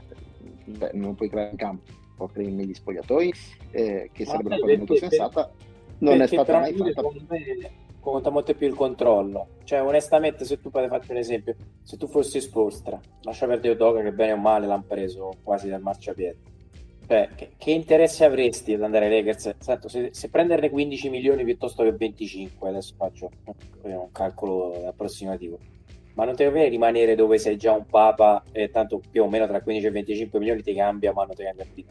beh, 0.63 0.91
non 0.93 1.15
puoi 1.15 1.27
creare 1.27 1.49
in 1.51 1.57
campo, 1.57 1.91
crei 2.25 2.51
negli 2.51 2.73
spogliatoi, 2.73 3.33
eh, 3.69 4.09
che 4.11 4.23
Ma 4.25 4.31
sarebbe 4.31 4.47
una 4.47 4.59
cosa 4.59 4.77
molto 4.77 4.95
sensata. 4.95 5.51
Non 5.99 6.21
è 6.21 6.27
stata 6.27 6.59
mai 6.59 6.73
fatta. 6.73 7.01
me 7.27 7.85
conta 8.11 8.29
molto 8.29 8.53
più 8.53 8.67
il 8.67 8.73
controllo. 8.73 9.47
Cioè, 9.65 9.81
onestamente, 9.81 10.45
se 10.45 10.61
tu 10.61 10.69
poi 10.69 10.87
farti 10.87 11.11
un 11.11 11.17
esempio, 11.17 11.55
se 11.83 11.97
tu 11.97 12.07
fossi 12.07 12.39
Spostra, 12.39 12.99
lascia 13.23 13.47
perdere 13.47 13.73
Udoka 13.73 14.01
che 14.01 14.13
bene 14.13 14.31
o 14.31 14.37
male 14.37 14.65
l'hanno 14.65 14.85
preso 14.87 15.31
quasi 15.43 15.67
dal 15.67 15.81
marciapiede. 15.81 16.37
Cioè, 17.05 17.29
che, 17.35 17.51
che 17.57 17.71
interesse 17.71 18.23
avresti 18.23 18.73
ad 18.73 18.83
andare 18.83 19.07
ai 19.07 19.11
Lakers? 19.11 19.55
Sento, 19.59 19.89
se, 19.89 20.09
se 20.13 20.29
prenderne 20.29 20.69
15 20.69 21.09
milioni 21.09 21.43
piuttosto 21.43 21.83
che 21.83 21.91
25, 21.91 22.69
adesso 22.69 22.93
faccio 22.97 23.29
un 23.81 24.11
calcolo 24.11 24.87
approssimativo. 24.87 25.57
Ma 26.13 26.23
non 26.23 26.35
ti 26.35 26.43
conviene 26.45 26.69
rimanere 26.69 27.15
dove 27.15 27.37
sei 27.37 27.57
già 27.57 27.73
un 27.73 27.85
papa 27.85 28.41
e 28.51 28.69
tanto 28.71 29.01
più 29.11 29.23
o 29.23 29.29
meno 29.29 29.45
tra 29.47 29.61
15 29.61 29.85
e 29.85 29.91
25 29.91 30.39
milioni 30.39 30.63
ti 30.63 30.73
cambia, 30.73 31.11
ma 31.11 31.25
non 31.25 31.35
ti 31.35 31.43
cambia 31.43 31.65
più. 31.73 31.83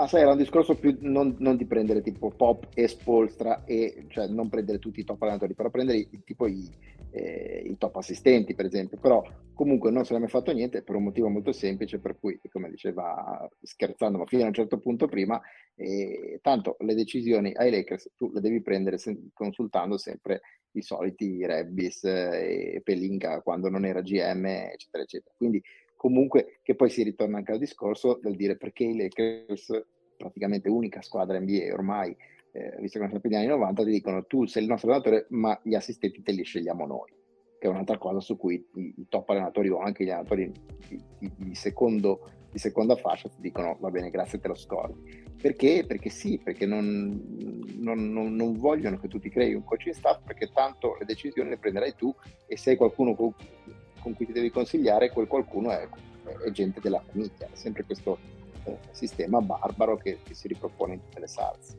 Ma 0.00 0.06
sai, 0.06 0.22
era 0.22 0.30
un 0.32 0.38
discorso 0.38 0.76
più 0.76 0.96
non, 1.02 1.36
non 1.40 1.58
di 1.58 1.66
prendere 1.66 2.00
tipo 2.00 2.30
Pop 2.30 2.68
e 2.72 2.88
Spolstra, 2.88 3.64
e, 3.66 4.06
cioè 4.08 4.28
non 4.28 4.48
prendere 4.48 4.78
tutti 4.78 5.00
i 5.00 5.04
top 5.04 5.20
allenatori, 5.20 5.52
però 5.52 5.68
prendere 5.68 6.08
tipo 6.24 6.46
i, 6.46 6.66
eh, 7.10 7.64
i 7.66 7.76
top 7.76 7.96
assistenti, 7.96 8.54
per 8.54 8.64
esempio. 8.64 8.96
Però 8.96 9.22
comunque 9.52 9.90
non 9.90 10.06
se 10.06 10.14
è 10.14 10.18
mai 10.18 10.30
fatto 10.30 10.52
niente 10.52 10.80
per 10.80 10.94
un 10.94 11.02
motivo 11.02 11.28
molto 11.28 11.52
semplice, 11.52 11.98
per 11.98 12.16
cui, 12.18 12.40
come 12.50 12.70
diceva 12.70 13.46
scherzando, 13.60 14.16
ma 14.16 14.24
fino 14.24 14.44
a 14.44 14.46
un 14.46 14.54
certo 14.54 14.78
punto 14.78 15.06
prima, 15.06 15.38
eh, 15.74 16.38
tanto 16.40 16.76
le 16.78 16.94
decisioni 16.94 17.52
ai 17.54 17.70
Lakers 17.70 18.12
tu 18.16 18.30
le 18.32 18.40
devi 18.40 18.62
prendere 18.62 18.96
se- 18.96 19.28
consultando 19.34 19.98
sempre 19.98 20.40
i 20.72 20.82
soliti 20.82 21.44
Rebbis 21.44 22.04
eh, 22.04 22.76
e 22.76 22.80
Pelinka 22.82 23.42
quando 23.42 23.68
non 23.68 23.84
era 23.84 24.00
GM, 24.00 24.46
eccetera, 24.46 25.02
eccetera. 25.02 25.34
Quindi 25.36 25.62
comunque 26.00 26.60
che 26.62 26.74
poi 26.74 26.88
si 26.88 27.02
ritorna 27.02 27.36
anche 27.36 27.52
al 27.52 27.58
discorso 27.58 28.18
del 28.22 28.34
dire 28.34 28.56
perché 28.56 28.84
i 28.84 28.96
Lakers, 28.96 29.84
praticamente 30.16 30.70
unica 30.70 31.02
squadra 31.02 31.38
NBA 31.38 31.74
ormai, 31.74 32.16
eh, 32.52 32.74
visto 32.80 32.94
che 32.94 33.00
non 33.00 33.08
sono 33.08 33.20
più 33.20 33.28
degli 33.28 33.38
anni 33.38 33.48
90, 33.48 33.84
ti 33.84 33.90
dicono 33.90 34.24
tu 34.24 34.46
sei 34.46 34.62
il 34.62 34.68
nostro 34.70 34.88
allenatore, 34.90 35.26
ma 35.28 35.60
gli 35.62 35.74
assistenti 35.74 36.22
te 36.22 36.32
li 36.32 36.42
scegliamo 36.42 36.86
noi, 36.86 37.12
che 37.58 37.66
è 37.66 37.70
un'altra 37.70 37.98
cosa 37.98 38.18
su 38.20 38.38
cui 38.38 38.54
i, 38.76 38.94
i 38.96 39.06
top 39.10 39.28
allenatori 39.28 39.68
o 39.68 39.78
anche 39.80 40.04
gli 40.04 40.08
allenatori 40.08 40.50
di, 40.88 41.02
di- 41.18 41.32
di 41.36 41.54
secondo- 41.54 42.30
di 42.50 42.58
seconda 42.58 42.96
fascia 42.96 43.28
ti 43.28 43.36
dicono 43.42 43.76
va 43.78 43.90
bene, 43.90 44.08
grazie, 44.08 44.40
te 44.40 44.48
lo 44.48 44.54
scordi. 44.54 45.22
Perché? 45.40 45.84
Perché 45.86 46.08
sì, 46.08 46.40
perché 46.42 46.64
non, 46.64 47.20
non- 47.76 48.10
non- 48.10 48.34
non 48.34 48.56
vogliono 48.56 48.98
che 48.98 49.06
tu 49.06 49.18
ti 49.18 49.28
crei 49.28 49.52
un 49.52 49.64
coaching 49.64 49.94
staff, 49.94 50.22
perché 50.24 50.50
tanto 50.50 50.96
le 50.98 51.04
decisioni 51.04 51.50
le 51.50 51.58
prenderai 51.58 51.94
tu 51.94 52.10
e 52.46 52.56
se 52.56 52.70
hai 52.70 52.76
qualcuno 52.76 53.14
con, 53.14 53.34
con 54.00 54.14
cui 54.14 54.26
ti 54.26 54.32
devi 54.32 54.50
consigliare, 54.50 55.10
quel 55.10 55.26
qualcuno 55.26 55.70
è, 55.70 55.86
è 56.44 56.50
gente 56.50 56.80
della 56.80 57.02
famiglia. 57.06 57.46
È 57.46 57.54
sempre 57.54 57.84
questo 57.84 58.18
eh, 58.64 58.76
sistema 58.90 59.40
barbaro 59.40 59.96
che, 59.96 60.18
che 60.22 60.34
si 60.34 60.48
ripropone 60.48 60.94
in 60.94 61.00
tutte 61.04 61.20
le 61.20 61.26
salse. 61.26 61.74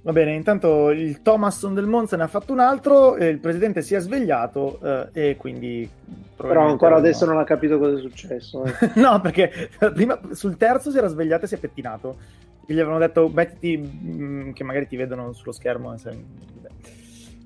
Va 0.00 0.12
bene, 0.12 0.32
intanto 0.32 0.90
il 0.90 1.22
Thomasson 1.22 1.74
del 1.74 1.86
Monza 1.86 2.16
ne 2.16 2.22
ha 2.22 2.28
fatto 2.28 2.52
un 2.52 2.60
altro, 2.60 3.16
e 3.16 3.26
il 3.26 3.40
presidente 3.40 3.82
si 3.82 3.94
è 3.94 4.00
svegliato 4.00 4.78
eh, 5.12 5.30
e 5.30 5.36
quindi... 5.36 5.90
Però 6.36 6.66
ancora 6.68 6.92
non- 6.92 7.00
adesso 7.00 7.26
non 7.26 7.36
ha 7.38 7.44
capito 7.44 7.78
cosa 7.78 7.96
è 7.98 8.00
successo. 8.00 8.64
eh. 8.64 8.72
no, 9.00 9.20
perché 9.20 9.70
prima 9.92 10.18
sul 10.32 10.56
terzo 10.56 10.92
si 10.92 10.98
era 10.98 11.08
svegliato 11.08 11.44
e 11.44 11.48
si 11.48 11.56
è 11.56 11.58
pettinato. 11.58 12.16
Gli 12.64 12.74
avevano 12.74 12.98
detto 12.98 13.28
mettiti 13.28 13.76
mm, 13.76 14.52
che 14.52 14.62
magari 14.62 14.86
ti 14.86 14.96
vedono 14.96 15.32
sullo 15.32 15.52
schermo. 15.52 15.92
e 15.92 15.98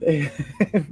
Eh, 0.01 0.31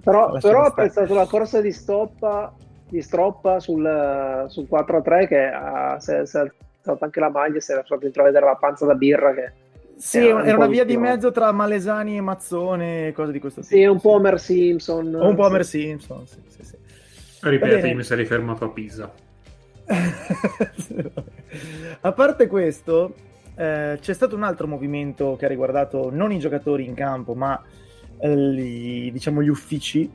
Però, 0.02 0.30
però 0.38 0.38
stare. 0.38 0.66
apprezzato 0.68 1.14
la 1.14 1.26
corsa 1.26 1.60
di 1.60 1.72
stoppa 1.72 2.54
di 2.91 3.03
stroppa 3.03 3.61
sul, 3.61 4.47
sul 4.49 4.66
4-3 4.70 5.28
che 5.28 5.47
ha, 5.47 5.99
si 6.01 6.12
è, 6.12 6.26
si 6.26 6.36
è 6.36 6.41
alzata 6.41 7.05
anche 7.05 7.20
la 7.20 7.30
maglia 7.30 7.61
si 7.61 7.72
era 7.72 7.82
fatto 7.82 8.07
intravedere 8.07 8.45
la 8.45 8.57
panza 8.57 8.86
da 8.86 8.95
birra 8.95 9.32
che 9.32 9.53
Sì, 9.97 10.26
Era 10.26 10.34
un 10.34 10.47
era 10.47 10.57
una 10.57 10.66
via 10.66 10.84
di 10.84 10.97
mezzo 10.97 11.30
tra 11.30 11.53
Malesani 11.53 12.16
e 12.16 12.20
Mazzone, 12.20 13.12
cose 13.12 13.32
di 13.32 13.38
questo 13.38 13.61
tipo. 13.61 13.74
sì, 13.74 13.82
è 13.82 13.86
un 13.86 14.01
po' 14.01 14.12
Homer 14.12 14.41
Simpson 14.41 15.14
un 15.14 15.34
po' 15.34 15.43
sì. 15.43 15.49
Homer 15.49 15.64
Simpson, 15.64 16.26
sì, 16.26 16.41
sì, 16.49 16.64
sì. 16.64 16.76
Ripeti, 17.43 17.80
bene. 17.80 17.95
mi 17.95 18.03
sarei 18.03 18.26
fermato 18.26 18.64
a 18.64 18.68
Pisa. 18.68 19.11
a 22.01 22.12
parte 22.12 22.47
questo, 22.47 23.14
eh, 23.57 23.99
c'è 24.01 24.12
stato 24.12 24.36
un 24.36 24.43
altro 24.43 24.66
movimento 24.66 25.36
che 25.36 25.47
ha 25.47 25.49
riguardato 25.49 26.11
non 26.12 26.32
i 26.32 26.38
giocatori 26.38 26.84
in 26.84 26.95
campo, 26.95 27.34
ma 27.34 27.61
eh, 28.18 28.36
gli, 28.36 29.11
diciamo, 29.11 29.43
gli 29.43 29.49
uffici. 29.49 30.11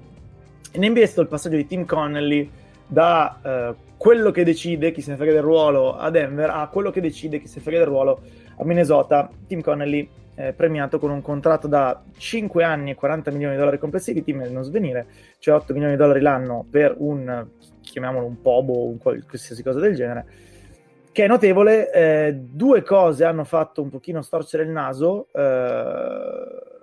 In 0.73 0.85
NBA 0.85 1.01
è 1.01 1.05
stato 1.05 1.21
il 1.21 1.27
passaggio 1.27 1.55
di 1.55 1.65
Tim 1.65 1.85
Connelly 1.85 2.49
da 2.87 3.39
eh, 3.43 3.75
quello 3.97 4.31
che 4.31 4.43
decide 4.43 4.91
chi 4.91 5.01
se 5.01 5.11
ne 5.11 5.17
frega 5.17 5.33
del 5.33 5.41
ruolo 5.41 5.95
a 5.97 6.09
Denver 6.09 6.49
a 6.49 6.67
quello 6.67 6.91
che 6.91 7.01
decide 7.01 7.39
chi 7.39 7.47
se 7.47 7.55
ne 7.57 7.63
frega 7.63 7.79
del 7.79 7.87
ruolo 7.87 8.21
a 8.57 8.63
Minnesota. 8.63 9.29
Tim 9.47 9.61
Connelly 9.61 10.09
eh, 10.35 10.53
premiato 10.53 10.99
con 10.99 11.11
un 11.11 11.21
contratto 11.21 11.67
da 11.67 12.01
5 12.17 12.63
anni 12.63 12.91
e 12.91 12.95
40 12.95 13.31
milioni 13.31 13.53
di 13.53 13.59
dollari 13.59 13.79
complessivi, 13.79 14.23
team 14.23 14.39
nel 14.39 14.51
non 14.51 14.63
svenire, 14.63 15.07
cioè 15.39 15.55
8 15.55 15.73
milioni 15.73 15.95
di 15.95 15.99
dollari 15.99 16.21
l'anno 16.21 16.65
per 16.69 16.95
un, 16.97 17.47
chiamiamolo 17.81 18.25
un 18.25 18.41
pobo, 18.41 18.95
qual- 18.99 19.25
qualsiasi 19.25 19.63
cosa 19.63 19.79
del 19.79 19.95
genere, 19.95 20.25
che 21.11 21.23
è 21.23 21.27
notevole. 21.27 21.91
Eh, 21.91 22.33
due 22.35 22.83
cose 22.83 23.23
hanno 23.23 23.45
fatto 23.45 23.81
un 23.81 23.89
pochino 23.89 24.21
storcere 24.21 24.63
il 24.63 24.69
naso. 24.69 25.27
eh, 25.33 26.73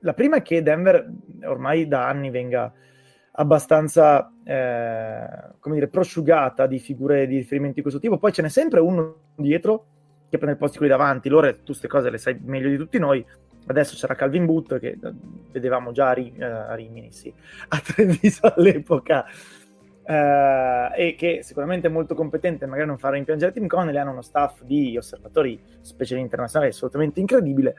la 0.00 0.14
prima 0.14 0.36
è 0.36 0.42
che 0.42 0.62
Denver 0.62 1.10
ormai 1.44 1.88
da 1.88 2.06
anni 2.06 2.30
venga 2.30 2.72
abbastanza, 3.38 4.32
eh, 4.44 5.54
come 5.58 5.74
dire, 5.74 5.88
prosciugata 5.88 6.66
di 6.66 6.78
figure 6.78 7.26
di 7.26 7.36
riferimento 7.36 7.76
di 7.76 7.82
questo 7.82 8.00
tipo. 8.00 8.18
Poi 8.18 8.32
ce 8.32 8.42
n'è 8.42 8.48
sempre 8.48 8.80
uno 8.80 9.14
dietro 9.34 9.86
che 10.28 10.36
prende 10.38 10.52
il 10.52 10.58
posto 10.58 10.78
di 10.78 10.78
quelli 10.78 10.92
davanti. 10.92 11.28
Loro 11.28 11.54
tu 11.56 11.64
queste 11.66 11.88
cose 11.88 12.10
le 12.10 12.18
sai 12.18 12.38
meglio 12.42 12.68
di 12.68 12.76
tutti 12.76 12.98
noi. 12.98 13.24
Adesso 13.68 13.96
c'era 13.96 14.14
Calvin 14.14 14.46
Boot 14.46 14.78
che 14.78 14.88
eh, 14.90 14.98
vedevamo 15.50 15.92
già 15.92 16.10
a, 16.10 16.12
Ri- 16.12 16.34
eh, 16.36 16.44
a 16.44 16.74
Rimini, 16.74 17.12
sì, 17.12 17.32
a 17.68 17.80
Treviso 17.80 18.52
all'epoca. 18.54 19.26
eh, 20.06 20.90
e 20.94 21.14
che 21.16 21.40
sicuramente 21.42 21.88
è 21.88 21.90
molto 21.90 22.14
competente, 22.14 22.64
magari 22.66 22.86
non 22.86 22.96
fa 22.96 23.10
rimpiangere 23.10 23.52
Tim 23.52 23.66
Connelly, 23.66 23.98
hanno 23.98 24.12
uno 24.12 24.22
staff 24.22 24.62
di 24.62 24.96
osservatori 24.96 25.60
speciali 25.80 26.20
internazionali 26.20 26.70
assolutamente 26.70 27.18
incredibile, 27.18 27.74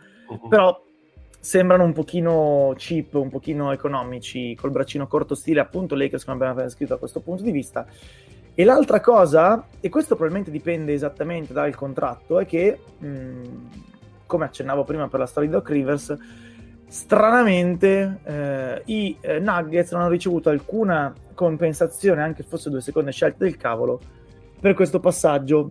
però 0.50 0.78
sembrano 1.48 1.86
un 1.86 1.94
pochino 1.94 2.74
cheap, 2.76 3.14
un 3.14 3.30
pochino 3.30 3.72
economici, 3.72 4.54
col 4.56 4.70
braccino 4.70 5.08
corto 5.08 5.34
stile 5.34 5.62
appunto 5.62 5.96
Lakers 5.96 6.26
come 6.26 6.36
abbiamo 6.36 6.52
appena 6.52 6.70
scritto 6.70 6.92
da 6.92 7.00
questo 7.00 7.22
punto 7.22 7.42
di 7.42 7.52
vista. 7.52 7.88
E 8.54 8.66
l'altra 8.66 9.00
cosa, 9.00 9.66
e 9.80 9.88
questo 9.88 10.16
probabilmente 10.16 10.52
dipende 10.52 10.92
esattamente 10.92 11.54
dal 11.54 11.74
contratto, 11.74 12.38
è 12.38 12.46
che, 12.46 12.78
mh, 12.98 13.42
come 14.26 14.44
accennavo 14.44 14.84
prima 14.84 15.08
per 15.08 15.22
la 15.22 15.26
storia 15.26 15.48
di 15.48 15.56
Doc 15.56 15.70
Rivers, 15.70 16.18
stranamente 16.86 18.20
eh, 18.26 18.82
i 18.88 19.16
eh, 19.22 19.40
Nuggets 19.40 19.94
non 19.94 20.02
hanno 20.02 20.10
ricevuto 20.12 20.50
alcuna 20.50 21.14
compensazione, 21.34 22.24
anche 22.24 22.44
fosse 22.44 22.70
due 22.70 22.82
seconde 22.82 23.14
scelte 23.14 23.46
del 23.46 23.56
cavolo, 23.56 24.02
per 24.60 24.74
questo 24.74 25.00
passaggio. 25.00 25.70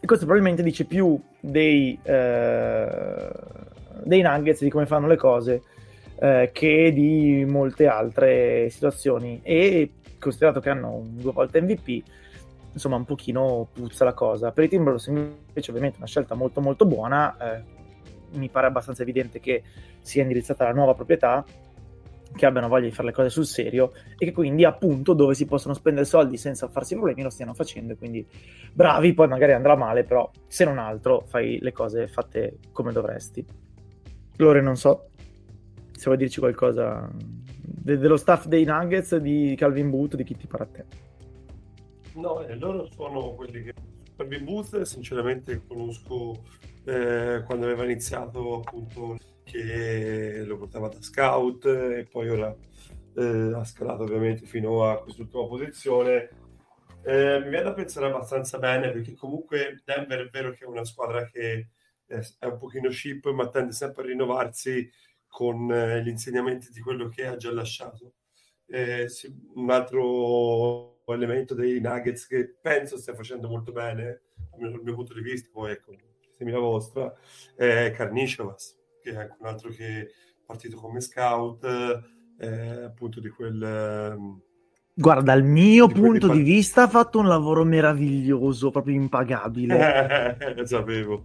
E 0.00 0.06
questo 0.06 0.24
probabilmente 0.24 0.62
dice 0.62 0.84
più 0.84 1.18
dei, 1.40 1.98
eh, 2.00 3.30
dei 4.02 4.22
Nuggets, 4.22 4.62
di 4.62 4.70
come 4.70 4.86
fanno 4.86 5.06
le 5.06 5.16
cose, 5.16 5.62
eh, 6.16 6.50
che 6.52 6.92
di 6.92 7.44
molte 7.46 7.86
altre 7.86 8.68
situazioni. 8.70 9.40
E 9.42 9.92
considerato 10.18 10.60
che 10.60 10.70
hanno 10.70 10.94
un- 10.94 11.16
due 11.16 11.32
volte 11.32 11.60
MVP, 11.60 12.02
insomma, 12.72 12.96
un 12.96 13.04
pochino 13.04 13.68
puzza 13.72 14.04
la 14.04 14.14
cosa. 14.14 14.50
Per 14.50 14.64
i 14.64 14.68
Timberwolves 14.68 15.06
invece 15.06 15.70
ovviamente 15.70 15.98
una 15.98 16.06
scelta 16.06 16.34
molto 16.34 16.60
molto 16.60 16.86
buona, 16.86 17.36
eh, 17.56 17.62
mi 18.32 18.48
pare 18.48 18.66
abbastanza 18.66 19.02
evidente 19.02 19.38
che 19.38 19.62
sia 20.00 20.22
indirizzata 20.22 20.64
alla 20.64 20.74
nuova 20.74 20.94
proprietà, 20.94 21.44
che 22.34 22.46
abbiano 22.46 22.68
voglia 22.68 22.86
di 22.88 22.92
fare 22.92 23.08
le 23.08 23.14
cose 23.14 23.28
sul 23.30 23.46
serio 23.46 23.92
e 24.18 24.26
che 24.26 24.32
quindi 24.32 24.64
appunto 24.64 25.12
dove 25.14 25.34
si 25.34 25.46
possono 25.46 25.72
spendere 25.72 26.04
soldi 26.04 26.36
senza 26.36 26.68
farsi 26.68 26.94
problemi 26.94 27.22
lo 27.22 27.30
stiano 27.30 27.54
facendo 27.54 27.94
quindi 27.94 28.26
bravi 28.72 29.14
poi 29.14 29.28
magari 29.28 29.52
andrà 29.52 29.76
male 29.76 30.02
però 30.02 30.28
se 30.48 30.64
non 30.64 30.78
altro 30.78 31.22
fai 31.26 31.58
le 31.60 31.72
cose 31.72 32.08
fatte 32.08 32.58
come 32.72 32.92
dovresti 32.92 33.44
Lore 34.36 34.60
non 34.60 34.76
so 34.76 35.10
se 35.92 36.04
vuoi 36.04 36.16
dirci 36.16 36.40
qualcosa 36.40 37.10
de- 37.14 37.98
dello 37.98 38.16
staff 38.16 38.46
dei 38.46 38.64
Nuggets 38.64 39.16
di 39.16 39.54
Calvin 39.56 39.90
Booth 39.90 40.16
di 40.16 40.24
chi 40.24 40.36
ti 40.36 40.46
pare 40.46 40.62
a 40.64 40.66
te 40.66 40.84
no 42.14 42.40
eh, 42.46 42.56
loro 42.56 42.88
sono 42.90 43.34
quelli 43.34 43.62
che 43.62 43.74
Calvin 44.16 44.44
Booth 44.44 44.82
sinceramente 44.82 45.62
conosco 45.66 46.42
eh, 46.84 47.42
quando 47.44 47.64
aveva 47.64 47.84
iniziato 47.84 48.60
appunto 48.60 49.18
che 49.44 50.42
lo 50.44 50.56
portava 50.56 50.88
da 50.88 51.00
scout 51.00 51.66
e 51.66 52.06
poi 52.10 52.28
ora 52.28 52.54
eh, 53.16 53.52
ha 53.54 53.64
scalato 53.64 54.02
ovviamente 54.02 54.46
fino 54.46 54.84
a 54.84 55.00
quest'ultima 55.02 55.46
posizione. 55.46 56.28
Eh, 57.02 57.38
mi 57.40 57.50
viene 57.50 57.64
da 57.64 57.74
pensare 57.74 58.06
abbastanza 58.06 58.58
bene 58.58 58.90
perché 58.90 59.14
comunque 59.14 59.82
Denver 59.84 60.26
è 60.26 60.30
vero 60.30 60.52
che 60.52 60.64
è 60.64 60.66
una 60.66 60.84
squadra 60.84 61.26
che 61.26 61.68
è 62.38 62.46
un 62.46 62.56
pochino 62.58 62.88
chip 62.88 63.30
ma 63.30 63.48
tende 63.48 63.72
sempre 63.72 64.02
a 64.02 64.06
rinnovarsi 64.06 64.90
con 65.26 65.70
eh, 65.72 66.02
gli 66.02 66.08
insegnamenti 66.08 66.70
di 66.70 66.80
quello 66.80 67.08
che 67.08 67.26
ha 67.26 67.36
già 67.36 67.52
lasciato. 67.52 68.14
Eh, 68.66 69.08
sì, 69.08 69.32
un 69.54 69.70
altro 69.70 71.04
elemento 71.12 71.54
dei 71.54 71.80
Nuggets 71.80 72.26
che 72.26 72.56
penso 72.60 72.96
stia 72.96 73.14
facendo 73.14 73.48
molto 73.48 73.72
bene 73.72 74.22
dal 74.58 74.80
mio 74.82 74.94
punto 74.94 75.12
di 75.12 75.20
vista, 75.20 75.48
poi 75.52 75.72
ecco, 75.72 75.92
ditemi 76.20 76.52
la 76.52 76.60
vostra, 76.60 77.14
è 77.56 77.92
Carnicevas 77.94 78.82
che 79.04 79.10
è 79.10 79.28
un 79.38 79.46
altro 79.46 79.68
che 79.68 80.00
è 80.00 80.10
partito 80.46 80.78
come 80.78 81.00
scout, 81.00 81.64
eh, 82.38 82.82
appunto 82.84 83.20
di 83.20 83.28
quel... 83.28 84.42
Guarda, 84.96 85.22
dal 85.32 85.42
mio 85.42 85.88
di 85.88 85.94
punto 85.94 86.28
di 86.28 86.42
vista 86.42 86.82
ha 86.82 86.88
fatto 86.88 87.18
un 87.18 87.26
lavoro 87.26 87.64
meraviglioso, 87.64 88.70
proprio 88.70 88.94
impagabile. 88.94 89.72
Eh, 90.54 90.66
sapevo. 90.66 91.22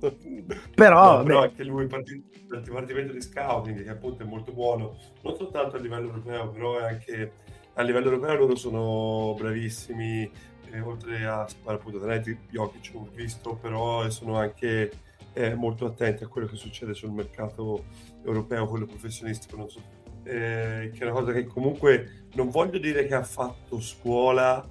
Però, 0.73 1.17
no, 1.17 1.23
però 1.23 1.41
anche 1.43 1.63
lui 1.63 1.87
dal 1.87 2.61
dipartimento 2.63 3.13
di 3.13 3.21
scouting, 3.21 3.83
che 3.83 3.89
appunto 3.89 4.23
è 4.23 4.25
molto 4.25 4.51
buono, 4.51 4.97
non 5.21 5.35
soltanto 5.35 5.75
a 5.75 5.79
livello 5.79 6.07
europeo, 6.07 6.49
però 6.49 6.79
anche 6.79 7.31
a 7.73 7.81
livello 7.83 8.07
europeo 8.07 8.35
loro 8.35 8.55
sono 8.55 9.35
bravissimi, 9.37 10.29
eh, 10.71 10.79
oltre 10.81 11.25
a 11.25 11.47
appunto 11.65 11.99
talenti, 11.99 12.35
Jokic 12.49 12.91
ho 12.95 13.07
visto, 13.13 13.55
però 13.55 14.09
sono 14.09 14.35
anche 14.37 14.91
eh, 15.33 15.53
molto 15.53 15.85
attenti 15.85 16.23
a 16.23 16.27
quello 16.27 16.47
che 16.47 16.55
succede 16.55 16.93
sul 16.93 17.11
mercato 17.11 17.85
europeo, 18.25 18.65
quello 18.65 18.85
professionistico, 18.85 19.57
non 19.57 19.69
so, 19.69 19.81
eh, 20.29 20.91
che 20.93 20.99
è 20.99 21.03
una 21.03 21.19
cosa 21.19 21.31
che 21.31 21.45
comunque 21.45 22.27
non 22.33 22.49
voglio 22.49 22.77
dire 22.77 23.05
che 23.05 23.15
ha 23.15 23.23
fatto 23.23 23.79
scuola, 23.81 24.63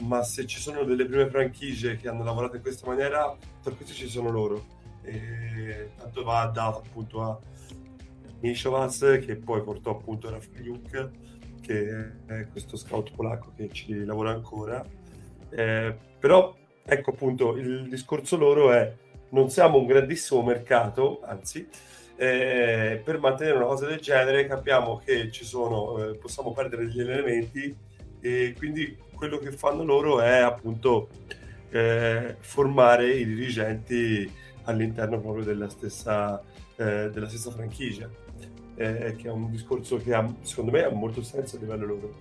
ma 0.00 0.22
se 0.22 0.46
ci 0.46 0.60
sono 0.60 0.84
delle 0.84 1.06
prime 1.06 1.28
franchigie 1.28 1.96
che 1.96 2.08
hanno 2.08 2.22
lavorato 2.22 2.56
in 2.56 2.62
questa 2.62 2.86
maniera, 2.86 3.34
tra 3.62 3.72
questi 3.72 3.94
ci 3.94 4.08
sono 4.08 4.30
loro. 4.30 4.76
E 5.02 5.92
tanto 5.96 6.22
va 6.22 6.44
dato 6.52 6.78
appunto 6.78 7.22
a 7.22 7.38
Nishovas 8.40 9.20
che 9.24 9.36
poi 9.36 9.62
portò 9.62 9.92
appunto 9.92 10.28
a 10.28 10.32
Rafaliuk 10.32 11.10
che 11.62 12.12
è 12.26 12.46
questo 12.50 12.76
scout 12.76 13.12
polacco 13.12 13.52
che 13.56 13.70
ci 13.72 14.04
lavora 14.04 14.30
ancora. 14.30 14.84
Eh, 15.50 15.96
però 16.18 16.54
ecco 16.84 17.10
appunto 17.10 17.56
il 17.56 17.88
discorso 17.88 18.36
loro 18.36 18.72
è 18.72 18.94
non 19.30 19.50
siamo 19.50 19.78
un 19.78 19.86
grandissimo 19.86 20.42
mercato, 20.42 21.20
anzi, 21.22 21.68
eh, 22.20 23.00
per 23.04 23.20
mantenere 23.20 23.56
una 23.56 23.66
cosa 23.66 23.86
del 23.86 24.00
genere 24.00 24.44
capiamo 24.48 25.00
che 25.04 25.30
ci 25.30 25.44
sono, 25.44 26.02
eh, 26.02 26.16
possiamo 26.16 26.52
perdere 26.52 26.86
degli 26.86 27.00
elementi 27.00 27.72
e 28.20 28.54
quindi 28.58 28.98
quello 29.14 29.38
che 29.38 29.52
fanno 29.52 29.84
loro 29.84 30.20
è 30.20 30.38
appunto 30.38 31.08
eh, 31.70 32.34
formare 32.40 33.12
i 33.12 33.24
dirigenti 33.24 34.28
all'interno 34.64 35.20
proprio 35.20 35.44
della 35.44 35.68
stessa, 35.68 36.42
eh, 36.74 37.08
della 37.08 37.28
stessa 37.28 37.52
franchigia, 37.52 38.10
eh, 38.74 39.14
che 39.16 39.28
è 39.28 39.30
un 39.30 39.48
discorso 39.52 39.98
che 39.98 40.12
ha, 40.12 40.28
secondo 40.40 40.72
me 40.72 40.82
ha 40.82 40.90
molto 40.90 41.22
senso 41.22 41.54
a 41.54 41.60
livello 41.60 41.86
loro. 41.86 42.14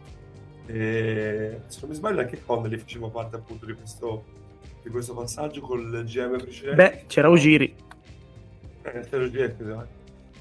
E, 0.67 1.61
se 1.65 1.79
non 1.81 1.89
mi 1.89 1.95
sbaglio 1.95 2.19
anche 2.19 2.43
Connelly 2.45 2.77
faceva 2.77 3.07
parte 3.09 3.37
appunto 3.37 3.65
di 3.65 3.73
questo 3.73 4.35
di 4.83 4.89
questo 4.89 5.13
passaggio 5.13 5.61
col 5.61 6.03
GM 6.05 6.37
precedente? 6.37 6.75
Beh, 6.75 7.03
c'era 7.07 7.29
Ugiri. 7.29 7.75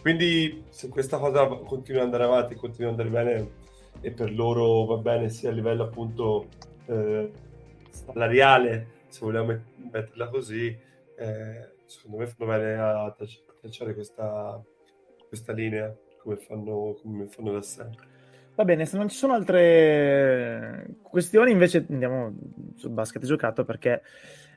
Quindi 0.01 0.65
se 0.69 0.89
questa 0.89 1.19
cosa 1.19 1.47
continua 1.47 2.01
ad 2.01 2.07
andare 2.07 2.25
avanti, 2.25 2.55
continua 2.55 2.93
ad 2.93 3.01
andare 3.01 3.25
bene 3.25 3.51
e 4.01 4.13
per 4.13 4.33
loro 4.33 4.85
va 4.85 4.97
bene 4.99 5.29
sia 5.29 5.51
a 5.51 5.53
livello 5.53 5.85
appunto 5.85 6.49
eh, 6.87 7.31
salariale, 7.91 8.87
se 9.09 9.21
vogliamo 9.25 9.59
metterla 9.91 10.29
così, 10.29 10.67
eh, 10.67 11.71
secondo 11.87 12.19
me 12.19 12.27
fanno 12.27 12.51
bene 12.51 12.75
a 12.75 13.17
tracciare 13.61 13.95
questa, 13.95 14.63
questa 15.29 15.53
linea 15.53 15.95
come 16.23 16.37
fanno, 16.37 16.97
come 17.03 17.27
fanno 17.27 17.53
da 17.53 17.63
sempre. 17.63 18.07
Va 18.55 18.65
bene, 18.65 18.87
se 18.87 18.97
non 18.97 19.09
ci 19.09 19.17
sono 19.17 19.35
altre 19.35 20.97
questioni, 21.03 21.51
invece 21.51 21.85
andiamo 21.91 22.35
sul 22.75 22.91
basket 22.91 23.25
giocato 23.25 23.65
perché 23.65 24.03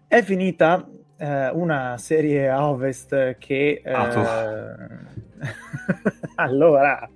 è 0.08 0.22
finita 0.22 0.88
eh, 1.20 1.50
una 1.50 1.98
serie 1.98 2.50
a 2.50 2.70
ovest 2.70 3.38
che... 3.38 3.82
Eh... 3.84 3.94
allora, 6.36 7.10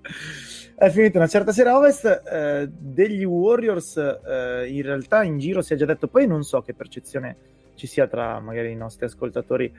è 0.76 0.90
finita 0.90 1.18
una 1.18 1.28
certa 1.28 1.54
serie 1.54 1.72
a 1.72 1.78
ovest 1.78 2.06
eh, 2.06 2.68
degli 2.70 3.24
Warriors, 3.24 3.96
eh, 3.98 4.68
in 4.70 4.82
realtà 4.82 5.24
in 5.24 5.40
giro 5.40 5.62
si 5.62 5.74
è 5.74 5.78
già 5.78 5.86
detto, 5.86 6.08
poi 6.08 6.28
non 6.28 6.44
so 6.44 6.62
che 6.62 6.74
percezione 6.74 7.36
ci 7.76 7.88
sia 7.88 8.08
tra 8.08 8.40
magari 8.40 8.72
i 8.72 8.76
nostri 8.76 9.06
ascoltatori 9.06 9.74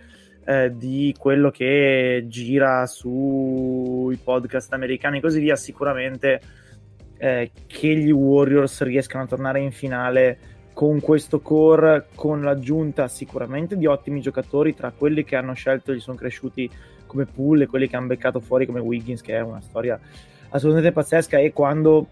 eh, 0.47 0.73
di 0.75 1.15
quello 1.19 1.51
che 1.51 2.25
gira 2.29 2.87
sui 2.87 4.17
podcast 4.17 4.73
americani 4.73 5.19
e 5.19 5.21
così 5.21 5.41
via, 5.41 5.57
sicuramente 5.57 6.41
eh, 7.19 7.51
che 7.67 7.95
gli 7.95 8.11
Warriors 8.11 8.83
riescano 8.83 9.25
a 9.25 9.27
tornare 9.27 9.61
in 9.61 9.73
finale 9.73 10.54
con 10.75 11.01
questo 11.01 11.41
core, 11.41 12.09
con 12.17 12.43
l'aggiunta 12.43 13.07
sicuramente 13.07 13.77
di 13.77 13.87
ottimi 13.87 14.21
giocatori 14.21 14.75
tra 14.75 14.91
quelli 14.91 15.25
che 15.25 15.37
hanno 15.37 15.55
scelto 15.55 15.93
e 15.93 15.95
gli 15.95 16.01
sono 16.01 16.17
cresciuti 16.17 16.69
come 17.07 17.27
pool 17.27 17.63
e 17.63 17.67
quelli 17.67 17.89
che 17.89 17.97
hanno 17.97 18.09
beccato 18.09 18.41
fuori 18.41 18.67
come 18.67 18.81
Wiggins, 18.81 19.23
che 19.23 19.37
è 19.37 19.41
una 19.41 19.61
storia 19.61 19.99
assolutamente 20.51 20.93
pazzesca. 20.93 21.39
E 21.39 21.53
quando 21.53 22.09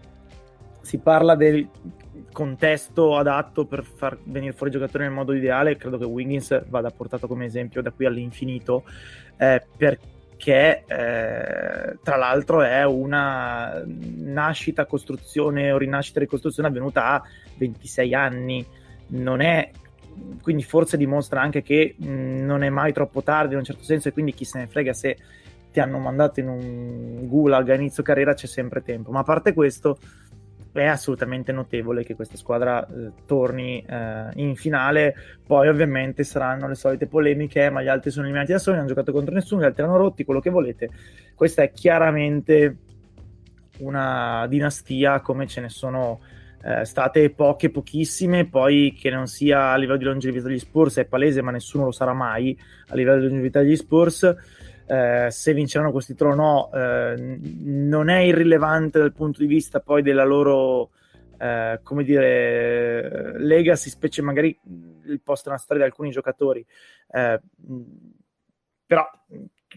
si 0.81 0.97
parla 0.97 1.35
del 1.35 1.67
contesto 2.31 3.17
adatto 3.17 3.65
per 3.65 3.83
far 3.83 4.17
venire 4.23 4.53
fuori 4.53 4.71
i 4.71 4.75
giocatori 4.75 5.03
nel 5.03 5.13
modo 5.13 5.33
ideale, 5.33 5.75
credo 5.75 5.97
che 5.97 6.05
Wiggins 6.05 6.63
vada 6.69 6.89
portato 6.89 7.27
come 7.27 7.45
esempio 7.45 7.81
da 7.81 7.91
qui 7.91 8.05
all'infinito, 8.05 8.85
eh, 9.37 9.61
perché 9.75 10.11
che 10.37 10.83
eh, 10.85 11.97
tra 12.01 12.15
l'altro 12.15 12.61
è 12.61 12.83
una 12.85 13.83
nascita, 13.85 14.85
costruzione 14.85 15.71
o 15.71 15.77
rinascita 15.77 16.19
e 16.19 16.23
ricostruzione 16.23 16.67
avvenuta 16.69 17.11
a 17.11 17.23
26 17.57 18.13
anni, 18.13 18.65
non 19.07 19.41
è 19.41 19.69
quindi 20.41 20.63
forse 20.63 20.95
dimostra 20.97 21.41
anche 21.41 21.61
che 21.61 21.95
mh, 21.97 22.45
non 22.45 22.63
è 22.63 22.69
mai 22.69 22.93
troppo 22.93 23.23
tardi 23.23 23.53
in 23.53 23.59
un 23.59 23.65
certo 23.65 23.83
senso 23.83 24.09
e 24.09 24.13
quindi 24.13 24.33
chi 24.33 24.45
se 24.45 24.59
ne 24.59 24.67
frega 24.67 24.93
se 24.93 25.17
ti 25.71 25.79
hanno 25.79 25.97
mandato 25.97 26.39
in 26.39 26.47
un 26.47 27.27
gulag 27.27 27.69
a 27.69 27.73
inizio 27.73 28.03
carriera 28.03 28.35
c'è 28.35 28.45
sempre 28.45 28.83
tempo, 28.83 29.11
ma 29.11 29.21
a 29.21 29.23
parte 29.23 29.53
questo 29.53 29.97
è 30.73 30.85
assolutamente 30.85 31.51
notevole 31.51 32.03
che 32.03 32.15
questa 32.15 32.35
squadra 32.35 32.85
eh, 32.85 33.11
torni 33.25 33.83
eh, 33.87 34.29
in 34.35 34.55
finale. 34.55 35.15
Poi, 35.45 35.67
ovviamente, 35.67 36.23
saranno 36.23 36.67
le 36.67 36.75
solite 36.75 37.07
polemiche, 37.07 37.69
ma 37.69 37.83
gli 37.83 37.87
altri 37.87 38.09
sono 38.09 38.25
eliminati 38.25 38.51
da 38.51 38.57
soli, 38.57 38.77
non 38.77 38.85
hanno 38.85 38.93
giocato 38.93 39.11
contro 39.11 39.33
nessuno, 39.33 39.61
gli 39.61 39.65
altri 39.65 39.83
hanno 39.83 39.97
rotti, 39.97 40.23
quello 40.23 40.39
che 40.39 40.49
volete. 40.49 40.89
Questa 41.35 41.61
è 41.61 41.71
chiaramente 41.71 42.77
una 43.79 44.45
dinastia 44.47 45.21
come 45.21 45.47
ce 45.47 45.61
ne 45.61 45.69
sono 45.69 46.21
eh, 46.63 46.85
state 46.85 47.29
poche, 47.29 47.69
pochissime. 47.69 48.47
Poi 48.47 48.95
che 48.99 49.09
non 49.09 49.27
sia 49.27 49.71
a 49.71 49.75
livello 49.75 49.97
di 49.97 50.05
longevità 50.05 50.47
degli 50.47 50.59
Spurs 50.59 50.97
è 50.97 51.05
palese, 51.05 51.41
ma 51.41 51.51
nessuno 51.51 51.85
lo 51.85 51.91
sarà 51.91 52.13
mai 52.13 52.57
a 52.87 52.95
livello 52.95 53.19
di 53.19 53.27
longevità 53.27 53.61
degli 53.61 53.75
Spurs 53.75 54.35
eh, 54.85 55.27
se 55.29 55.53
vinceranno 55.53 55.91
questi 55.91 56.13
titolo 56.13 56.31
o 56.31 56.35
no, 56.35 56.71
eh, 56.73 57.39
non 57.63 58.09
è 58.09 58.19
irrilevante 58.19 58.99
dal 58.99 59.13
punto 59.13 59.39
di 59.39 59.47
vista 59.47 59.79
poi 59.79 60.01
della 60.01 60.23
loro, 60.23 60.91
eh, 61.37 61.79
come 61.83 62.03
dire, 62.03 63.37
legacy, 63.39 63.89
specie 63.89 64.21
magari 64.21 64.57
il 65.05 65.21
posto 65.21 65.49
nella 65.49 65.61
storia 65.61 65.83
di 65.83 65.89
alcuni 65.89 66.11
giocatori. 66.11 66.65
Però 68.85 69.09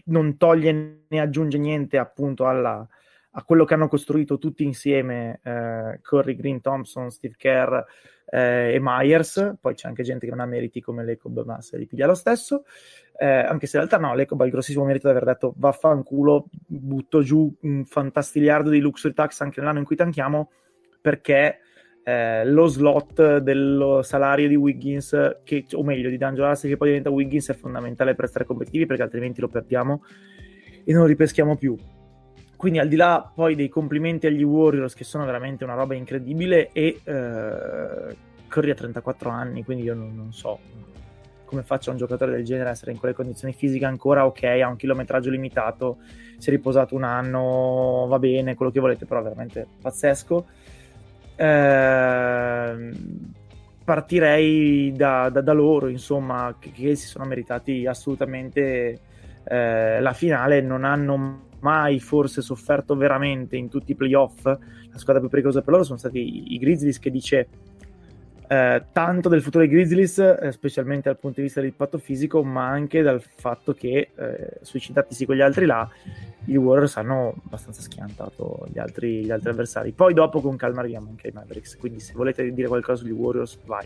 non 0.05 0.37
toglie 0.37 1.05
né 1.07 1.19
aggiunge 1.19 1.57
niente 1.57 1.97
appunto 1.97 2.45
alla, 2.45 2.87
a 3.31 3.43
quello 3.43 3.65
che 3.65 3.73
hanno 3.73 3.87
costruito 3.87 4.37
tutti 4.37 4.63
insieme 4.63 5.39
eh, 5.43 5.99
Curry, 6.01 6.35
Green, 6.35 6.61
Thompson, 6.61 7.11
Steve 7.11 7.35
Kerr 7.37 7.77
eh, 8.29 8.73
e 8.73 8.79
Myers, 8.81 9.55
poi 9.61 9.75
c'è 9.75 9.87
anche 9.87 10.03
gente 10.03 10.25
che 10.25 10.31
non 10.31 10.41
ha 10.41 10.45
meriti 10.45 10.81
come 10.81 11.03
Lecob, 11.03 11.43
ma 11.45 11.61
se 11.61 11.77
li 11.77 11.85
piglia 11.85 12.07
lo 12.07 12.15
stesso, 12.15 12.65
eh, 13.19 13.25
anche 13.25 13.65
se 13.67 13.77
in 13.77 13.87
realtà 13.87 14.05
no, 14.05 14.13
Lecob 14.13 14.41
ha 14.41 14.45
il 14.45 14.51
grossissimo 14.51 14.85
merito 14.85 15.07
di 15.07 15.15
aver 15.15 15.25
detto 15.25 15.53
vaffanculo, 15.57 16.47
butto 16.65 17.21
giù 17.21 17.53
un 17.61 17.85
fantastiliardo 17.85 18.69
di 18.69 18.79
luxury 18.79 19.13
tax 19.13 19.41
anche 19.41 19.59
nell'anno 19.59 19.79
in 19.79 19.85
cui 19.85 19.95
tanchiamo, 19.95 20.51
perché 21.01 21.59
eh, 22.03 22.45
lo 22.45 22.67
slot 22.67 23.39
del 23.39 23.99
salario 24.03 24.47
di 24.47 24.55
Wiggins, 24.55 25.39
che, 25.43 25.65
o 25.73 25.83
meglio 25.83 26.09
di 26.09 26.17
D'Angelo 26.17 26.47
Russell 26.47 26.69
che 26.69 26.77
poi 26.77 26.87
diventa 26.89 27.09
Wiggins, 27.09 27.49
è 27.49 27.53
fondamentale 27.53 28.15
per 28.15 28.25
essere 28.25 28.45
competitivi 28.45 28.85
perché 28.85 29.03
altrimenti 29.03 29.41
lo 29.41 29.47
perdiamo 29.47 30.03
e 30.83 30.93
non 30.93 31.01
lo 31.01 31.07
ripeschiamo 31.07 31.57
più. 31.57 31.75
Quindi 32.55 32.79
al 32.79 32.87
di 32.87 32.95
là 32.95 33.31
poi 33.33 33.55
dei 33.55 33.69
complimenti 33.69 34.25
agli 34.25 34.41
Warriors 34.41 34.93
che 34.93 35.03
sono 35.03 35.25
veramente 35.25 35.63
una 35.63 35.75
roba 35.75 35.95
incredibile 35.95 36.71
e 36.71 37.01
eh, 37.03 38.15
Curry 38.47 38.69
ha 38.71 38.75
34 38.75 39.29
anni, 39.29 39.63
quindi 39.63 39.83
io 39.83 39.93
non, 39.93 40.15
non, 40.15 40.31
so 40.31 40.59
come 41.47 41.63
faccia 41.63 41.91
un 41.91 41.97
giocatore 41.97 42.33
del 42.33 42.43
genere 42.43 42.69
a 42.69 42.71
essere 42.73 42.91
in 42.91 42.99
quelle 42.99 43.15
condizioni 43.15 43.53
fisiche 43.53 43.85
ancora, 43.85 44.25
ok, 44.25 44.43
ha 44.43 44.67
un 44.67 44.75
chilometraggio 44.75 45.29
limitato, 45.29 45.97
si 46.37 46.49
è 46.49 46.51
riposato 46.51 46.93
un 46.93 47.03
anno, 47.03 48.05
va 48.07 48.19
bene, 48.19 48.53
quello 48.53 48.71
che 48.71 48.81
volete, 48.81 49.05
però 49.05 49.23
veramente 49.23 49.65
pazzesco. 49.81 50.45
Eh, 51.37 52.91
partirei 53.83 54.91
da, 54.93 55.29
da, 55.29 55.41
da, 55.41 55.53
loro, 55.53 55.87
insomma, 55.87 56.55
che, 56.59 56.71
che, 56.71 56.95
si 56.95 57.07
sono 57.07 57.23
meritati 57.23 57.87
assolutamente 57.87 58.99
eh, 59.45 60.01
la 60.01 60.13
finale, 60.13 60.59
non 60.59 60.83
hanno 60.83 61.45
mai 61.61 61.99
forse 61.99 62.41
sofferto 62.41 62.95
veramente 62.95 63.55
in 63.55 63.69
tutti 63.69 63.91
i 63.91 63.95
playoff, 63.95 64.43
la 64.43 64.97
squadra 64.97 65.21
più 65.21 65.29
pericolosa 65.29 65.61
per 65.61 65.71
loro 65.71 65.85
sono 65.85 65.97
stati 65.97 66.53
i 66.53 66.57
Grizzlies 66.57 66.99
che 66.99 67.09
dice 67.09 67.47
eh, 68.47 68.83
tanto 68.93 69.29
del 69.29 69.41
futuro 69.41 69.65
dei 69.65 69.73
Grizzlies, 69.73 70.19
eh, 70.19 70.51
specialmente 70.51 71.09
dal 71.09 71.17
punto 71.17 71.37
di 71.37 71.43
vista 71.43 71.59
dell'impatto 71.59 71.97
fisico, 71.97 72.43
ma 72.43 72.67
anche 72.67 73.01
dal 73.01 73.21
fatto 73.21 73.73
che 73.73 74.09
eh, 74.15 74.49
sui 74.61 74.79
citati 74.79 75.25
quegli 75.25 75.41
altri 75.41 75.65
là, 75.65 75.87
i 76.45 76.55
Warriors 76.55 76.95
hanno 76.97 77.35
abbastanza 77.45 77.81
schiantato 77.81 78.65
gli 78.71 78.79
altri, 78.79 79.25
gli 79.25 79.31
altri 79.31 79.49
avversari. 79.49 79.91
Poi 79.91 80.13
dopo 80.13 80.39
con 80.39 80.55
calma 80.55 80.79
arriviamo 80.79 81.09
anche 81.09 81.27
ai 81.27 81.33
Mavericks, 81.33 81.77
quindi 81.77 81.99
se 81.99 82.13
volete 82.13 82.53
dire 82.53 82.67
qualcosa 82.67 83.03
sugli 83.03 83.11
Warriors, 83.11 83.59
vai. 83.65 83.85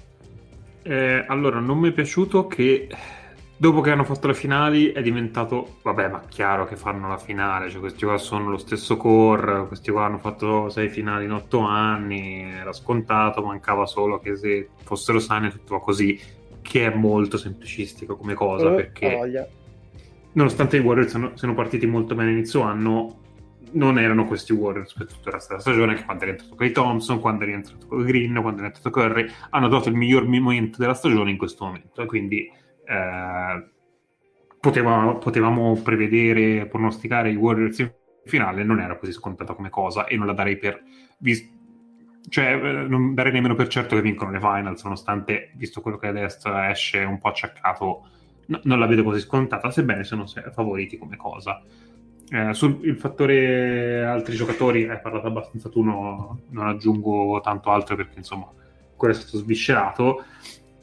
Eh, 0.84 1.26
allora, 1.28 1.60
non 1.60 1.78
mi 1.78 1.90
è 1.90 1.92
piaciuto 1.92 2.48
che 2.48 2.88
dopo 3.62 3.82
che 3.82 3.92
hanno 3.92 4.04
fatto 4.04 4.26
le 4.26 4.34
finali 4.34 4.88
è 4.88 5.04
diventato, 5.04 5.78
vabbè, 5.84 6.10
ma 6.10 6.24
chiaro 6.28 6.66
che 6.66 6.76
fanno 6.76 7.08
la 7.08 7.20
finale, 7.20 7.70
cioè 7.70 7.80
questi 7.80 8.06
qua 8.06 8.18
sono 8.18 8.50
lo 8.50 8.58
stesso 8.58 8.98
core, 8.98 9.68
questi 9.68 9.92
qua 9.92 10.06
hanno 10.06 10.18
fatto 10.18 10.70
sei 10.70 10.90
finali 10.90 11.26
in 11.26 11.32
otto 11.32 11.60
anni, 11.60 12.42
era 12.42 12.74
scontato, 12.74 13.44
mancava 13.44 13.86
solo 13.86 14.18
che 14.18 14.36
se 14.36 14.70
fossero 14.82 15.20
sani 15.20 15.52
tutto 15.52 15.76
va 15.76 15.80
così, 15.80 16.20
che 16.64 16.92
è 16.92 16.96
molto 16.96 17.38
semplicistico 17.38 18.18
come 18.18 18.34
cosa, 18.34 18.72
Eh, 18.72 18.76
perché 18.76 19.16
voglia. 19.16 19.48
nonostante 20.32 20.78
i 20.78 20.80
Warriors 20.80 21.12
siano, 21.12 21.32
siano 21.36 21.54
partiti 21.54 21.86
molto 21.86 22.16
bene 22.16 22.32
inizio 22.32 22.62
anno, 22.62 23.20
non 23.74 24.00
erano 24.00 24.26
questi 24.26 24.54
Warriors 24.54 24.92
per 24.96 25.06
tutto 25.06 25.28
il 25.28 25.36
resto 25.36 25.50
della 25.50 25.62
stagione, 25.62 25.94
che 25.94 26.04
quando 26.04 26.24
è 26.24 26.26
rientrato 26.26 26.56
Clay 26.56 26.72
Thompson, 26.72 27.20
quando 27.20 27.44
è 27.44 27.46
rientrato 27.46 27.96
Green, 27.98 28.34
quando 28.42 28.58
è 28.58 28.62
rientrato 28.62 28.90
Curry, 28.90 29.28
hanno 29.52 29.68
trovato 29.68 29.90
il 29.90 29.96
miglior 29.96 30.26
momento 30.26 30.80
della 30.80 30.96
stagione 30.96 31.30
in 31.30 31.38
questo 31.38 31.64
momento, 31.64 32.02
e 32.02 32.06
quindi 32.08 32.52
eh, 32.92 33.70
poteva- 34.60 35.16
potevamo 35.16 35.82
prevedere, 35.82 36.68
pronosticare 36.68 37.32
i 37.32 37.36
Warriors 37.36 37.80
in 37.80 37.92
finale, 38.26 38.64
non 38.64 38.80
era 38.80 38.98
così 38.98 39.12
scontata 39.12 39.54
come 39.54 39.70
cosa 39.70 40.06
e 40.06 40.18
non 40.18 40.28
la 40.28 40.34
darei 40.34 40.58
per... 40.58 40.82
vis- 41.20 41.50
cioè, 42.30 42.54
eh, 42.54 42.88
non 42.88 43.14
darei 43.16 43.32
nemmeno 43.32 43.56
per 43.56 43.68
certo 43.68 43.96
che 43.96 44.02
vincono 44.02 44.32
le 44.32 44.40
finals, 44.40 44.84
nonostante, 44.84 45.52
visto 45.56 45.82
quello 45.82 45.98
che 45.98 46.08
adesso 46.08 46.56
esce 46.60 47.00
un 47.00 47.18
po' 47.18 47.30
acciaccato, 47.30 48.08
no- 48.48 48.60
non 48.64 48.80
la 48.80 48.86
vedo 48.86 49.04
così 49.04 49.20
scontata, 49.22 49.72
sebbene 49.72 50.04
siano 50.04 50.26
favoriti 50.54 50.98
come 50.98 51.18
cosa. 51.18 51.62
Eh, 52.34 52.54
sul 52.54 52.96
fattore 52.98 54.04
altri 54.06 54.36
giocatori 54.36 54.88
hai 54.88 55.02
parlato 55.02 55.28
abbastanza 55.28 55.70
tu, 55.70 55.82
no- 55.84 56.42
non 56.50 56.68
aggiungo 56.68 57.42
tanto 57.42 57.72
altro 57.72 57.96
perché 57.96 58.20
insomma 58.20 58.48
quello 58.96 59.14
è 59.14 59.18
stato 59.18 59.38
sviscerato. 59.38 60.24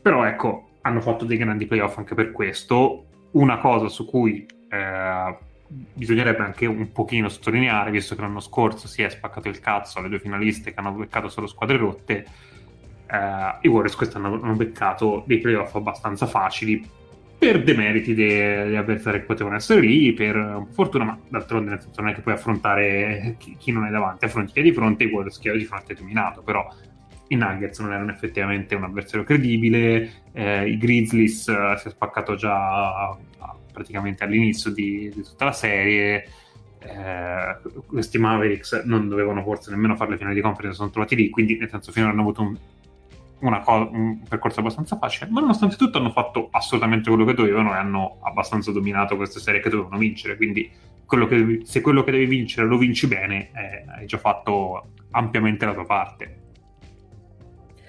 Però 0.02 0.24
ecco, 0.24 0.67
hanno 0.82 1.00
fatto 1.00 1.24
dei 1.24 1.36
grandi 1.36 1.66
playoff 1.66 1.98
anche 1.98 2.14
per 2.14 2.32
questo. 2.32 3.04
Una 3.32 3.58
cosa 3.58 3.88
su 3.88 4.06
cui 4.06 4.46
eh, 4.70 5.38
bisognerebbe 5.68 6.42
anche 6.42 6.66
un 6.66 6.92
pochino 6.92 7.28
sottolineare, 7.28 7.90
visto 7.90 8.14
che 8.14 8.20
l'anno 8.22 8.40
scorso 8.40 8.88
si 8.88 9.02
è 9.02 9.08
spaccato 9.08 9.48
il 9.48 9.60
cazzo 9.60 9.98
alle 9.98 10.08
due 10.08 10.18
finaliste 10.18 10.72
che 10.72 10.80
hanno 10.80 10.92
beccato 10.92 11.28
solo 11.28 11.46
squadre 11.46 11.76
rotte, 11.76 12.26
eh, 13.06 13.58
i 13.62 13.68
Warriors 13.68 13.96
quest'anno 13.96 14.40
hanno 14.40 14.54
beccato 14.54 15.24
dei 15.26 15.38
playoff 15.38 15.74
abbastanza 15.74 16.26
facili 16.26 16.96
per 17.38 17.62
demeriti 17.62 18.14
degli 18.14 18.74
avversari 18.74 19.20
che 19.20 19.26
potevano 19.26 19.54
essere 19.54 19.80
lì, 19.80 20.12
per 20.12 20.66
fortuna, 20.72 21.04
ma 21.04 21.18
d'altronde 21.28 21.70
nel 21.70 21.80
senso 21.80 22.00
non 22.00 22.10
è 22.10 22.14
che 22.14 22.20
puoi 22.20 22.34
affrontare 22.34 23.36
chi, 23.38 23.56
chi 23.56 23.70
non 23.70 23.84
è 23.86 23.90
davanti, 23.90 24.24
affronti 24.24 24.52
chi 24.52 24.58
è 24.58 24.62
di 24.62 24.72
fronte, 24.72 25.04
i 25.04 25.06
Warriors 25.06 25.38
chi 25.38 25.48
è 25.48 25.56
di 25.56 25.64
fronte 25.64 25.92
è 25.92 25.96
dominato, 25.96 26.42
però 26.42 26.68
i 27.28 27.36
Nuggets 27.36 27.78
non 27.80 27.92
erano 27.92 28.10
effettivamente 28.10 28.74
un 28.74 28.84
avversario 28.84 29.24
credibile, 29.24 30.22
eh, 30.32 30.68
i 30.68 30.76
Grizzlies 30.76 31.48
eh, 31.48 31.74
si 31.78 31.88
è 31.88 31.90
spaccato 31.90 32.34
già 32.34 33.16
praticamente 33.72 34.24
all'inizio 34.24 34.72
di, 34.72 35.10
di 35.14 35.22
tutta 35.22 35.44
la 35.44 35.52
serie, 35.52 36.24
eh, 36.80 37.56
questi 37.86 38.18
Mavericks 38.18 38.82
non 38.84 39.08
dovevano 39.08 39.42
forse 39.42 39.70
nemmeno 39.70 39.96
fare 39.96 40.10
le 40.10 40.16
finali 40.16 40.34
di 40.34 40.40
conference, 40.40 40.76
sono 40.76 40.90
trovati 40.90 41.14
lì, 41.14 41.30
quindi 41.30 41.56
nel 41.56 41.68
senso 41.68 41.92
finora 41.92 42.12
hanno 42.12 42.22
avuto 42.22 42.42
un, 42.42 43.62
co- 43.64 43.88
un 43.92 44.22
percorso 44.28 44.60
abbastanza 44.60 44.96
facile, 44.96 45.30
ma 45.30 45.40
nonostante 45.40 45.76
tutto 45.76 45.98
hanno 45.98 46.10
fatto 46.10 46.48
assolutamente 46.50 47.08
quello 47.08 47.24
che 47.24 47.34
dovevano 47.34 47.72
e 47.74 47.78
hanno 47.78 48.18
abbastanza 48.22 48.72
dominato 48.72 49.16
queste 49.16 49.40
serie 49.40 49.60
che 49.60 49.70
dovevano 49.70 49.98
vincere, 49.98 50.36
quindi 50.36 50.70
quello 51.04 51.26
che 51.26 51.60
se 51.64 51.80
quello 51.80 52.04
che 52.04 52.10
devi 52.10 52.26
vincere 52.26 52.66
lo 52.66 52.76
vinci 52.76 53.06
bene, 53.06 53.50
eh, 53.54 53.84
hai 53.98 54.06
già 54.06 54.18
fatto 54.18 54.90
ampiamente 55.12 55.64
la 55.64 55.72
tua 55.72 55.86
parte. 55.86 56.46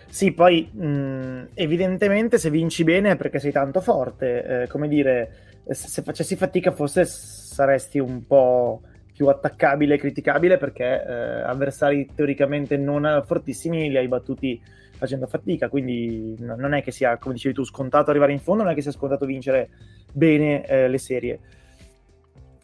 Sì, 0.10 0.32
poi 0.34 0.68
mh, 0.72 1.50
evidentemente 1.54 2.40
se 2.40 2.50
vinci 2.50 2.84
bene 2.84 3.12
è 3.12 3.16
perché 3.16 3.40
sei 3.40 3.52
tanto 3.52 3.80
forte. 3.80 4.64
Eh, 4.64 4.68
come 4.68 4.88
dire, 4.88 5.32
se, 5.70 6.02
facessi 6.02 6.36
fatica 6.36 6.72
forse 6.72 7.06
saresti 7.06 8.00
un 8.00 8.26
po' 8.26 8.82
più 9.14 9.28
attaccabile 9.28 9.96
e 9.96 9.98
criticabile 9.98 10.58
perché 10.58 10.84
eh, 11.06 11.42
avversari 11.42 12.10
teoricamente 12.16 12.76
non 12.78 13.22
fortissimi 13.26 13.90
li 13.90 13.98
hai 13.98 14.08
battuti 14.08 14.60
facendo 14.98 15.28
fatica. 15.28 15.70
Quindi 15.70 16.36
n- 16.40 16.56
non 16.58 16.74
è 16.74 16.82
che 16.82 16.92
sia, 16.92 17.18
come 17.18 17.36
dicevi 17.36 17.54
tu, 17.54 17.64
scontato 17.64 18.10
arrivare 18.10 18.32
in 18.32 18.40
fondo, 18.40 18.64
non 18.64 18.72
è 18.72 18.76
che 18.76 18.82
sia 18.82 18.92
scontato 18.92 19.26
vincere 19.28 19.70
bene 20.12 20.66
eh, 20.66 20.88
le 20.88 20.98
serie. 20.98 21.40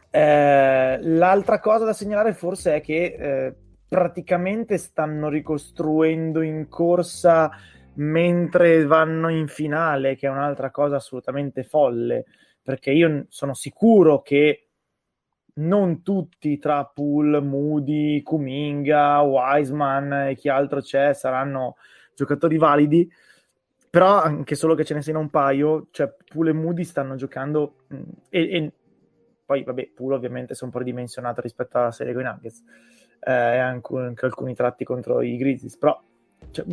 Eh, 0.10 0.98
l'altra 1.00 1.60
cosa 1.60 1.86
da 1.86 1.93
segnalare 1.93 2.34
forse 2.34 2.76
è 2.76 2.82
che 2.82 3.16
eh, 3.20 3.54
praticamente 3.96 4.78
stanno 4.78 5.30
ricostruendo 5.30 6.41
in 6.41 6.68
corsa 6.68 7.50
mentre 7.93 8.84
vanno 8.84 9.30
in 9.30 9.48
finale, 9.48 10.18
che 10.18 10.28
è 10.28 10.30
un'altra 10.30 10.70
cosa 10.70 10.98
assolutamente 10.98 11.64
folle, 11.64 12.26
perché 12.62 12.91
io 12.91 13.28
sono 13.30 13.54
sicuro 13.54 14.22
che 14.22 14.68
non 15.54 16.02
tutti 16.02 16.58
tra 16.58 16.84
Pool, 16.84 17.41
Moody, 17.41 18.22
Kuminga, 18.22 19.22
Wiseman 19.22 20.12
e 20.28 20.36
chi 20.36 20.50
altro 20.50 20.82
c'è 20.82 21.14
saranno 21.14 21.78
giocatori 22.14 22.58
validi, 22.58 23.10
però 23.89 24.22
anche 24.22 24.56
solo 24.56 24.76
che 24.76 24.84
ce 24.84 24.93
ne 24.93 25.04
siano 25.04 25.20
un 25.20 25.30
paio, 25.30 25.88
cioè 25.91 26.14
Pool 26.26 26.50
e 26.50 26.52
Moody 26.54 26.84
stanno 26.84 27.16
giocando 27.16 27.86
mh, 27.88 28.02
e, 28.28 28.41
e 28.41 28.72
poi 29.46 29.64
vabbè, 29.64 29.91
Pool 29.96 30.12
ovviamente 30.12 30.54
si 30.54 30.64
è 30.64 30.66
un 30.66 30.72
po' 30.72 30.80
ridimensionato 30.80 31.39
rispetto 31.39 31.78
alla 31.78 31.91
serie 31.91 32.12
con 32.12 32.24
i 32.24 32.26
Nuggets 32.26 32.64
e 33.26 33.57
anche, 33.57 33.97
anche 33.97 34.26
alcuni 34.26 34.53
tratti 34.53 34.84
contro 34.84 35.21
i 35.21 35.38
Grizzlies, 35.38 35.78
però 35.78 35.99
cioè, 36.51 36.65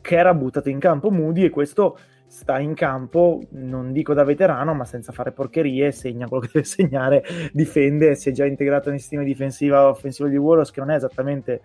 che 0.00 0.16
era 0.16 0.34
buttato 0.34 0.68
in 0.68 0.78
campo 0.78 1.10
Moody 1.10 1.44
e 1.44 1.50
questo 1.50 1.98
sta 2.26 2.58
in 2.58 2.74
campo, 2.74 3.40
non 3.50 3.92
dico 3.92 4.12
da 4.12 4.24
veterano, 4.24 4.74
ma 4.74 4.84
senza 4.84 5.12
fare 5.12 5.32
porcherie, 5.32 5.92
segna 5.92 6.26
quello 6.26 6.42
che 6.42 6.50
deve 6.60 6.66
segnare, 6.66 7.24
difende, 7.52 8.14
si 8.14 8.28
è 8.28 8.32
già 8.32 8.44
integrato 8.44 8.90
nel 8.90 9.00
sistema 9.00 9.22
difensiva 9.22 9.88
offensivo 9.88 10.28
di 10.28 10.36
Warriors 10.36 10.70
che 10.70 10.80
non 10.80 10.90
è 10.90 10.96
esattamente 10.96 11.62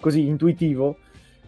così 0.00 0.26
intuitivo, 0.26 0.96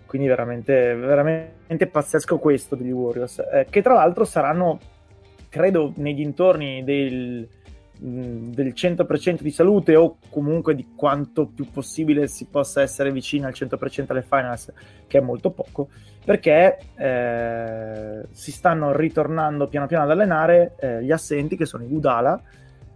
quindi 0.06 0.28
veramente, 0.28 0.94
veramente 0.94 1.86
pazzesco 1.86 2.38
questo 2.38 2.76
degli 2.76 2.92
Warriors, 2.92 3.38
eh, 3.38 3.66
che 3.68 3.82
tra 3.82 3.94
l'altro 3.94 4.24
saranno, 4.24 4.78
credo, 5.48 5.92
nei 5.96 6.14
dintorni 6.14 6.84
del 6.84 7.48
del 8.04 8.72
100% 8.74 9.42
di 9.42 9.50
salute 9.52 9.94
o 9.94 10.16
comunque 10.28 10.74
di 10.74 10.88
quanto 10.96 11.46
più 11.46 11.70
possibile 11.70 12.26
si 12.26 12.46
possa 12.46 12.82
essere 12.82 13.12
vicino 13.12 13.46
al 13.46 13.52
100% 13.56 14.06
alle 14.08 14.22
finals, 14.22 14.72
che 15.06 15.18
è 15.18 15.20
molto 15.20 15.50
poco, 15.50 15.88
perché 16.24 16.78
eh, 16.96 18.26
si 18.32 18.50
stanno 18.50 18.90
ritornando 18.96 19.68
piano 19.68 19.86
piano 19.86 20.02
ad 20.04 20.10
allenare 20.10 20.74
eh, 20.80 21.04
gli 21.04 21.12
assenti 21.12 21.56
che 21.56 21.64
sono 21.64 21.84
i 21.84 21.88
Gudala, 21.88 22.42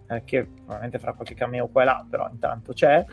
eh, 0.08 0.22
che 0.24 0.44
probabilmente 0.44 0.98
farà 0.98 1.12
qualche 1.12 1.34
cameo 1.34 1.68
qua 1.68 1.82
e 1.82 1.84
là, 1.84 2.04
però 2.08 2.28
intanto 2.28 2.72
c'è, 2.72 3.04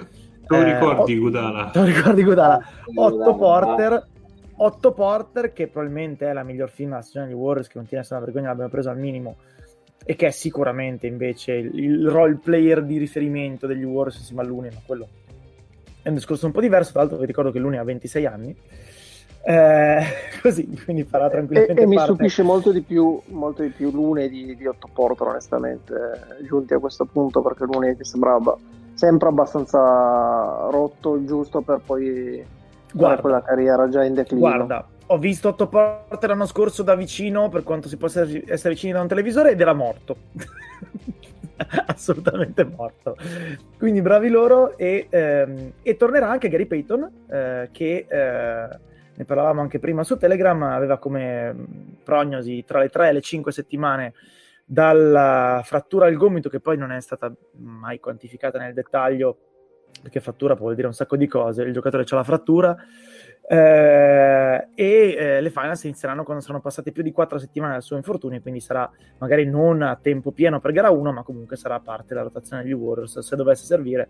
Te 0.45 0.57
lo 0.57 0.63
ricordi, 0.63 1.17
Gudala? 1.17 1.71
Lo 1.73 1.83
ricordi, 1.83 2.23
Gudala? 2.23 2.59
8 2.93 3.35
Porter, 3.35 4.07
8 4.57 4.91
Porter, 4.91 5.53
che 5.53 5.67
probabilmente 5.67 6.27
è 6.27 6.33
la 6.33 6.43
miglior 6.43 6.69
film 6.69 6.89
della 6.89 7.01
stagione 7.01 7.27
di 7.27 7.33
Warriors, 7.33 7.67
che 7.67 7.77
non 7.77 7.87
tiene 7.87 8.03
essere 8.03 8.17
una 8.17 8.25
vergogna, 8.25 8.49
l'abbiamo 8.49 8.69
preso 8.69 8.89
al 8.89 8.97
minimo, 8.97 9.37
e 10.03 10.15
che 10.15 10.27
è 10.27 10.31
sicuramente 10.31 11.07
invece 11.07 11.53
il, 11.53 12.09
role 12.09 12.37
player 12.41 12.83
di 12.83 12.97
riferimento 12.97 13.67
degli 13.67 13.83
Warriors 13.83 14.17
insieme 14.17 14.41
a 14.41 14.45
Luni, 14.45 14.69
ma 14.69 14.81
quello 14.85 15.07
è 16.01 16.09
un 16.09 16.15
discorso 16.15 16.45
un 16.45 16.51
po' 16.51 16.59
diverso, 16.59 16.91
tra 16.91 17.01
l'altro 17.01 17.17
vi 17.17 17.25
ricordo 17.25 17.51
che 17.51 17.59
Luni 17.59 17.77
ha 17.77 17.83
26 17.83 18.25
anni, 18.25 18.55
eh, 19.45 20.03
così, 20.41 20.67
quindi 20.83 21.03
farà 21.03 21.29
tranquillamente 21.29 21.79
e, 21.79 21.83
e 21.83 21.87
mi 21.87 21.97
stupisce 21.97 22.43
molto 22.43 22.71
di 22.71 22.81
più, 22.81 23.19
molto 23.27 23.61
di 23.61 23.69
più 23.69 23.89
Lune 23.89 24.27
di, 24.27 24.55
di 24.55 24.67
Otto 24.67 24.89
Porter, 24.91 25.27
onestamente, 25.27 25.95
giunti 26.45 26.73
a 26.73 26.79
questo 26.79 27.05
punto, 27.05 27.41
perché 27.41 27.63
Lune 27.63 27.95
mi 27.97 28.03
sembrava 28.03 28.57
sempre 28.93 29.29
abbastanza 29.29 30.67
rotto 30.69 31.15
il 31.15 31.25
giusto 31.25 31.61
per 31.61 31.81
poi 31.83 32.45
guarda, 32.91 33.21
quella 33.21 33.41
carriera 33.41 33.87
già 33.89 34.03
in 34.03 34.13
declino. 34.13 34.41
Guarda, 34.41 34.85
ho 35.05 35.17
visto 35.17 35.49
Otto 35.49 35.67
Porter 35.67 36.29
l'anno 36.29 36.45
scorso 36.45 36.83
da 36.83 36.95
vicino, 36.95 37.49
per 37.49 37.63
quanto 37.63 37.87
si 37.87 37.97
possa 37.97 38.21
essere 38.45 38.73
vicini 38.73 38.93
da 38.93 39.01
un 39.01 39.07
televisore, 39.07 39.51
ed 39.51 39.61
era 39.61 39.73
morto. 39.73 40.17
assolutamente 41.87 42.63
morto. 42.63 43.15
Quindi 43.77 44.01
bravi 44.01 44.29
loro 44.29 44.77
e, 44.77 45.07
ehm, 45.09 45.73
e 45.81 45.97
tornerà 45.97 46.29
anche 46.29 46.49
Gary 46.49 46.65
Payton 46.65 47.11
eh, 47.29 47.69
che 47.71 48.05
eh, 48.09 48.79
ne 49.15 49.25
parlavamo 49.25 49.61
anche 49.61 49.79
prima 49.79 50.03
su 50.03 50.17
Telegram, 50.17 50.61
aveva 50.63 50.97
come 50.97 51.55
prognosi 52.03 52.63
tra 52.65 52.79
le 52.79 52.89
3 52.89 53.09
e 53.09 53.13
le 53.13 53.21
5 53.21 53.51
settimane 53.51 54.13
dalla 54.65 55.61
frattura 55.63 56.05
al 56.07 56.15
gomito 56.15 56.49
che 56.49 56.59
poi 56.59 56.77
non 56.77 56.91
è 56.91 57.01
stata 57.01 57.31
mai 57.57 57.99
quantificata 57.99 58.57
nel 58.57 58.73
dettaglio 58.73 59.37
perché 60.01 60.21
frattura 60.21 60.55
può 60.55 60.73
dire 60.73 60.87
un 60.87 60.93
sacco 60.93 61.15
di 61.15 61.27
cose, 61.27 61.63
il 61.63 61.73
giocatore 61.73 62.03
ha 62.07 62.15
la 62.15 62.23
frattura 62.23 62.75
eh, 63.47 64.67
e 64.73 65.15
eh, 65.17 65.41
le 65.41 65.49
finals 65.49 65.83
inizieranno 65.83 66.23
quando 66.23 66.41
saranno 66.41 66.61
passate 66.61 66.91
più 66.91 67.03
di 67.03 67.11
4 67.11 67.37
settimane 67.37 67.73
dal 67.73 67.83
suo 67.83 67.97
infortunio 67.97 68.41
quindi 68.41 68.61
sarà 68.61 68.89
magari 69.17 69.45
non 69.45 69.81
a 69.81 69.97
tempo 70.01 70.31
pieno 70.31 70.59
per 70.61 70.71
gara 70.71 70.89
1 70.89 71.11
ma 71.11 71.23
comunque 71.23 71.57
sarà 71.57 71.79
parte 71.79 72.07
della 72.09 72.21
rotazione 72.21 72.63
degli 72.63 72.71
Warriors 72.71 73.19
se 73.19 73.35
dovesse 73.35 73.65
servire 73.65 74.07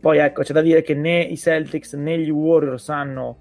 poi 0.00 0.18
ecco 0.18 0.42
c'è 0.42 0.52
da 0.52 0.60
dire 0.60 0.82
che 0.82 0.94
né 0.94 1.20
i 1.22 1.36
Celtics 1.36 1.94
né 1.94 2.18
gli 2.18 2.30
Warriors 2.30 2.88
hanno 2.88 3.36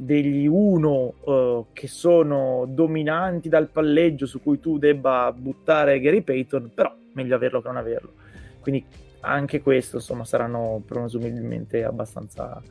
degli 0.00 0.46
uno 0.46 1.12
uh, 1.24 1.66
che 1.74 1.86
sono 1.86 2.64
dominanti 2.66 3.50
dal 3.50 3.68
palleggio 3.68 4.24
su 4.24 4.40
cui 4.42 4.58
tu 4.58 4.78
debba 4.78 5.30
buttare 5.36 6.00
Gary 6.00 6.22
Payton, 6.22 6.70
però 6.74 6.90
meglio 7.12 7.34
averlo 7.34 7.60
che 7.60 7.68
non 7.68 7.76
averlo. 7.76 8.12
Quindi 8.60 8.82
anche 9.20 9.60
questo, 9.60 9.96
insomma, 9.96 10.24
saranno 10.24 10.82
presumibilmente 10.86 11.84
abbastanza 11.84 12.62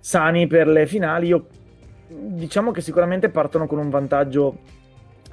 sani 0.00 0.46
per 0.46 0.66
le 0.66 0.86
finali. 0.86 1.28
Io 1.28 1.46
diciamo 2.08 2.72
che 2.72 2.80
sicuramente 2.80 3.28
partono 3.28 3.66
con 3.66 3.78
un 3.78 3.90
vantaggio 3.90 4.58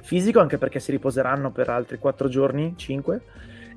fisico, 0.00 0.40
anche 0.40 0.58
perché 0.58 0.78
si 0.78 0.90
riposeranno 0.92 1.50
per 1.50 1.68
altri 1.68 1.98
4 1.98 2.28
giorni, 2.28 2.74
5 2.76 3.22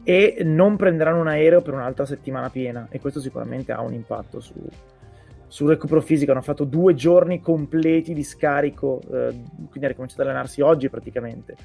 e 0.03 0.41
non 0.43 0.77
prenderanno 0.77 1.19
un 1.19 1.27
aereo 1.27 1.61
per 1.61 1.73
un'altra 1.73 2.05
settimana 2.05 2.49
piena 2.49 2.87
e 2.89 2.99
questo 2.99 3.19
sicuramente 3.19 3.71
ha 3.71 3.81
un 3.81 3.93
impatto 3.93 4.39
su, 4.39 4.53
sul 5.47 5.69
recupero 5.69 6.01
fisico 6.01 6.31
hanno 6.31 6.41
fatto 6.41 6.63
due 6.63 6.95
giorni 6.95 7.39
completi 7.39 8.13
di 8.13 8.23
scarico, 8.23 8.99
eh, 9.11 9.43
quindi 9.69 9.85
ha 9.85 9.87
ricominciato 9.89 10.21
ad 10.21 10.27
allenarsi 10.27 10.61
oggi 10.61 10.89
praticamente 10.89 11.55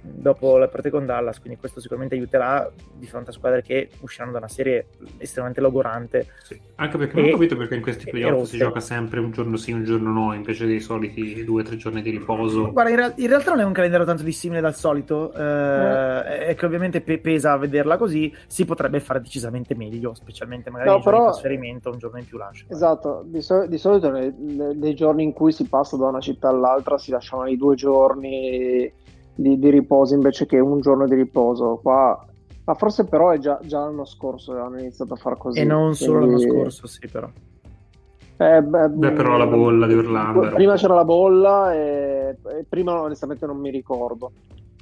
dopo 0.00 0.56
la 0.56 0.68
partita 0.68 0.96
con 0.96 1.06
Dallas, 1.06 1.40
quindi 1.40 1.58
questo 1.58 1.80
sicuramente 1.80 2.14
aiuterà 2.14 2.70
di 2.94 3.06
fronte 3.06 3.30
a 3.30 3.32
squadre 3.32 3.62
che 3.62 3.90
usciranno 4.00 4.32
da 4.32 4.38
una 4.38 4.48
serie 4.48 4.86
estremamente 5.18 5.60
logorante. 5.60 6.26
Sì. 6.42 6.60
Anche 6.76 6.98
perché 6.98 7.18
e, 7.18 7.20
non 7.20 7.28
ho 7.30 7.32
capito 7.32 7.56
perché 7.56 7.74
in 7.74 7.82
questi 7.82 8.10
playoff 8.10 8.48
si 8.48 8.56
gioca 8.56 8.80
sempre 8.80 9.20
un 9.20 9.30
giorno 9.30 9.56
sì, 9.56 9.72
un 9.72 9.84
giorno 9.84 10.12
no, 10.12 10.34
invece 10.34 10.66
dei 10.66 10.80
soliti 10.80 11.44
due 11.44 11.62
o 11.62 11.64
tre 11.64 11.76
giorni 11.76 12.02
di 12.02 12.10
riposo. 12.10 12.72
Guarda, 12.72 12.90
in, 12.90 12.96
re- 12.96 13.14
in, 13.16 13.28
realtà 13.28 13.50
non 13.50 13.60
è 13.60 13.64
un 13.64 13.72
calendario 13.72 14.06
tanto 14.06 14.22
dissimile 14.22 14.60
dal 14.60 14.74
solito, 14.74 15.32
eh, 15.32 15.42
eh. 15.42 16.46
è 16.46 16.54
che 16.54 16.66
ovviamente 16.66 17.00
pe- 17.00 17.18
pesa 17.18 17.52
a 17.52 17.56
vederla 17.56 17.96
così, 17.96 18.34
si 18.46 18.64
potrebbe 18.64 19.00
fare 19.00 19.20
decisamente 19.20 19.74
meglio, 19.74 20.14
specialmente 20.14 20.70
magari 20.70 20.90
no, 20.90 21.00
però... 21.00 21.18
di 21.18 21.24
trasferimento, 21.24 21.90
un 21.90 21.98
giorno 21.98 22.18
in 22.18 22.26
più 22.26 22.38
lascia. 22.38 22.64
Esatto, 22.68 23.22
di, 23.26 23.42
so- 23.42 23.66
di 23.66 23.78
solito 23.78 24.10
nei, 24.10 24.32
nei 24.36 24.94
giorni 24.94 25.22
in 25.22 25.32
cui 25.32 25.52
si 25.52 25.66
passa 25.68 25.96
da 25.96 26.06
una 26.06 26.20
città 26.20 26.48
all'altra 26.48 26.98
si 26.98 27.10
lasciano 27.10 27.46
i 27.46 27.56
due 27.56 27.74
giorni 27.74 28.90
di, 29.38 29.56
di, 29.56 29.70
riposo 29.70 30.14
invece 30.14 30.46
che 30.46 30.58
un 30.58 30.80
giorno 30.80 31.06
di 31.06 31.14
riposo. 31.14 31.78
Qua, 31.80 32.26
ma 32.64 32.74
forse 32.74 33.04
però 33.04 33.30
è 33.30 33.38
già, 33.38 33.58
già 33.62 33.80
l'anno 33.80 34.04
scorso 34.04 34.52
che 34.52 34.58
hanno 34.58 34.78
iniziato 34.78 35.14
a 35.14 35.16
fare 35.16 35.36
così. 35.38 35.60
E 35.60 35.64
non 35.64 35.94
solo 35.94 36.20
l'anno 36.20 36.38
scorso, 36.38 36.88
sì, 36.88 37.06
però. 37.06 37.30
Eh, 38.40 38.62
beh, 38.62 38.88
beh, 38.88 39.12
però 39.12 39.36
la 39.36 39.46
bolla 39.46 39.86
di 39.86 39.94
Orlando. 39.94 40.48
Prima 40.50 40.74
c'era 40.74 40.94
la 40.94 41.04
bolla 41.04 41.72
e, 41.72 42.36
e, 42.56 42.66
prima 42.68 43.00
onestamente 43.00 43.46
non 43.46 43.58
mi 43.58 43.70
ricordo. 43.70 44.32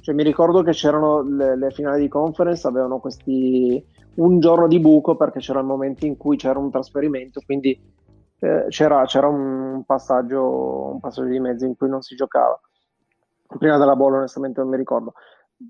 Cioè, 0.01 0.15
mi 0.15 0.23
ricordo 0.23 0.63
che 0.63 0.71
c'erano 0.71 1.21
le, 1.21 1.55
le, 1.55 1.69
finali 1.71 2.01
di 2.01 2.07
conference, 2.07 2.67
avevano 2.67 2.97
questi 2.97 3.83
un 4.15 4.39
giorno 4.39 4.67
di 4.67 4.79
buco 4.79 5.15
perché 5.15 5.39
c'era 5.39 5.59
il 5.59 5.65
momento 5.65 6.05
in 6.05 6.17
cui 6.17 6.37
c'era 6.37 6.57
un 6.57 6.71
trasferimento, 6.71 7.41
quindi 7.45 7.79
eh, 8.39 8.65
c'era, 8.69 9.05
c'era 9.05 9.27
un, 9.27 9.83
passaggio, 9.85 10.91
un 10.93 10.99
passaggio 10.99 11.29
di 11.29 11.39
mezzo 11.39 11.65
in 11.65 11.75
cui 11.75 11.89
non 11.89 12.01
si 12.01 12.15
giocava 12.15 12.59
prima 13.57 13.77
della 13.77 13.95
bolla 13.95 14.17
onestamente 14.17 14.59
non 14.61 14.69
mi 14.69 14.77
ricordo. 14.77 15.13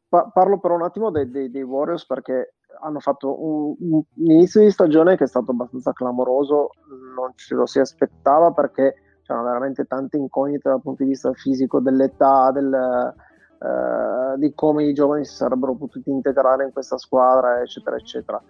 Pa- 0.08 0.30
parlo 0.34 0.60
però 0.60 0.76
un 0.76 0.84
attimo 0.84 1.12
dei, 1.12 1.30
dei, 1.30 1.50
dei, 1.50 1.62
Warriors 1.62 2.06
perché 2.06 2.56
hanno 2.82 3.00
fatto 3.00 3.42
un, 3.42 3.76
un, 3.80 4.02
inizio 4.16 4.62
di 4.62 4.70
stagione 4.70 5.16
che 5.16 5.24
è 5.24 5.28
stato 5.28 5.52
abbastanza 5.52 5.94
clamoroso, 5.94 6.72
non 7.16 7.32
ce 7.36 7.56
lo 7.56 7.66
si 7.66 7.80
aspettava 7.80 8.52
perché 8.52 8.96
c'erano 9.24 9.46
veramente 9.46 9.86
tante 9.86 10.18
incognite 10.18 10.70
dal 10.70 10.82
punto 10.82 11.04
di 11.04 11.10
vista 11.10 11.32
fisico, 11.34 11.80
dell'età, 11.80 12.52
del, 12.52 13.14
eh, 13.60 14.38
di 14.38 14.54
come 14.54 14.86
i 14.86 14.94
giovani 14.94 15.26
si 15.26 15.36
sarebbero 15.36 15.76
potuti 15.76 16.10
integrare 16.10 16.64
in 16.64 16.72
questa 16.72 16.98
squadra, 16.98 17.62
eccetera, 17.62 17.96
eccetera. 17.96 18.42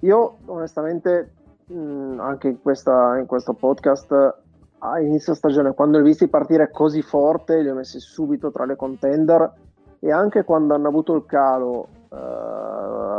Io 0.00 0.38
onestamente, 0.46 1.34
mh, 1.66 2.18
anche 2.18 2.48
in, 2.48 2.60
questa, 2.60 3.18
in 3.18 3.26
questo 3.26 3.52
podcast, 3.54 4.40
a 4.84 5.00
inizio 5.00 5.34
stagione, 5.34 5.74
quando 5.74 5.98
li 5.98 6.02
ho 6.02 6.06
visti 6.06 6.26
partire 6.28 6.70
così 6.70 7.02
forte, 7.02 7.62
li 7.62 7.68
ho 7.68 7.74
messi 7.74 8.00
subito 8.00 8.50
tra 8.50 8.64
le 8.64 8.76
contender. 8.76 9.52
E 10.00 10.10
anche 10.10 10.42
quando 10.42 10.74
hanno 10.74 10.88
avuto 10.88 11.14
il 11.14 11.24
calo 11.26 11.86
uh, 12.08 12.14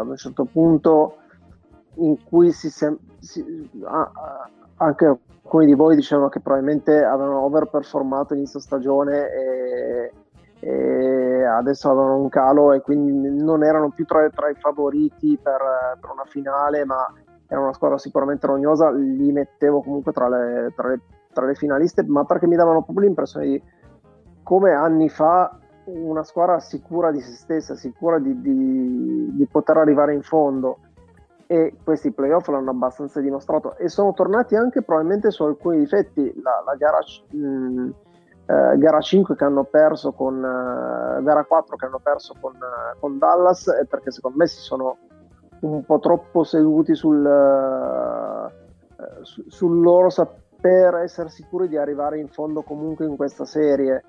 ad 0.01 0.07
un 0.07 0.17
certo 0.17 0.43
punto 0.43 1.15
in 1.95 2.21
cui 2.25 2.51
si, 2.51 2.69
sem- 2.69 2.99
si 3.19 3.69
ah, 3.85 4.11
anche 4.77 5.05
alcuni 5.05 5.65
di 5.65 5.75
voi 5.75 5.95
dicevano 5.95 6.27
che 6.27 6.41
probabilmente 6.41 7.01
avevano 7.03 7.41
overperformato 7.43 8.33
inizio 8.33 8.59
stagione 8.59 9.31
e, 9.31 10.11
e 10.59 11.43
adesso 11.45 11.89
avevano 11.89 12.17
un 12.17 12.27
calo 12.27 12.73
e 12.73 12.81
quindi 12.81 13.29
non 13.41 13.63
erano 13.63 13.91
più 13.91 14.03
tra, 14.03 14.27
tra 14.29 14.49
i 14.49 14.55
favoriti 14.55 15.39
per, 15.41 15.61
per, 16.01 16.09
una 16.09 16.25
finale 16.25 16.83
ma 16.83 17.13
era 17.47 17.61
una 17.61 17.73
squadra 17.73 17.97
sicuramente 17.97 18.47
rognosa 18.47 18.89
li 18.89 19.31
mettevo 19.31 19.81
comunque 19.81 20.11
tra 20.11 20.27
le, 20.27 20.73
tra 20.75 20.89
le 20.89 20.99
tra 21.33 21.45
le 21.45 21.55
finaliste, 21.55 22.03
ma 22.03 22.23
perché 22.23 22.47
mi 22.47 22.55
davano 22.55 22.83
proprio 22.83 23.05
l'impressione 23.05 23.45
di 23.45 23.61
come 24.43 24.71
anni 24.71 25.09
fa 25.09 25.57
una 25.85 26.23
squadra 26.23 26.59
sicura 26.59 27.11
di 27.11 27.19
se 27.19 27.33
stessa, 27.33 27.75
sicura 27.75 28.19
di, 28.19 28.39
di, 28.41 29.35
di 29.35 29.47
poter 29.47 29.77
arrivare 29.77 30.13
in 30.13 30.21
fondo. 30.21 30.77
E 31.45 31.75
questi 31.83 32.11
playoff 32.11 32.47
l'hanno 32.47 32.71
abbastanza 32.71 33.19
dimostrato. 33.19 33.75
E 33.77 33.89
sono 33.89 34.13
tornati 34.13 34.55
anche 34.55 34.81
probabilmente 34.81 35.29
su 35.29 35.43
alcuni 35.43 35.79
difetti. 35.79 36.33
La, 36.41 36.63
la 36.65 36.75
gara, 36.75 36.99
mh, 37.31 37.89
eh, 38.45 38.77
gara 38.77 38.99
5 38.99 39.35
che 39.35 39.43
hanno 39.43 39.63
perso 39.65 40.13
con 40.13 40.37
eh, 40.37 41.21
gara 41.23 41.43
4 41.43 41.75
che 41.75 41.85
hanno 41.85 41.99
perso 42.01 42.33
con, 42.39 42.53
eh, 42.53 42.97
con 42.99 43.17
Dallas 43.17 43.69
perché 43.89 44.11
secondo 44.11 44.37
me 44.37 44.47
si 44.47 44.59
sono 44.59 44.97
un 45.61 45.85
po' 45.85 45.99
troppo 45.99 46.43
seduti 46.43 46.93
sul, 46.93 47.25
eh, 47.25 49.23
su, 49.23 49.43
sul 49.47 49.79
loro 49.79 50.09
sapere 50.09 50.42
per 50.63 50.95
essere 50.95 51.27
sicuri 51.27 51.67
di 51.67 51.75
arrivare 51.75 52.17
in 52.17 52.29
fondo 52.29 52.61
comunque 52.61 53.05
in 53.05 53.17
questa 53.17 53.43
serie. 53.43 54.01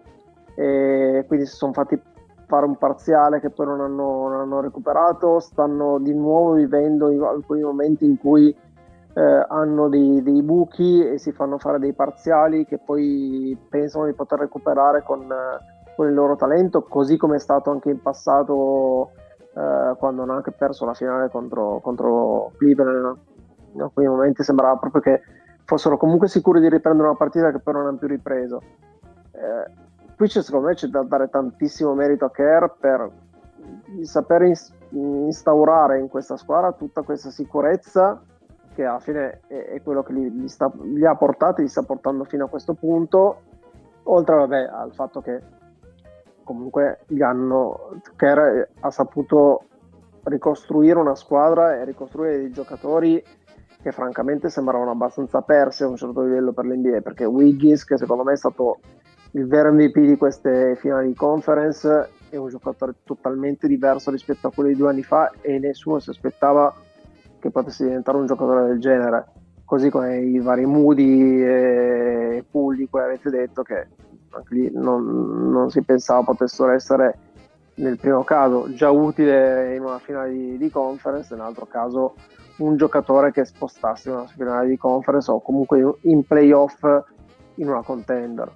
E 0.55 1.25
quindi 1.27 1.47
si 1.47 1.57
sono 1.57 1.73
fatti 1.73 2.01
fare 2.47 2.65
un 2.65 2.77
parziale 2.77 3.41
che 3.41 3.51
poi 3.51 3.67
non 3.67 3.81
hanno, 3.81 4.29
non 4.29 4.39
hanno 4.39 4.61
recuperato, 4.61 5.41
stanno 5.41 5.99
di 5.99 6.15
nuovo 6.15 6.53
vivendo 6.53 7.07
alcuni 7.27 7.63
momenti 7.63 8.05
in 8.05 8.17
cui 8.19 8.57
eh, 9.15 9.47
hanno 9.49 9.89
dei, 9.89 10.23
dei, 10.23 10.43
buchi 10.43 11.05
e 11.05 11.19
si 11.19 11.33
fanno 11.33 11.59
fare 11.59 11.81
dei 11.81 11.93
parziali 11.93 12.65
che 12.67 12.79
poi 12.79 13.59
pensano 13.69 14.07
di 14.07 14.13
poter 14.13 14.39
recuperare 14.39 15.03
con, 15.03 15.27
con 15.97 16.07
il 16.07 16.15
loro 16.15 16.37
talento, 16.37 16.83
così 16.83 17.17
come 17.17 17.35
è 17.35 17.41
stato 17.41 17.73
anche 17.73 17.91
in 17.91 18.01
passato 18.01 19.11
eh, 19.57 19.97
quando 19.99 20.23
hanno 20.23 20.35
anche 20.35 20.53
perso 20.53 20.85
la 20.85 20.95
finale 20.95 21.31
contro, 21.31 21.81
contro 21.81 22.53
Cleveland. 22.59 23.17
In 23.73 23.83
alcuni 23.83 24.07
momenti 24.07 24.45
sembrava 24.45 24.77
proprio 24.77 25.03
che 25.03 25.21
fossero 25.65 25.97
comunque 25.97 26.29
sicuri 26.29 26.61
di 26.61 26.69
riprendere 26.69 27.09
una 27.09 27.17
partita 27.17 27.51
che 27.51 27.59
però 27.59 27.79
non 27.79 27.89
hanno 27.89 27.99
più 27.99 28.09
ripreso. 28.09 28.63
Eh, 29.33 29.71
qui 30.17 30.29
secondo 30.29 30.69
me 30.69 30.75
c'è 30.75 30.87
da 30.89 31.03
dare 31.03 31.29
tantissimo 31.29 31.95
merito 31.95 32.25
a 32.25 32.31
Kerr 32.31 32.67
per 32.79 33.11
saper 34.03 34.53
instaurare 34.91 35.99
in 35.99 36.09
questa 36.09 36.37
squadra 36.37 36.73
tutta 36.73 37.03
questa 37.03 37.31
sicurezza 37.31 38.23
che 38.75 38.85
alla 38.85 39.01
fine 39.01 39.41
è, 39.47 39.55
è 39.67 39.83
quello 39.83 40.03
che 40.03 40.13
li, 40.13 40.31
li, 40.41 40.49
sta, 40.49 40.71
li, 40.83 41.07
ha 41.07 41.15
portati, 41.15 41.63
li 41.63 41.69
sta 41.69 41.83
portando 41.83 42.25
fino 42.25 42.45
a 42.45 42.49
questo 42.49 42.75
punto, 42.75 43.43
oltre 44.05 44.35
vabbè, 44.35 44.69
al 44.71 44.93
fatto 44.93 45.21
che 45.21 45.41
comunque 46.43 47.01
gli 47.07 47.23
hanno, 47.23 48.01
Kerr 48.17 48.69
ha 48.81 48.91
saputo 48.91 49.65
ricostruire 50.25 50.99
una 50.99 51.15
squadra 51.15 51.77
e 51.77 51.85
ricostruire 51.85 52.39
dei 52.39 52.51
giocatori 52.51 53.23
che 53.85 53.93
francamente 53.93 54.49
sembravano 54.49 54.93
abbastanza 54.93 55.43
persi 55.43 55.83
a 55.83 55.89
un 55.89 55.97
certo 55.97 56.23
livello 56.23 56.55
per 56.55 56.65
l'NBA, 56.65 57.03
perché 57.03 57.27
Wiggins, 57.27 57.85
che 57.85 57.99
secondo 57.99 58.25
me 58.25 58.33
è 58.33 58.37
stato 58.37 58.79
il 59.33 59.47
vero 59.47 59.71
MVP 59.75 59.99
di 59.99 60.17
queste 60.17 60.75
finali 60.77 61.09
di 61.09 61.15
conference, 61.15 62.09
è 62.31 62.37
un 62.37 62.49
giocatore 62.49 62.95
totalmente 63.05 63.69
diverso 63.69 64.11
rispetto 64.11 64.47
a 64.47 64.53
quelli 64.55 64.71
di 64.71 64.79
due 64.79 64.89
anni 64.89 65.03
fa 65.03 65.31
e 65.43 65.59
nessuno 65.59 65.99
si 65.99 66.09
aspettava 66.09 66.75
che 67.39 67.51
potesse 67.51 67.85
diventare 67.85 68.17
un 68.17 68.25
giocatore 68.25 68.69
del 68.69 68.81
genere. 68.81 69.27
Così 69.67 69.91
come 69.91 70.17
i 70.17 70.39
vari 70.39 70.65
Moody 70.65 71.43
e 71.43 72.45
Pool 72.51 72.77
di 72.77 72.89
cui 72.89 73.01
avete 73.03 73.29
detto 73.29 73.63
che 73.63 73.87
anche 74.31 74.55
lì 74.55 74.71
non, 74.73 75.51
non, 75.51 75.69
si 75.69 75.83
pensava 75.83 76.23
potessero 76.23 76.71
essere 76.71 77.19
nel 77.75 77.99
primo 77.99 78.25
caso 78.25 78.73
già 78.73 78.89
utile 78.91 79.75
in 79.77 79.83
una 79.83 79.99
finale 79.99 80.31
di, 80.31 80.57
di 80.57 80.71
conference, 80.71 81.35
nell'altro 81.35 81.67
caso 81.67 82.15
un 82.57 82.77
giocatore 82.77 83.33
che 83.33 83.45
spostasse 83.45 84.11
una 84.11 84.27
finale 84.27 84.69
di 84.69 84.77
conference 84.77 85.31
o 85.31 85.41
comunque 85.41 85.97
in 86.03 86.25
playoff 86.25 86.83
in 87.57 87.69
una 87.69 87.83
contender. 87.83 88.51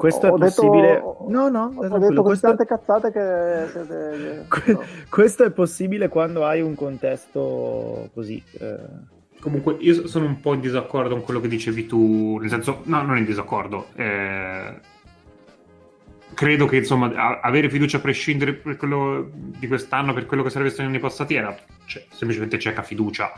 Questo 0.00 0.28
ho 0.28 0.36
è 0.36 0.38
possibile. 0.38 0.94
Detto, 0.94 1.26
no, 1.28 1.48
no, 1.48 1.72
ho 1.76 1.98
detto 1.98 2.22
questo... 2.22 2.46
tante 2.46 2.64
cazzate 2.64 3.12
che 3.12 3.66
siete... 3.70 4.46
no. 4.72 4.80
Questo 5.10 5.44
è 5.44 5.50
possibile 5.50 6.08
quando 6.08 6.46
hai 6.46 6.62
un 6.62 6.74
contesto 6.74 8.08
così. 8.14 8.42
Eh... 8.58 9.18
Comunque, 9.40 9.76
io 9.80 10.06
sono 10.06 10.24
un 10.24 10.40
po' 10.40 10.54
in 10.54 10.60
disaccordo 10.60 11.14
con 11.14 11.22
quello 11.22 11.40
che 11.40 11.48
dicevi 11.48 11.86
tu, 11.86 12.38
nel 12.38 12.48
senso, 12.48 12.80
no, 12.84 13.02
non 13.02 13.18
in 13.18 13.26
disaccordo. 13.26 13.88
Eh... 13.94 14.74
Credo 16.34 16.66
che 16.66 16.76
insomma, 16.76 17.40
avere 17.40 17.68
fiducia 17.68 17.98
a 17.98 18.00
prescindere 18.00 18.54
per 18.54 18.76
quello 18.76 19.30
di 19.32 19.66
quest'anno 19.66 20.14
per 20.14 20.26
quello 20.26 20.42
che 20.42 20.50
sarebbe 20.50 20.70
stato 20.70 20.88
negli 20.88 20.96
anni 20.96 21.02
passati 21.02 21.34
era 21.34 21.54
cioè, 21.84 22.04
semplicemente 22.10 22.58
cieca 22.58 22.82
fiducia 22.82 23.32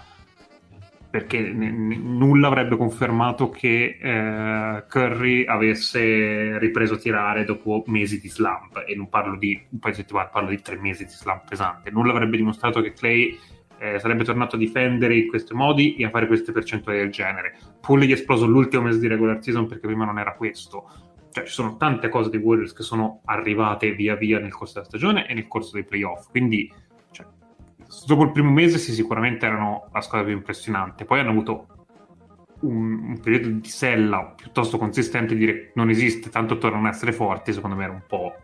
perché 1.13 1.41
n- 1.41 2.17
nulla 2.17 2.47
avrebbe 2.47 2.75
confermato 2.79 3.51
che 3.51 3.99
eh, 4.01 4.85
Curry 4.89 5.45
avesse 5.45 6.59
ripreso 6.59 6.95
a 6.95 6.97
tirare 6.97 7.45
dopo 7.45 7.85
mesi 7.89 8.19
di 8.19 8.31
slump 8.31 8.83
e 8.87 8.95
non 8.95 9.11
parlo 9.11 9.37
di 9.37 9.63
un 9.69 9.79
paio 9.79 9.93
di 9.93 10.01
settimane, 10.01 10.31
parlo 10.33 10.49
di 10.49 10.63
tre 10.63 10.79
mesi 10.79 11.05
di 11.05 11.11
slump 11.11 11.47
pesante. 11.47 11.91
Nulla 11.91 12.13
avrebbe 12.13 12.39
dimostrato 12.39 12.81
che 12.81 12.95
Clay 12.95 13.39
eh, 13.79 13.99
sarebbe 13.99 14.25
tornato 14.25 14.57
a 14.57 14.59
difendere 14.59 15.15
in 15.15 15.29
questi 15.29 15.53
modi 15.53 15.97
e 15.97 16.07
a 16.07 16.09
fare 16.09 16.27
queste 16.27 16.51
percentuali 16.51 17.01
del 17.01 17.11
genere. 17.11 17.59
Pulli 17.79 18.07
gli 18.07 18.13
è 18.13 18.15
esploso 18.15 18.47
l'ultimo 18.47 18.85
mese 18.85 18.99
di 18.99 19.07
regular 19.07 19.43
season 19.43 19.67
perché 19.67 19.87
prima 19.87 20.07
non 20.07 20.19
era 20.19 20.33
questo. 20.33 21.12
Cioè, 21.33 21.45
ci 21.45 21.53
sono 21.53 21.77
tante 21.77 22.09
cose 22.09 22.31
dei 22.31 22.39
Warriors 22.39 22.73
che 22.75 22.83
sono 22.83 23.23
arrivate 23.25 23.93
via 23.93 24.15
via 24.15 24.39
nel 24.39 24.53
corso 24.53 24.75
della 24.75 24.87
stagione 24.87 25.27
e 25.27 25.35
nel 25.35 25.49
corso 25.49 25.73
dei 25.73 25.85
playoff. 25.85 26.29
Quindi 26.31 26.71
dopo 28.07 28.23
il 28.23 28.33
primo 28.33 28.51
mese 28.51 28.79
sì, 28.79 28.93
sicuramente 28.93 29.47
erano 29.47 29.89
la 29.93 30.01
squadra 30.01 30.27
più 30.29 30.37
impressionante. 30.37 31.05
Poi 31.05 31.21
hanno 31.21 31.31
avuto 31.31 31.67
un, 32.61 33.11
un, 33.11 33.21
periodo 33.21 33.49
di 33.49 33.69
sella 33.69 34.33
piuttosto 34.37 34.79
consistente, 34.79 35.35
dire 35.35 35.73
non 35.75 35.91
esiste, 35.91 36.31
tanto 36.31 36.59
tornano 36.59 36.87
a 36.87 36.91
essere 36.91 37.13
forti, 37.13 37.53
secondo 37.53 37.77
me 37.77 37.85
era 37.85 37.93
un 37.93 38.03
po' 38.07 38.35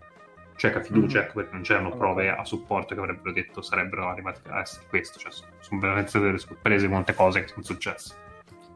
cieca 0.57 0.81
fiducia, 0.81 1.19
mm-hmm. 1.19 1.27
ecco, 1.27 1.35
perché 1.35 1.53
non 1.53 1.63
c'erano 1.63 1.91
prove 1.91 2.31
a 2.31 2.45
supporto 2.45 2.95
che 2.95 3.01
avrebbero 3.01 3.33
detto 3.33 3.63
sarebbero 3.63 4.09
arrivati 4.09 4.41
a 4.49 4.61
essere 4.61 4.87
questo. 4.89 5.19
Cioè, 5.19 5.31
sono 5.61 5.81
veramente 5.81 6.19
delle 6.19 6.39
sorprese 6.39 6.89
molte 6.89 7.15
cose 7.15 7.43
che 7.43 7.49
sono 7.49 7.63
successe. 7.63 8.15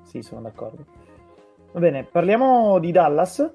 Sì, 0.04 0.22
sono 0.22 0.42
d'accordo. 0.42 0.84
Va 1.72 1.80
bene, 1.80 2.04
parliamo 2.04 2.78
di 2.78 2.92
Dallas. 2.92 3.50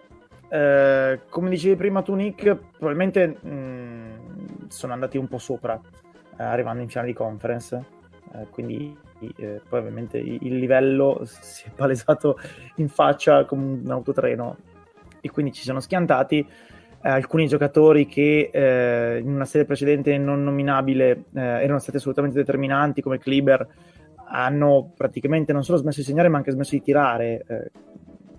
Eh, 0.50 1.20
come 1.30 1.50
dicevi 1.50 1.76
prima 1.76 2.02
tu, 2.02 2.14
Nick, 2.14 2.58
probabilmente 2.78 3.38
mh, 3.42 3.50
mm, 3.50 4.68
sono 4.70 4.94
andati 4.94 5.18
un 5.18 5.28
po' 5.28 5.38
sopra 5.38 5.80
eh, 6.38 6.44
arrivando 6.44 6.82
in 6.82 6.90
finale 6.90 7.08
di 7.08 7.14
conference. 7.14 7.86
Eh, 8.34 8.48
quindi 8.50 8.96
eh, 9.38 9.62
poi 9.68 9.80
ovviamente 9.80 10.18
il 10.18 10.58
livello 10.58 11.22
si 11.26 11.66
è 11.66 11.72
palesato 11.74 12.40
in 12.76 12.90
faccia 12.90 13.46
come 13.46 13.80
un 13.84 13.92
autotreno. 13.92 14.58
E 15.20 15.30
quindi 15.30 15.52
ci 15.52 15.64
sono 15.64 15.80
schiantati. 15.80 16.48
Eh, 17.02 17.10
alcuni 17.10 17.48
giocatori 17.48 18.08
che 18.08 18.50
eh, 18.52 19.20
in 19.20 19.34
una 19.34 19.46
serie 19.46 19.68
precedente 19.68 20.18
non 20.18 20.44
nominabile 20.44 21.26
eh, 21.34 21.42
erano 21.42 21.80
stati 21.80 21.98
assolutamente 21.98 22.38
determinanti 22.38 23.02
come 23.02 23.20
Kleber 23.20 23.68
hanno 24.30 24.92
praticamente 24.96 25.54
non 25.54 25.64
solo 25.64 25.78
smesso 25.78 26.00
di 26.00 26.06
segnare 26.06 26.28
ma 26.28 26.38
anche 26.38 26.52
smesso 26.52 26.72
di 26.72 26.82
tirare. 26.82 27.44
Eh, 27.48 27.72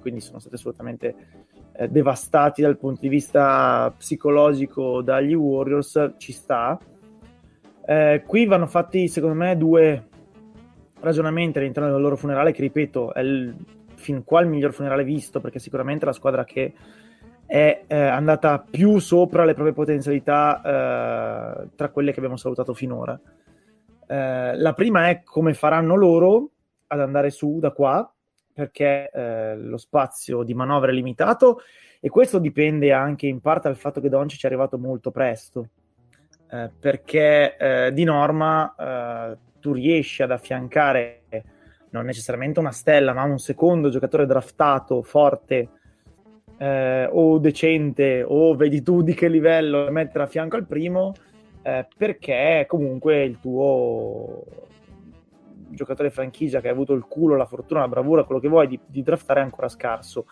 quindi 0.00 0.20
sono 0.20 0.38
stati 0.38 0.54
assolutamente 0.54 1.14
devastati 1.88 2.60
dal 2.60 2.76
punto 2.76 3.00
di 3.02 3.08
vista 3.08 3.94
psicologico 3.96 5.00
dagli 5.00 5.34
Warriors 5.34 6.14
ci 6.16 6.32
sta 6.32 6.78
eh, 7.90 8.22
qui 8.26 8.44
vanno 8.44 8.66
fatti, 8.66 9.08
secondo 9.08 9.34
me, 9.34 9.56
due 9.56 10.08
ragionamenti 11.00 11.56
all'interno 11.56 11.90
del 11.90 12.02
loro 12.02 12.18
funerale, 12.18 12.52
che 12.52 12.60
ripeto, 12.60 13.14
è 13.14 13.20
il, 13.20 13.56
fin 13.94 14.24
qua 14.24 14.42
il 14.42 14.48
miglior 14.48 14.74
funerale 14.74 15.04
visto, 15.04 15.40
perché 15.40 15.58
sicuramente 15.58 16.04
la 16.04 16.12
squadra 16.12 16.44
che 16.44 16.74
è 17.46 17.84
eh, 17.86 17.96
andata 17.96 18.62
più 18.70 18.98
sopra 18.98 19.46
le 19.46 19.54
proprie 19.54 19.72
potenzialità 19.72 20.60
eh, 20.60 21.68
tra 21.76 21.88
quelle 21.88 22.12
che 22.12 22.18
abbiamo 22.18 22.36
salutato 22.36 22.74
finora. 22.74 23.18
Eh, 24.06 24.56
la 24.58 24.72
prima 24.74 25.08
è 25.08 25.22
come 25.22 25.54
faranno 25.54 25.94
loro 25.94 26.50
ad 26.88 27.00
andare 27.00 27.30
su 27.30 27.58
da 27.58 27.70
qua, 27.70 28.12
perché 28.58 29.08
eh, 29.14 29.56
lo 29.56 29.76
spazio 29.76 30.42
di 30.42 30.52
manovra 30.52 30.90
è 30.90 30.92
limitato 30.92 31.60
e 32.00 32.08
questo 32.08 32.40
dipende 32.40 32.92
anche 32.92 33.28
in 33.28 33.40
parte 33.40 33.68
dal 33.68 33.76
fatto 33.76 34.00
che 34.00 34.08
Doncic 34.08 34.42
è 34.42 34.46
arrivato 34.46 34.78
molto 34.78 35.12
presto 35.12 35.68
eh, 36.50 36.68
perché 36.76 37.56
eh, 37.56 37.92
di 37.92 38.02
norma 38.02 38.74
eh, 38.74 39.36
tu 39.60 39.72
riesci 39.72 40.24
ad 40.24 40.32
affiancare 40.32 41.22
non 41.90 42.04
necessariamente 42.04 42.58
una 42.58 42.72
stella, 42.72 43.12
ma 43.12 43.22
un 43.22 43.38
secondo 43.38 43.90
giocatore 43.90 44.26
draftato 44.26 45.02
forte 45.02 45.68
eh, 46.58 47.08
o 47.10 47.38
decente 47.38 48.24
o 48.26 48.56
vedi 48.56 48.82
tu 48.82 49.02
di 49.02 49.14
che 49.14 49.28
livello 49.28 49.88
mettere 49.92 50.24
a 50.24 50.26
fianco 50.26 50.56
al 50.56 50.66
primo 50.66 51.14
eh, 51.62 51.86
perché 51.96 52.64
comunque 52.66 53.22
il 53.22 53.38
tuo 53.38 54.42
giocatore 55.70 56.10
franchigia 56.10 56.60
che 56.60 56.68
ha 56.68 56.72
avuto 56.72 56.92
il 56.94 57.04
culo, 57.04 57.36
la 57.36 57.46
fortuna, 57.46 57.80
la 57.80 57.88
bravura, 57.88 58.24
quello 58.24 58.40
che 58.40 58.48
vuoi 58.48 58.66
di, 58.66 58.80
di 58.86 59.02
draftare 59.02 59.40
è 59.40 59.42
ancora 59.42 59.68
scarso. 59.68 60.26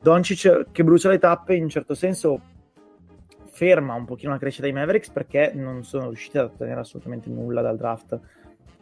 Doncic 0.00 0.66
che 0.70 0.84
brucia 0.84 1.08
le 1.08 1.18
tappe 1.18 1.54
in 1.54 1.68
certo 1.68 1.94
senso 1.94 2.40
ferma 3.46 3.94
un 3.94 4.04
pochino 4.04 4.32
la 4.32 4.38
crescita 4.38 4.64
dei 4.64 4.74
Mavericks 4.74 5.10
perché 5.10 5.52
non 5.54 5.84
sono 5.84 6.08
riusciti 6.08 6.38
ad 6.38 6.46
ottenere 6.46 6.80
assolutamente 6.80 7.30
nulla 7.30 7.62
dal 7.62 7.76
draft, 7.76 8.18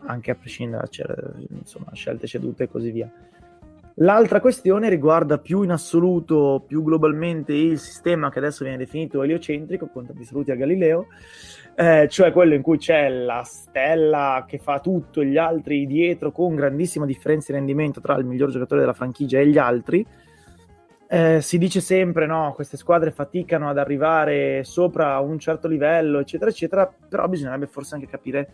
anche 0.07 0.30
a 0.30 0.34
prescindere 0.34 0.88
da 0.90 1.32
insomma, 1.51 1.90
scelte 1.93 2.26
cedute 2.26 2.64
e 2.64 2.68
così 2.68 2.90
via. 2.90 3.12
L'altra 3.97 4.40
questione 4.40 4.88
riguarda 4.88 5.38
più 5.38 5.62
in 5.62 5.70
assoluto, 5.70 6.64
più 6.66 6.82
globalmente 6.82 7.53
il 7.53 7.78
sistema 7.78 8.30
che 8.30 8.38
adesso 8.38 8.64
viene 8.64 8.78
definito 8.78 9.22
eliocentrico, 9.22 9.88
con 9.88 10.07
tanti 10.07 10.24
saluti 10.24 10.51
a 10.51 10.55
Galileo, 10.55 11.09
eh, 11.74 12.07
cioè 12.09 12.32
quello 12.32 12.55
in 12.55 12.62
cui 12.62 12.78
c'è 12.78 13.09
la 13.11 13.43
stella 13.45 14.45
che 14.49 14.59
fa 14.59 14.80
tutto 14.80 15.20
e 15.20 15.26
gli 15.26 15.36
altri 15.36 15.86
dietro 15.86 16.32
con 16.32 16.55
grandissima 16.55 17.05
differenza 17.05 17.53
di 17.53 17.59
rendimento 17.59 18.01
tra 18.01 18.16
il 18.16 18.24
miglior 18.24 18.51
giocatore 18.51 18.80
della 18.80 18.95
franchigia 18.95 19.38
e 19.38 19.47
gli 19.47 19.59
altri, 19.59 20.07
eh, 21.09 21.43
si 21.43 21.59
dice 21.59 21.80
sempre 21.80 22.24
no, 22.24 22.53
queste 22.55 22.78
squadre 22.78 23.11
faticano 23.11 23.68
ad 23.68 23.76
arrivare 23.76 24.64
sopra 24.64 25.18
un 25.18 25.38
certo 25.38 25.68
livello, 25.68 26.18
eccetera, 26.18 26.51
eccetera, 26.51 26.90
però 27.09 27.28
bisognerebbe 27.28 27.66
forse 27.66 27.95
anche 27.97 28.07
capire 28.07 28.53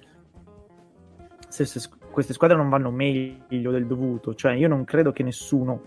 se, 1.48 1.64
se 1.64 1.78
queste 2.18 2.34
squadre 2.34 2.56
non 2.56 2.68
vanno 2.68 2.90
meglio 2.90 3.70
del 3.70 3.86
dovuto, 3.86 4.34
cioè 4.34 4.54
io 4.54 4.66
non 4.66 4.82
credo 4.82 5.12
che 5.12 5.22
nessuno 5.22 5.80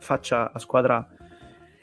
faccia 0.00 0.50
la 0.52 0.58
squadra 0.58 1.08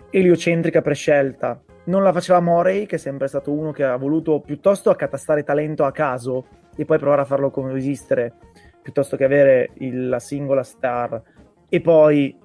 eliocentrica 0.09 0.81
prescelta. 0.81 1.57
Non 1.85 2.03
la 2.03 2.11
faceva 2.11 2.41
Morey, 2.41 2.85
che 2.85 2.97
è 2.97 2.99
sempre 2.99 3.29
stato 3.29 3.53
uno 3.53 3.71
che 3.71 3.85
ha 3.85 3.95
voluto 3.95 4.41
piuttosto 4.41 4.89
accatastare 4.89 5.45
talento 5.45 5.85
a 5.85 5.93
caso 5.93 6.47
e 6.75 6.83
poi 6.83 6.97
provare 6.97 7.21
a 7.21 7.25
farlo 7.25 7.49
coesistere, 7.49 8.33
piuttosto 8.81 9.15
che 9.15 9.23
avere 9.23 9.69
il, 9.75 10.09
la 10.09 10.19
singola 10.19 10.63
star 10.63 11.21
e 11.69 11.79
poi 11.79 12.37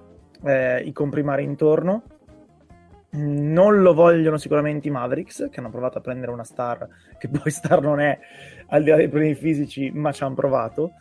eh, 0.45 0.79
i 0.79 0.93
comprimari 0.93 1.43
intorno. 1.43 2.03
Non 3.55 3.81
lo 3.81 3.93
vogliono 3.93 4.35
sicuramente 4.35 4.89
i 4.89 4.91
Mavericks, 4.91 5.47
che 5.49 5.61
hanno 5.61 5.69
provato 5.69 5.99
a 5.99 6.01
prendere 6.01 6.29
una 6.29 6.43
star, 6.43 6.85
che 7.17 7.29
poi 7.29 7.49
star 7.49 7.79
non 7.79 8.01
è 8.01 8.19
al 8.67 8.83
di 8.83 8.89
là 8.89 8.97
dei 8.97 9.07
problemi 9.07 9.33
fisici, 9.33 9.91
ma 9.91 10.11
ci 10.11 10.23
hanno 10.23 10.35
provato. 10.35 10.91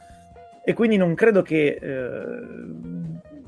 E 0.64 0.72
quindi 0.72 0.96
non 0.96 1.14
credo 1.14 1.42
che 1.42 1.78
eh, 1.82 2.40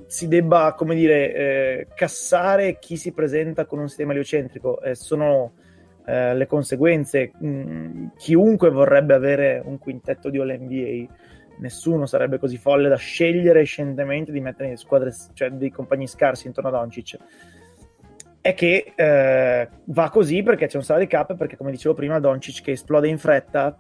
si 0.07 0.27
debba, 0.27 0.75
come 0.77 0.97
dire, 0.97 1.35
eh, 1.35 1.87
cassare 1.95 2.81
chi 2.81 2.97
si 2.97 3.13
presenta 3.13 3.65
con 3.65 3.79
un 3.79 3.87
sistema 3.87 4.11
eliocentrico. 4.11 4.83
Eh, 4.83 4.97
sono 4.97 5.53
le 6.09 6.47
conseguenze. 6.47 7.33
Mm, 7.45 8.07
chiunque 8.17 8.71
vorrebbe 8.71 9.13
avere 9.13 9.61
un 9.65 9.77
quintetto 9.79 10.31
di 10.31 10.39
All 10.39 10.57
NBA 10.57 11.13
nessuno 11.59 12.07
sarebbe 12.07 12.39
così 12.39 12.59
folle 12.59 12.89
da 12.89 12.97
scegliere 12.97 13.65
scientemente 13.65 14.31
di 14.31 14.41
mettere 14.41 14.69
in 14.69 14.77
squadre, 14.77 15.13
cioè 15.33 15.51
dei 15.51 15.71
compagni 15.71 16.07
scarsi 16.07 16.47
intorno 16.47 16.69
a 16.69 16.73
Doncic 16.73 17.19
è 18.47 18.55
che 18.55 18.92
eh, 18.94 19.68
va 19.86 20.09
così 20.09 20.44
perché 20.44 20.68
c'è 20.68 20.76
un 20.76 20.84
salary 20.84 21.09
cap 21.09 21.34
perché 21.34 21.57
come 21.57 21.72
dicevo 21.72 21.94
prima 21.94 22.20
Doncic 22.20 22.62
che 22.62 22.72
esplode 22.72 23.09
in 23.09 23.18
fretta 23.18 23.76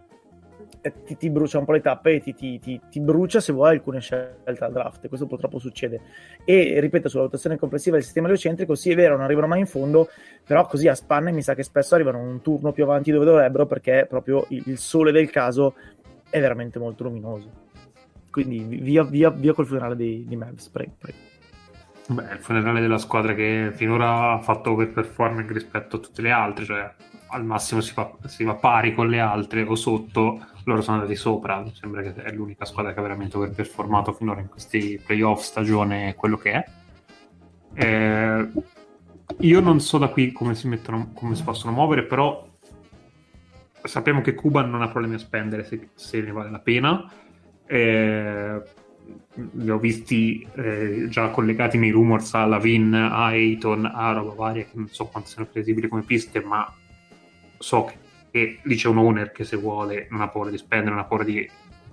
eh, 0.80 0.92
ti, 1.04 1.16
ti, 1.16 1.30
brucia 1.30 1.58
un 1.58 1.64
po' 1.64 1.70
le 1.70 1.80
tappe 1.80 2.14
e 2.14 2.20
ti, 2.20 2.34
ti, 2.34 2.58
ti, 2.58 3.00
brucia 3.00 3.38
se 3.38 3.52
vuoi 3.52 3.70
alcune 3.70 4.00
scelte 4.00 4.64
al 4.64 4.72
draft. 4.72 5.06
Questo 5.06 5.26
purtroppo 5.26 5.60
succede. 5.60 6.00
E 6.44 6.80
ripeto 6.80 7.08
sulla 7.08 7.22
valutazione 7.22 7.58
complessiva 7.58 7.94
del 7.94 8.04
sistema 8.04 8.26
geocentrico 8.26 8.74
sì 8.74 8.90
è 8.90 8.96
vero 8.96 9.14
non 9.14 9.24
arrivano 9.24 9.46
mai 9.46 9.60
in 9.60 9.66
fondo 9.66 10.08
però 10.44 10.66
così 10.66 10.88
a 10.88 10.96
spanne 10.96 11.30
mi 11.30 11.42
sa 11.42 11.54
che 11.54 11.62
spesso 11.62 11.94
arrivano 11.94 12.18
un 12.18 12.42
turno 12.42 12.72
più 12.72 12.82
avanti 12.82 13.12
dove 13.12 13.24
dovrebbero 13.24 13.66
perché 13.66 14.06
proprio 14.08 14.46
il 14.48 14.78
sole 14.78 15.12
del 15.12 15.30
caso 15.30 15.74
è 16.28 16.40
veramente 16.40 16.80
molto 16.80 17.04
luminoso. 17.04 17.64
Quindi 18.32 18.64
via, 18.80 19.04
via, 19.04 19.30
via 19.30 19.52
col 19.52 19.66
funerale 19.66 19.94
di, 19.94 20.24
di 20.26 20.34
Mavs 20.34 20.68
prego, 20.70 20.92
prego. 20.98 21.25
Beh, 22.08 22.34
il 22.34 22.38
funerale 22.38 22.80
della 22.80 22.98
squadra 22.98 23.34
che 23.34 23.72
finora 23.74 24.32
ha 24.32 24.38
fatto 24.38 24.70
overperforming 24.70 25.50
rispetto 25.50 25.96
a 25.96 25.98
tutte 25.98 26.22
le 26.22 26.30
altre, 26.30 26.64
cioè 26.64 26.94
al 27.28 27.44
massimo 27.44 27.80
si, 27.80 27.92
fa, 27.92 28.12
si 28.26 28.44
va 28.44 28.54
pari 28.54 28.94
con 28.94 29.08
le 29.08 29.18
altre 29.18 29.62
o 29.62 29.74
sotto, 29.74 30.46
loro 30.64 30.82
sono 30.82 30.98
andati 30.98 31.16
sopra, 31.16 31.60
mi 31.60 31.74
sembra 31.74 32.02
che 32.02 32.14
è 32.14 32.30
l'unica 32.30 32.64
squadra 32.64 32.92
che 32.92 33.00
ha 33.00 33.02
veramente 33.02 33.36
overperformato 33.36 34.12
finora 34.12 34.40
in 34.40 34.48
questi 34.48 35.02
playoff, 35.04 35.42
stagione, 35.42 36.14
quello 36.14 36.36
che 36.36 36.52
è. 36.52 36.64
Eh, 37.74 38.48
io 39.38 39.60
non 39.60 39.80
so 39.80 39.98
da 39.98 40.08
qui 40.08 40.30
come 40.30 40.54
si, 40.54 40.68
mettono, 40.68 41.10
come 41.12 41.34
si 41.34 41.42
possono 41.42 41.72
muovere, 41.72 42.04
però 42.04 42.48
sappiamo 43.82 44.20
che 44.20 44.34
Cuba 44.34 44.62
non 44.62 44.82
ha 44.82 44.88
problemi 44.88 45.16
a 45.16 45.18
spendere 45.18 45.64
se, 45.64 45.90
se 45.94 46.20
ne 46.20 46.30
vale 46.30 46.50
la 46.50 46.60
pena. 46.60 47.10
Eh, 47.66 48.62
li 49.34 49.70
ho 49.70 49.78
visti 49.78 50.46
eh, 50.54 51.06
già 51.08 51.28
collegati 51.30 51.78
nei 51.78 51.90
rumors 51.90 52.34
a 52.34 52.46
Lavin, 52.46 52.94
a 52.94 53.26
Ayton, 53.26 53.84
a 53.84 54.12
roba 54.12 54.32
varia 54.34 54.64
che 54.64 54.72
non 54.74 54.88
so 54.88 55.06
quanto 55.06 55.28
siano 55.28 55.48
credibili 55.50 55.88
come 55.88 56.02
piste, 56.02 56.40
ma 56.42 56.72
so 57.58 57.84
che, 57.84 57.96
che 58.30 58.58
lì 58.62 58.76
c'è 58.76 58.88
un 58.88 58.98
owner 58.98 59.32
che 59.32 59.44
se 59.44 59.56
vuole 59.56 60.06
non 60.10 60.20
ha 60.20 60.28
paura 60.28 60.50
di 60.50 60.58
spendere, 60.58 60.90
non 60.90 61.00
ha 61.00 61.04
paura 61.04 61.24
di 61.24 61.48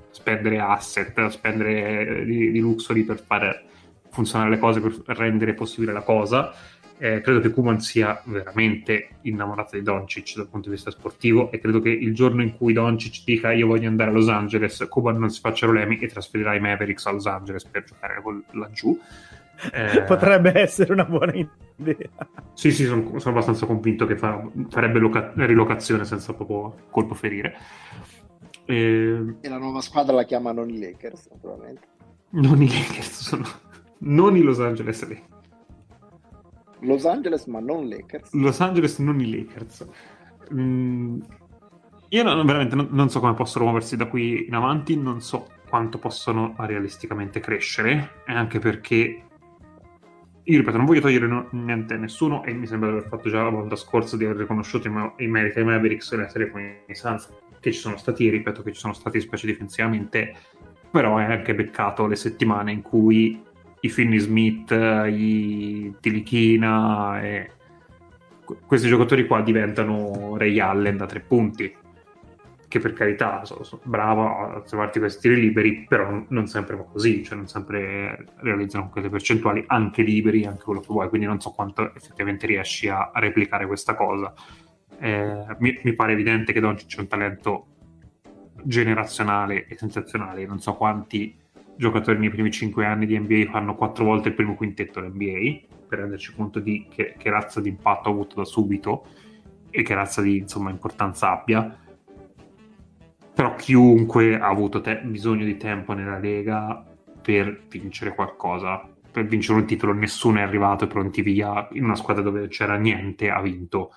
spendere 0.10 0.60
asset, 0.60 1.28
spendere 1.28 2.20
eh, 2.20 2.26
di, 2.26 2.52
di 2.52 2.60
luxury 2.60 3.04
per 3.04 3.22
fare 3.22 3.66
funzionare 4.10 4.52
le 4.52 4.60
cose, 4.60 4.80
per 4.80 5.18
rendere 5.18 5.54
possibile 5.54 5.92
la 5.92 6.02
cosa 6.02 6.54
eh, 6.98 7.22
credo 7.22 7.40
che 7.40 7.50
Kuman 7.50 7.80
sia 7.82 8.22
veramente 8.26 9.10
innamorato 9.22 9.76
di 9.76 9.84
Doncic 9.84 10.36
dal 10.36 10.48
punto 10.48 10.70
di 10.70 10.76
vista 10.76 10.92
sportivo 10.92 11.52
e 11.52 11.60
credo 11.60 11.82
che 11.82 11.90
il 11.90 12.14
giorno 12.14 12.42
in 12.42 12.56
cui 12.56 12.74
Doncic 12.74 13.24
dica 13.26 13.52
io 13.52 13.68
voglio 13.68 13.88
andare 13.88 14.10
a 14.10 14.14
Los 14.14 14.30
Angeles, 14.30 14.86
Kuman 14.90 15.18
non 15.18 15.30
si 15.30 15.40
faccia 15.40 15.66
problemi 15.66 16.00
e 16.00 16.08
trasferirà 16.08 16.56
i 16.56 16.60
Mavericks 16.60 17.06
a 17.06 17.12
Los 17.12 17.26
Angeles 17.26 17.66
per 17.66 17.84
giocare 17.84 18.22
laggiù. 18.52 18.98
Eh... 19.72 20.04
Potrebbe 20.08 20.60
essere 20.60 20.94
una 20.94 21.06
buona 21.06 21.34
idea. 21.34 22.10
Sì, 22.54 22.72
sì, 22.72 22.86
sono, 22.86 23.20
sono 23.20 23.34
abbastanza 23.34 23.66
convinto 23.66 24.06
che 24.06 24.18
fa, 24.18 24.42
farebbe 24.70 25.00
loca- 25.00 25.34
rilocazione 25.36 26.06
senza 26.06 26.34
proprio 26.34 26.88
colpo 26.90 27.14
ferire. 27.14 27.58
E... 28.66 29.36
e 29.42 29.50
la 29.50 29.58
nuova 29.58 29.82
squadra 29.82 30.16
la 30.16 30.24
chiamano 30.24 30.64
i 30.66 30.80
Lakers, 30.80 31.30
naturalmente. 31.32 31.88
Non 32.30 32.62
i 32.62 32.68
Lakers, 32.68 33.22
sono... 33.22 33.46
non 34.00 34.36
i 34.36 34.42
Los 34.42 34.60
Angeles 34.60 35.02
Lakers. 35.08 35.33
Los 36.84 37.06
Angeles, 37.06 37.46
ma 37.46 37.60
non 37.60 37.88
Lakers. 37.88 38.34
Los 38.34 38.60
Angeles, 38.62 39.00
non 39.00 39.20
i 39.20 39.30
Lakers. 39.30 39.88
Mm, 40.54 41.20
io 42.10 42.24
non, 42.24 42.46
veramente 42.46 42.76
non, 42.76 42.90
non, 42.92 43.10
so 43.10 43.20
come 43.20 43.34
possono 43.34 43.66
muoversi 43.66 43.96
da 43.96 44.08
qui 44.08 44.46
in 44.46 44.54
avanti, 44.54 44.96
non 44.96 45.22
so 45.22 45.48
quanto 45.68 45.98
possono 45.98 46.54
realisticamente 46.60 47.40
crescere, 47.40 48.22
e 48.28 48.34
anche 48.34 48.60
perché 48.60 49.24
io 50.46 50.58
ripeto, 50.58 50.76
non 50.78 50.86
voglio 50.86 51.00
togliere 51.00 51.48
niente 51.52 51.94
a 51.94 51.98
nessuno 51.98 52.44
e 52.44 52.54
mi 52.54 52.68
sembra 52.68 52.90
di 52.90 52.98
aver 52.98 53.08
fatto 53.08 53.30
già 53.30 53.44
la 53.44 53.50
volta 53.50 53.78
scorsa 53.78 54.18
di 54.18 54.26
aver 54.26 54.38
riconosciuto 54.38 54.90
i, 55.18 55.28
meriti 55.28 55.60
ai 55.60 55.66
Mavericks 55.66 56.12
e 56.12 56.18
la 56.18 56.28
serie 56.28 56.52
come 56.52 56.84
i 56.88 56.96
Suns 56.96 57.32
che 57.62 57.72
ci 57.72 57.80
sono 57.80 57.96
stati, 57.96 58.30
ripeto 58.30 58.62
che 58.62 58.74
ci 58.74 58.80
sono 58.80 58.92
stati 58.92 59.22
specie 59.22 59.48
difensivamente, 59.48 60.36
però 60.92 61.18
è 61.18 61.24
anche 61.24 61.56
beccato 61.56 62.08
le 62.08 62.18
settimane 62.18 62.74
in 62.74 62.82
cui 62.82 63.42
i 63.84 63.90
Finney 63.90 64.20
Smith, 64.20 64.72
i 64.72 65.94
Tilichina 66.00 67.22
e 67.22 67.52
questi 68.66 68.88
giocatori 68.88 69.28
qua 69.28 69.42
diventano 69.42 70.38
Ray 70.38 70.60
Allen 70.60 70.98
da 70.98 71.06
tre 71.06 71.20
punti 71.20 71.76
che 72.68 72.80
per 72.80 72.94
carità 72.94 73.46
sono, 73.46 73.64
sono 73.64 73.82
bravo 73.86 74.56
a 74.56 74.62
trovarti 74.62 75.00
questi 75.00 75.28
tiri 75.28 75.40
liberi 75.40 75.86
però 75.88 76.24
non 76.30 76.48
sempre 76.48 76.76
va 76.76 76.84
così 76.84 77.24
cioè 77.24 77.38
non 77.38 77.48
sempre 77.48 78.26
realizzano 78.38 78.90
quelle 78.90 79.10
percentuali 79.10 79.64
anche 79.68 80.02
liberi, 80.02 80.46
anche 80.46 80.64
quello 80.64 80.80
che 80.80 80.88
vuoi 80.90 81.10
quindi 81.10 81.28
non 81.28 81.42
so 81.42 81.52
quanto 81.52 81.94
effettivamente 81.94 82.48
riesci 82.48 82.88
a, 82.88 83.12
a 83.14 83.20
replicare 83.20 83.68
questa 83.68 83.96
cosa. 83.96 84.34
Eh, 85.00 85.46
mi, 85.60 85.78
mi, 85.84 85.94
pare 85.94 86.14
evidente 86.14 86.54
che 86.54 86.62
Doncic 86.62 86.88
c'è 86.88 87.00
un 87.02 87.08
talento 87.08 87.66
generazionale 88.64 89.68
e 89.68 89.76
sensazionale 89.76 90.46
non 90.46 90.60
so 90.60 90.76
quanti 90.76 91.36
giocatori 91.76 92.20
nei 92.20 92.30
primi 92.30 92.52
5 92.52 92.86
anni 92.86 93.06
di 93.06 93.18
NBA 93.18 93.50
fanno 93.52 93.76
4 93.76 94.04
volte 94.04 94.30
il 94.30 94.36
primo 94.36 94.56
quintetto 94.56 95.02
dell'NBA 95.02 95.76
per 95.88 96.00
renderci 96.00 96.34
conto 96.34 96.60
di 96.60 96.88
che, 96.90 97.16
che 97.18 97.30
razza 97.30 97.62
di 97.62 97.70
impatto 97.70 98.10
ha 98.10 98.12
avuto 98.12 98.36
da 98.36 98.46
subito 98.46 99.06
e 99.70 99.82
che 99.82 99.94
razza 99.94 100.22
di 100.22 100.38
insomma, 100.38 100.70
importanza 100.70 101.32
abbia. 101.32 101.80
Però 103.34 103.56
chiunque 103.56 104.40
ha 104.40 104.48
avuto 104.48 104.82
te- 104.82 105.02
bisogno 105.02 105.46
di 105.46 105.58
tempo 105.58 105.94
nella 105.94 106.20
Lega 106.20 106.86
per 107.22 107.64
vincere 107.68 108.14
qualcosa 108.14 108.88
per 109.14 109.26
vincere 109.28 109.60
un 109.60 109.68
titolo 109.68 109.94
nessuno 109.94 110.40
è 110.40 110.42
arrivato 110.42 110.86
e 110.86 110.88
pronti 110.88 111.22
via 111.22 111.68
in 111.74 111.84
una 111.84 111.96
squadra 111.96 112.24
dove 112.24 112.48
c'era 112.48 112.76
niente 112.78 113.30
ha 113.30 113.40
vinto. 113.40 113.92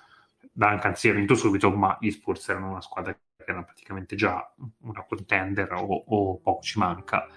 Duncan 0.51 0.95
si 0.95 1.09
è 1.09 1.13
vinto 1.13 1.33
subito 1.33 1.71
ma 1.71 1.97
gli 1.99 2.11
Spurs 2.11 2.47
erano 2.49 2.69
una 2.69 2.81
squadra 2.81 3.13
che 3.13 3.43
era 3.43 3.63
praticamente 3.63 4.15
già 4.15 4.47
una 4.81 5.03
contender 5.07 5.73
o, 5.73 6.03
o 6.07 6.37
poco 6.37 6.61
ci 6.61 6.77
manca 6.77 7.27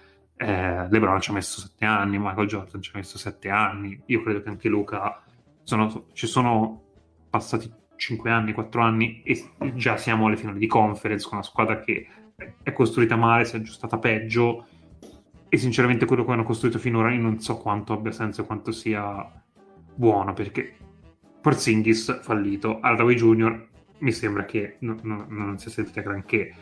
eh, 0.42 0.88
LeBron 0.88 1.20
ci 1.20 1.30
ha 1.30 1.34
messo 1.34 1.60
sette 1.60 1.84
anni, 1.84 2.18
Michael 2.18 2.48
Jordan 2.48 2.80
ci 2.80 2.90
ha 2.94 2.96
messo 2.96 3.18
sette 3.18 3.50
anni, 3.50 4.00
io 4.06 4.22
credo 4.22 4.40
che 4.40 4.48
anche 4.48 4.68
Luca, 4.70 5.22
sono, 5.64 6.06
ci 6.14 6.26
sono 6.26 6.84
passati 7.28 7.70
cinque 7.96 8.30
anni, 8.30 8.54
quattro 8.54 8.80
anni 8.80 9.20
e 9.22 9.50
già 9.74 9.98
siamo 9.98 10.26
alle 10.26 10.38
finali 10.38 10.58
di 10.58 10.66
conference 10.66 11.24
con 11.28 11.36
una 11.36 11.46
squadra 11.46 11.80
che 11.80 12.08
è 12.62 12.72
costruita 12.72 13.16
male, 13.16 13.44
si 13.44 13.56
è 13.56 13.58
aggiustata 13.58 13.98
peggio 13.98 14.66
e 15.46 15.58
sinceramente 15.58 16.06
quello 16.06 16.24
che 16.24 16.32
hanno 16.32 16.44
costruito 16.44 16.78
finora 16.78 17.12
io 17.12 17.20
non 17.20 17.38
so 17.40 17.58
quanto 17.58 17.92
abbia 17.92 18.10
senso 18.10 18.40
e 18.40 18.46
quanto 18.46 18.72
sia 18.72 19.30
buono 19.94 20.32
perché 20.32 20.74
Porzingis 21.42 22.22
fallito, 22.22 22.80
Hardaway 22.80 23.14
Junior 23.14 23.68
mi 23.98 24.12
sembra 24.12 24.46
che 24.46 24.76
no, 24.80 24.96
no, 25.02 25.26
non 25.28 25.58
si 25.58 25.68
è 25.68 25.70
sentita 25.70 26.00
granché 26.00 26.54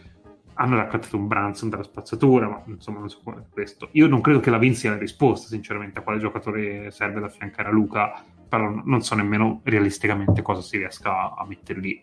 hanno 0.61 0.77
raccattato 0.77 1.17
un 1.17 1.29
Branson 1.29 1.69
dalla 1.69 1.85
spazzatura, 1.85 2.49
ma 2.49 2.63
insomma 2.67 2.99
non 2.99 3.09
so 3.09 3.21
come 3.23 3.45
questo. 3.49 3.89
Io 3.93 4.09
non 4.09 4.21
credo 4.21 4.41
che 4.41 4.51
la 4.51 4.59
Vin 4.59 4.75
sia 4.75 4.91
la 4.91 4.99
risposta, 4.99 5.47
sinceramente, 5.47 6.01
a 6.01 6.03
quale 6.03 6.19
giocatore 6.19 6.91
serve 6.91 7.21
da 7.21 7.27
affiancare 7.27 7.69
a 7.69 7.73
Luca, 7.73 8.25
però 8.49 8.69
non 8.85 9.03
so 9.03 9.15
nemmeno 9.15 9.61
realisticamente 9.63 10.43
cosa 10.43 10.61
si 10.61 10.79
riesca 10.79 11.35
a 11.35 11.47
mettere 11.47 11.79
lì 11.79 12.03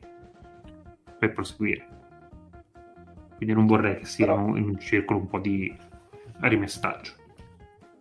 per 1.20 1.34
proseguire. 1.34 1.88
Quindi 3.36 3.54
non 3.54 3.66
vorrei 3.66 3.98
che 3.98 4.06
sia 4.06 4.28
però... 4.28 4.56
in 4.56 4.70
un 4.70 4.80
circolo 4.80 5.20
un 5.20 5.28
po' 5.28 5.40
di 5.40 5.76
rimestaggio. 6.40 7.12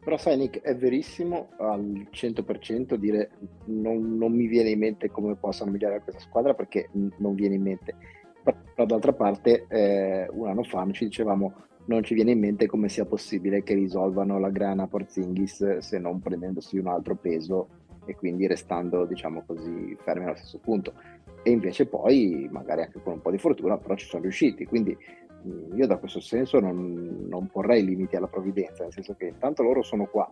Però 0.04 0.16
sai 0.16 0.36
Nick, 0.36 0.60
è 0.60 0.76
verissimo 0.76 1.48
al 1.58 2.06
100% 2.12 2.94
dire 2.94 3.30
non, 3.64 4.16
non 4.16 4.32
mi 4.32 4.46
viene 4.46 4.70
in 4.70 4.78
mente 4.78 5.10
come 5.10 5.34
possano 5.34 5.72
migliorare 5.72 6.02
questa 6.02 6.20
squadra 6.20 6.54
perché 6.54 6.90
non 6.92 7.34
viene 7.34 7.54
in 7.54 7.62
mente 7.62 7.96
però 8.44 8.86
d'altra 8.86 9.12
parte 9.12 9.66
eh, 9.68 10.28
un 10.30 10.48
anno 10.48 10.62
fa 10.62 10.86
ci 10.92 11.06
dicevamo 11.06 11.54
non 11.86 12.02
ci 12.02 12.14
viene 12.14 12.30
in 12.30 12.38
mente 12.38 12.66
come 12.66 12.88
sia 12.88 13.04
possibile 13.04 13.62
che 13.62 13.74
risolvano 13.74 14.38
la 14.38 14.50
grana 14.50 14.86
Porzingis 14.86 15.78
se 15.78 15.98
non 15.98 16.20
prendendosi 16.20 16.78
un 16.78 16.86
altro 16.86 17.14
peso 17.14 17.68
e 18.06 18.14
quindi 18.14 18.46
restando 18.46 19.04
diciamo 19.04 19.42
così 19.46 19.96
fermi 20.02 20.24
allo 20.24 20.36
stesso 20.36 20.58
punto. 20.58 20.94
E 21.42 21.50
invece 21.50 21.86
poi 21.86 22.48
magari 22.50 22.82
anche 22.82 23.00
con 23.02 23.14
un 23.14 23.20
po' 23.20 23.30
di 23.30 23.38
fortuna 23.38 23.76
però 23.76 23.94
ci 23.96 24.06
sono 24.06 24.22
riusciti. 24.22 24.64
Quindi 24.64 24.96
io 25.74 25.86
da 25.86 25.98
questo 25.98 26.20
senso 26.20 26.58
non, 26.58 27.26
non 27.28 27.48
porrei 27.48 27.84
limiti 27.84 28.16
alla 28.16 28.28
provvidenza 28.28 28.82
nel 28.82 28.92
senso 28.92 29.14
che 29.14 29.26
intanto 29.26 29.62
loro 29.62 29.82
sono 29.82 30.06
qua. 30.06 30.30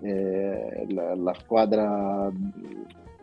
Eh, 0.00 0.86
la, 0.90 1.14
la 1.14 1.34
squadra 1.34 2.30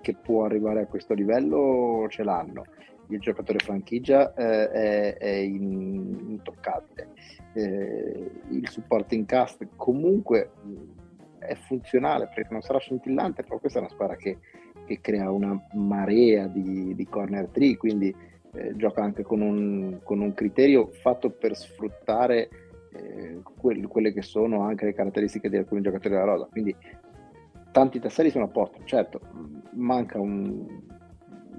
che 0.02 0.14
può 0.14 0.46
arrivare 0.46 0.82
a 0.82 0.88
questo 0.88 1.14
livello 1.14 2.06
ce 2.10 2.24
l'hanno 2.24 2.64
il 3.10 3.20
giocatore 3.20 3.60
franchigia 3.60 4.34
eh, 4.34 4.70
è, 4.70 5.18
è 5.18 5.30
in, 5.30 6.18
intoccabile. 6.28 7.10
Eh, 7.54 8.32
il 8.50 8.68
supporting 8.68 9.26
cast 9.26 9.66
comunque 9.76 10.52
è 11.40 11.56
funzionale 11.56 12.30
perché 12.34 12.52
non 12.52 12.62
sarà 12.62 12.80
scintillante, 12.80 13.44
però 13.44 13.60
questa 13.60 13.80
è 13.80 13.82
una 13.82 13.92
squadra 13.92 14.16
che, 14.16 14.40
che 14.86 15.00
crea 15.00 15.32
una 15.32 15.60
marea 15.74 16.48
di, 16.48 16.94
di 16.96 17.06
corner 17.08 17.48
tree, 17.48 17.78
quindi 17.78 18.14
eh, 18.54 18.76
gioca 18.76 19.04
anche 19.04 19.24
con 19.24 19.42
un, 19.42 20.00
con 20.04 20.22
un, 20.22 20.34
criterio 20.34 20.88
fatto 20.88 21.30
per 21.30 21.56
sfruttare 21.56 22.50
eh, 22.94 23.40
que- 23.58 23.88
quelle 23.88 24.14
che 24.14 24.22
sono 24.22 24.62
anche 24.62 24.86
le 24.86 24.94
caratteristiche 24.94 25.50
di 25.50 25.58
alcuni 25.58 25.82
giocatori 25.82 26.14
della 26.14 26.26
rosa. 26.26 26.48
Quindi 26.50 26.76
tanti 27.72 28.00
tasselli 28.00 28.30
sono 28.30 28.46
a 28.46 28.50
posto, 28.50 28.80
certo, 28.86 29.20
manca, 29.74 30.20
un, 30.20 30.66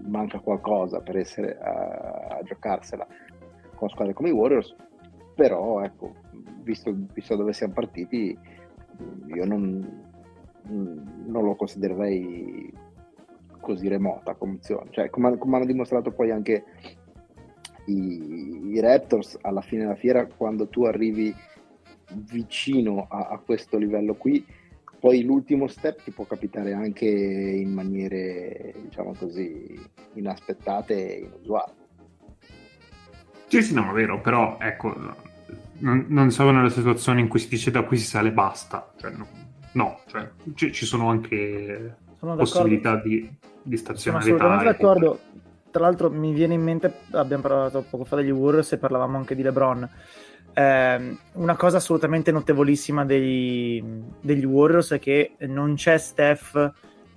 manca 0.07 0.39
qualcosa 0.41 1.01
per 1.01 1.17
essere 1.17 1.59
a, 1.59 2.39
a 2.39 2.43
giocarsela 2.43 3.07
con 3.75 3.89
squadre 3.89 4.15
come 4.15 4.31
i 4.31 4.33
Warriors, 4.33 4.75
però 5.35 5.83
ecco, 5.83 6.15
visto, 6.63 6.95
visto 7.13 7.37
dove 7.37 7.53
siamo 7.53 7.75
partiti, 7.75 8.37
io 9.27 9.45
non, 9.45 10.13
non 10.69 11.45
lo 11.45 11.55
considererei 11.55 12.73
così 13.61 13.89
remota 13.89 14.35
come 14.35 14.55
opzione. 14.55 14.91
Cioè, 14.91 15.11
come, 15.11 15.37
come, 15.37 15.57
hanno 15.57 15.67
dimostrato 15.67 16.11
poi 16.13 16.31
anche 16.31 16.65
i, 17.87 18.73
i, 18.73 18.81
Raptors 18.81 19.39
alla 19.43 19.61
fine 19.61 19.83
della 19.83 19.97
fiera, 19.97 20.27
quando 20.27 20.69
tu 20.69 20.85
arrivi 20.85 21.35
vicino 22.15 23.07
a, 23.09 23.29
a, 23.31 23.39
questo 23.39 23.77
livello 23.77 24.15
qui, 24.15 24.45
poi 24.99 25.23
l'ultimo 25.23 25.67
step 25.67 26.03
ti 26.03 26.11
può 26.11 26.25
capitare 26.25 26.73
anche 26.73 27.07
in 27.07 27.73
maniere, 27.73 28.75
diciamo 28.83 29.15
così, 29.19 29.79
inaspettate 30.15 31.17
e 31.17 31.19
inusuali. 31.21 31.73
Sì, 33.49 33.63
sì, 33.63 33.75
no, 33.75 33.91
è 33.91 33.93
vero, 33.93 34.21
però 34.21 34.59
ecco, 34.61 34.95
non, 35.79 36.07
non 36.09 36.31
siamo 36.31 36.51
nella 36.51 36.69
situazione 36.69 37.21
in 37.21 37.29
cui 37.29 37.39
si 37.39 37.49
dice 37.49 37.71
da 37.71 37.83
qui 37.83 37.97
si 37.97 38.07
sale 38.07 38.33
basta. 38.33 38.93
Cioè, 38.97 39.11
no, 39.13 39.27
no 39.73 40.01
cioè, 40.07 40.29
ci, 40.55 40.73
ci, 40.73 40.85
sono 40.85 41.09
anche 41.09 41.97
sono 42.19 42.37
possibilità 42.37 42.97
di, 42.97 43.31
di 43.63 43.77
stazionarietà. 43.77 44.39
Sono 44.39 44.51
assolutamente 44.53 44.85
d'accordo. 44.85 45.21
Tra 45.71 45.85
l'altro 45.85 46.11
mi 46.11 46.33
viene 46.33 46.55
in 46.55 46.63
mente, 46.63 46.93
abbiamo 47.11 47.43
parlato 47.43 47.85
poco 47.89 48.05
fa 48.05 48.17
degli 48.17 48.31
Warriors 48.31 48.73
e 48.73 48.79
parlavamo 48.79 49.17
anche 49.17 49.35
di 49.35 49.43
LeBron. 49.43 49.89
Eh, 50.59 51.17
una 51.33 51.55
cosa 51.55 51.77
assolutamente 51.77 52.33
notevolissima 52.33 53.05
degli, 53.05 53.83
degli 54.23 54.47
Warriors 54.47 54.93
è 54.93 54.99
che 54.99 55.33
non 55.41 55.75
c'è 55.75 55.99
Steph 55.99 56.73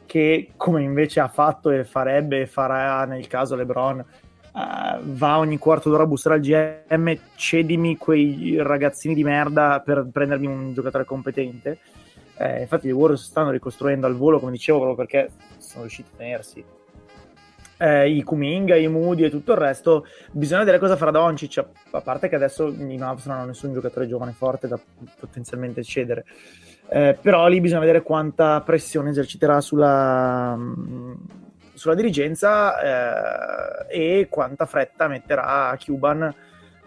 che, 0.06 0.52
come 0.58 0.84
invece 0.84 1.22
ha 1.22 1.30
fatto 1.30 1.70
e 1.70 1.86
farebbe 1.86 2.42
e 2.42 2.48
farà 2.48 3.06
nel 3.06 3.28
caso 3.28 3.56
LeBron, 3.56 4.00
uh, 4.00 5.00
va 5.04 5.38
ogni 5.38 5.58
quarto 5.58 5.90
d'ora 5.90 6.04
a 6.04 6.06
bussare 6.06 6.36
al 6.36 6.42
GM, 6.42 7.18
cedimi 7.36 7.96
quei 7.96 8.58
ragazzini 8.60 9.16
di 9.16 9.24
merda 9.24 9.82
per 9.86 10.10
prendermi 10.12 10.48
un 10.48 10.74
giocatore 10.74 11.06
competente. 11.06 11.80
Eh, 12.38 12.60
infatti 12.62 12.88
i 12.88 12.92
Warriors 12.92 13.24
stanno 13.24 13.52
ricostruendo 13.52 14.06
al 14.06 14.18
volo, 14.18 14.40
come 14.40 14.52
dicevo, 14.52 14.80
proprio 14.80 15.06
perché 15.06 15.32
sono 15.60 15.84
riusciti 15.84 16.10
a 16.14 16.18
tenersi 16.18 16.66
eh, 17.80 18.10
i 18.10 18.24
Kuminga, 18.24 18.76
i 18.76 18.88
Moody 18.88 19.24
e 19.24 19.30
tutto 19.30 19.54
il 19.54 19.58
resto. 19.58 20.06
Bisogna 20.32 20.60
vedere 20.60 20.80
cosa 20.80 20.98
farà 20.98 21.12
Doncic, 21.12 21.66
a 21.92 22.02
parte 22.02 22.28
che 22.28 22.36
adesso 22.36 22.68
i 22.68 22.98
Mavs 22.98 23.26
non 23.26 23.38
hanno 23.38 23.46
nessun 23.48 23.74
giocatore 23.74 24.08
giovane 24.08 24.34
forte 24.34 24.68
da 24.68 24.80
potenzialmente 25.20 25.84
cedere. 25.84 26.26
Eh, 26.90 27.18
però 27.20 27.48
lì 27.48 27.62
bisogna 27.62 27.82
vedere 27.82 28.02
quanta 28.02 28.62
pressione 28.62 29.12
eserciterà 29.12 29.62
sulla, 29.62 30.58
sulla 31.74 31.96
dirigenza 31.96 33.88
eh, 33.88 34.20
e 34.20 34.28
quanta 34.30 34.66
fretta 34.66 35.08
metterà 35.08 35.70
a 35.70 35.78
Cuban 35.78 36.34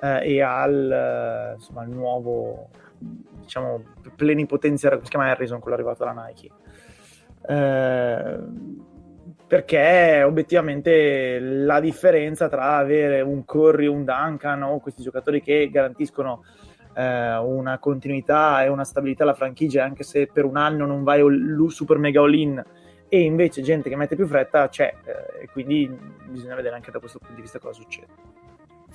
eh, 0.01 0.35
e 0.35 0.43
al, 0.43 1.55
insomma, 1.55 1.83
al 1.83 1.89
nuovo 1.89 2.69
diciamo 2.99 3.83
plenipotenziario 4.15 5.01
si 5.03 5.11
chiama 5.11 5.29
Harrison 5.31 5.59
quello 5.59 5.77
arrivato 5.77 6.05
alla 6.05 6.27
Nike 6.27 6.51
eh, 7.49 8.39
perché 9.53 10.23
obiettivamente 10.23 11.39
la 11.39 11.79
differenza 11.79 12.49
tra 12.49 12.77
avere 12.77 13.21
un 13.21 13.45
Curry 13.45 13.85
un 13.85 14.03
Duncan 14.03 14.63
o 14.63 14.81
questi 14.81 15.03
giocatori 15.03 15.43
che 15.43 15.69
garantiscono 15.71 16.43
eh, 16.95 17.37
una 17.37 17.79
continuità 17.79 18.65
e 18.65 18.69
una 18.69 18.85
stabilità 18.85 19.25
alla 19.25 19.35
franchigia 19.35 19.85
anche 19.85 20.05
se 20.05 20.27
per 20.27 20.47
un 20.47 20.57
anno 20.57 20.87
non 20.87 21.03
vai 21.03 21.21
super 21.69 21.99
mega 21.99 22.23
all 22.23 22.33
in 22.33 22.65
e 23.11 23.21
invece 23.21 23.61
gente 23.61 23.91
che 23.91 23.97
mette 23.97 24.17
più 24.17 24.27
fretta 24.27 24.71
c'è 24.71 24.91
eh, 25.05 25.43
e 25.43 25.49
quindi 25.53 25.87
bisogna 26.31 26.55
vedere 26.55 26.77
anche 26.77 26.91
da 26.91 26.99
questo 26.99 27.19
punto 27.19 27.35
di 27.35 27.43
vista 27.43 27.59
cosa 27.59 27.79
succede. 27.79 28.52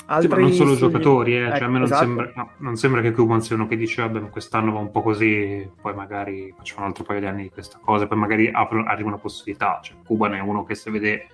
Altri 0.10 0.30
sì, 0.30 0.40
non 0.40 0.54
solo 0.54 0.76
studi... 0.76 0.92
giocatori, 0.92 1.38
eh. 1.38 1.50
Cioè, 1.50 1.64
a 1.64 1.68
me 1.68 1.80
non, 1.80 1.84
esatto. 1.84 2.06
sembra, 2.06 2.32
no, 2.34 2.50
non, 2.58 2.76
sembra, 2.78 3.02
che 3.02 3.12
Cuban 3.12 3.42
sia 3.42 3.56
uno 3.56 3.68
che 3.68 3.76
dice 3.76 4.02
vabbè 4.02 4.30
quest'anno 4.30 4.72
va 4.72 4.80
un 4.80 4.90
po' 4.90 5.02
così, 5.02 5.70
poi 5.82 5.94
magari 5.94 6.54
facciamo 6.56 6.82
un 6.82 6.88
altro 6.88 7.04
paio 7.04 7.20
di 7.20 7.26
anni 7.26 7.42
di 7.44 7.50
questa 7.50 7.78
cosa, 7.82 8.08
poi 8.08 8.18
magari 8.18 8.50
apro, 8.52 8.84
arriva 8.86 9.10
una 9.10 9.18
possibilità. 9.18 9.80
Cioè, 9.84 9.98
Cuban 10.06 10.36
è 10.36 10.40
uno 10.40 10.64
che 10.64 10.76
se 10.76 10.92
vede 10.92 11.28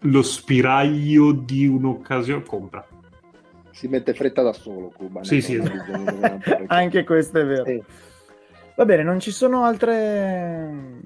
lo 0.00 0.22
spiraglio 0.22 1.32
di 1.32 1.66
un'occasione 1.66 2.42
compra. 2.44 2.86
Si 3.70 3.88
mette 3.88 4.14
fretta 4.14 4.42
da 4.42 4.54
solo 4.54 4.90
Cuban. 4.96 5.24
Sì, 5.24 5.42
sì, 5.42 5.56
esatto. 5.56 6.64
anche 6.68 7.04
questo 7.04 7.40
è 7.40 7.44
vero. 7.44 7.64
Sì. 7.66 7.82
Va 8.74 8.84
bene, 8.86 9.02
non 9.02 9.20
ci 9.20 9.32
sono 9.32 9.64
altre 9.64 10.96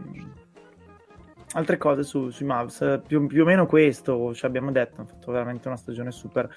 altre 1.52 1.76
cose 1.76 2.02
su, 2.02 2.30
sui 2.30 2.46
Mavs, 2.46 3.00
più, 3.06 3.26
più, 3.26 3.42
o 3.42 3.44
meno 3.44 3.66
questo 3.66 4.34
ci 4.34 4.46
abbiamo 4.46 4.70
detto, 4.70 5.00
hanno 5.00 5.08
fatto 5.08 5.32
veramente 5.32 5.68
una 5.68 5.76
stagione 5.76 6.10
super. 6.10 6.48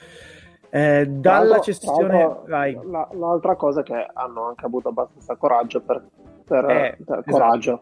Eh, 0.75 1.05
dalla 1.07 1.59
cessione, 1.59 2.41
la, 2.47 3.07
l'altra 3.13 3.55
cosa 3.55 3.79
è 3.79 3.83
che 3.83 4.09
hanno 4.11 4.47
anche 4.47 4.65
avuto 4.65 4.89
abbastanza 4.89 5.37
coraggio 5.37 5.79
per, 5.79 6.03
per, 6.43 6.69
eh, 6.69 6.97
per 7.01 7.19
esatto. 7.19 7.31
coraggio. 7.31 7.81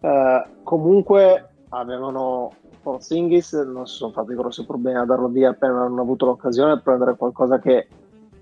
Eh, 0.00 0.44
comunque 0.62 1.48
avevano 1.68 2.50
Porzingis, 2.80 3.52
non 3.52 3.86
si 3.86 3.96
sono 3.96 4.12
fatti 4.12 4.34
grossi 4.34 4.64
problemi 4.64 5.00
a 5.00 5.04
darlo 5.04 5.28
via 5.28 5.50
appena 5.50 5.82
hanno 5.82 6.00
avuto 6.00 6.24
l'occasione 6.24 6.76
di 6.76 6.80
prendere 6.80 7.14
qualcosa 7.16 7.58
che 7.58 7.88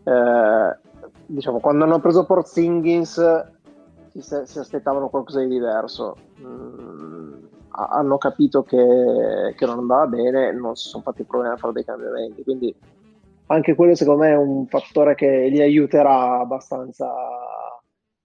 eh, 0.04 0.78
diciamo 1.26 1.58
quando 1.58 1.82
hanno 1.82 1.98
preso 1.98 2.24
Porzingis 2.24 3.50
si, 4.12 4.42
si 4.44 4.58
aspettavano 4.60 5.08
qualcosa 5.08 5.40
di 5.40 5.48
diverso. 5.48 6.16
Mm, 6.40 7.32
hanno 7.70 8.18
capito 8.18 8.62
che, 8.62 9.54
che, 9.56 9.66
non 9.66 9.78
andava 9.78 10.06
bene, 10.06 10.52
non 10.52 10.76
si 10.76 10.88
sono 10.88 11.02
fatti 11.02 11.24
problemi 11.24 11.54
a 11.54 11.56
fare 11.56 11.72
dei 11.72 11.84
cambiamenti. 11.84 12.44
Quindi 12.44 12.76
anche 13.52 13.74
quello 13.74 13.94
secondo 13.94 14.22
me 14.22 14.30
è 14.30 14.36
un 14.36 14.66
fattore 14.66 15.14
che 15.14 15.48
li 15.48 15.60
aiuterà 15.60 16.40
abbastanza 16.40 17.12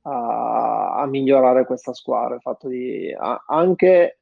a, 0.04 0.96
a 0.96 1.06
migliorare 1.06 1.66
questa 1.66 1.94
squadra. 1.94 2.36
Il 2.36 2.42
fatto 2.42 2.68
di 2.68 3.14
a, 3.18 3.44
anche 3.46 4.20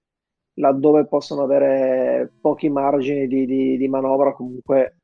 laddove 0.56 1.06
possono 1.06 1.44
avere 1.44 2.32
pochi 2.42 2.70
margini 2.70 3.28
di, 3.28 3.46
di, 3.46 3.78
di 3.78 3.88
manovra, 3.88 4.34
comunque 4.34 4.98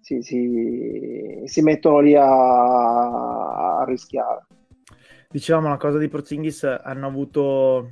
si, 0.00 0.22
si, 0.22 1.42
si 1.44 1.62
mettono 1.62 1.98
lì 2.00 2.14
a, 2.14 3.78
a 3.78 3.84
rischiare. 3.86 4.46
Dicevamo 5.28 5.66
una 5.66 5.78
cosa 5.78 5.98
di 5.98 6.08
Porzingis, 6.08 6.64
hanno 6.64 7.06
avuto 7.06 7.90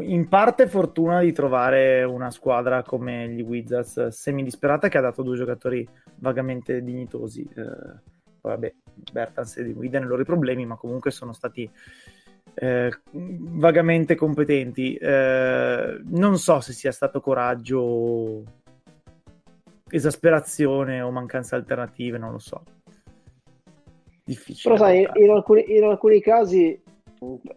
in 0.00 0.28
parte 0.28 0.66
fortuna 0.66 1.20
di 1.20 1.32
trovare 1.32 2.02
una 2.02 2.30
squadra 2.30 2.82
come 2.82 3.28
gli 3.28 3.42
Wizards 3.42 4.08
semi-disperata 4.08 4.88
che 4.88 4.98
ha 4.98 5.00
dato 5.00 5.22
due 5.22 5.36
giocatori 5.36 5.86
vagamente 6.18 6.82
dignitosi. 6.82 7.48
Eh, 7.54 8.00
vabbè, 8.40 8.74
Bertans 9.12 9.56
e 9.56 9.62
Widen 9.62 10.02
hanno 10.02 10.06
i 10.06 10.10
loro 10.10 10.24
problemi, 10.24 10.66
ma 10.66 10.76
comunque 10.76 11.10
sono 11.10 11.32
stati 11.32 11.68
eh, 12.54 12.90
vagamente 13.10 14.14
competenti. 14.14 14.94
Eh, 14.94 16.00
non 16.04 16.38
so 16.38 16.60
se 16.60 16.72
sia 16.72 16.92
stato 16.92 17.20
coraggio, 17.20 18.42
esasperazione 19.88 21.00
o 21.00 21.10
mancanza 21.10 21.56
alternative, 21.56 22.18
non 22.18 22.32
lo 22.32 22.38
so. 22.38 22.62
Difficile. 24.24 24.74
Però 24.74 24.76
sai, 24.76 25.06
in 25.22 25.30
alcuni, 25.30 25.76
in 25.76 25.84
alcuni 25.84 26.20
casi 26.20 26.80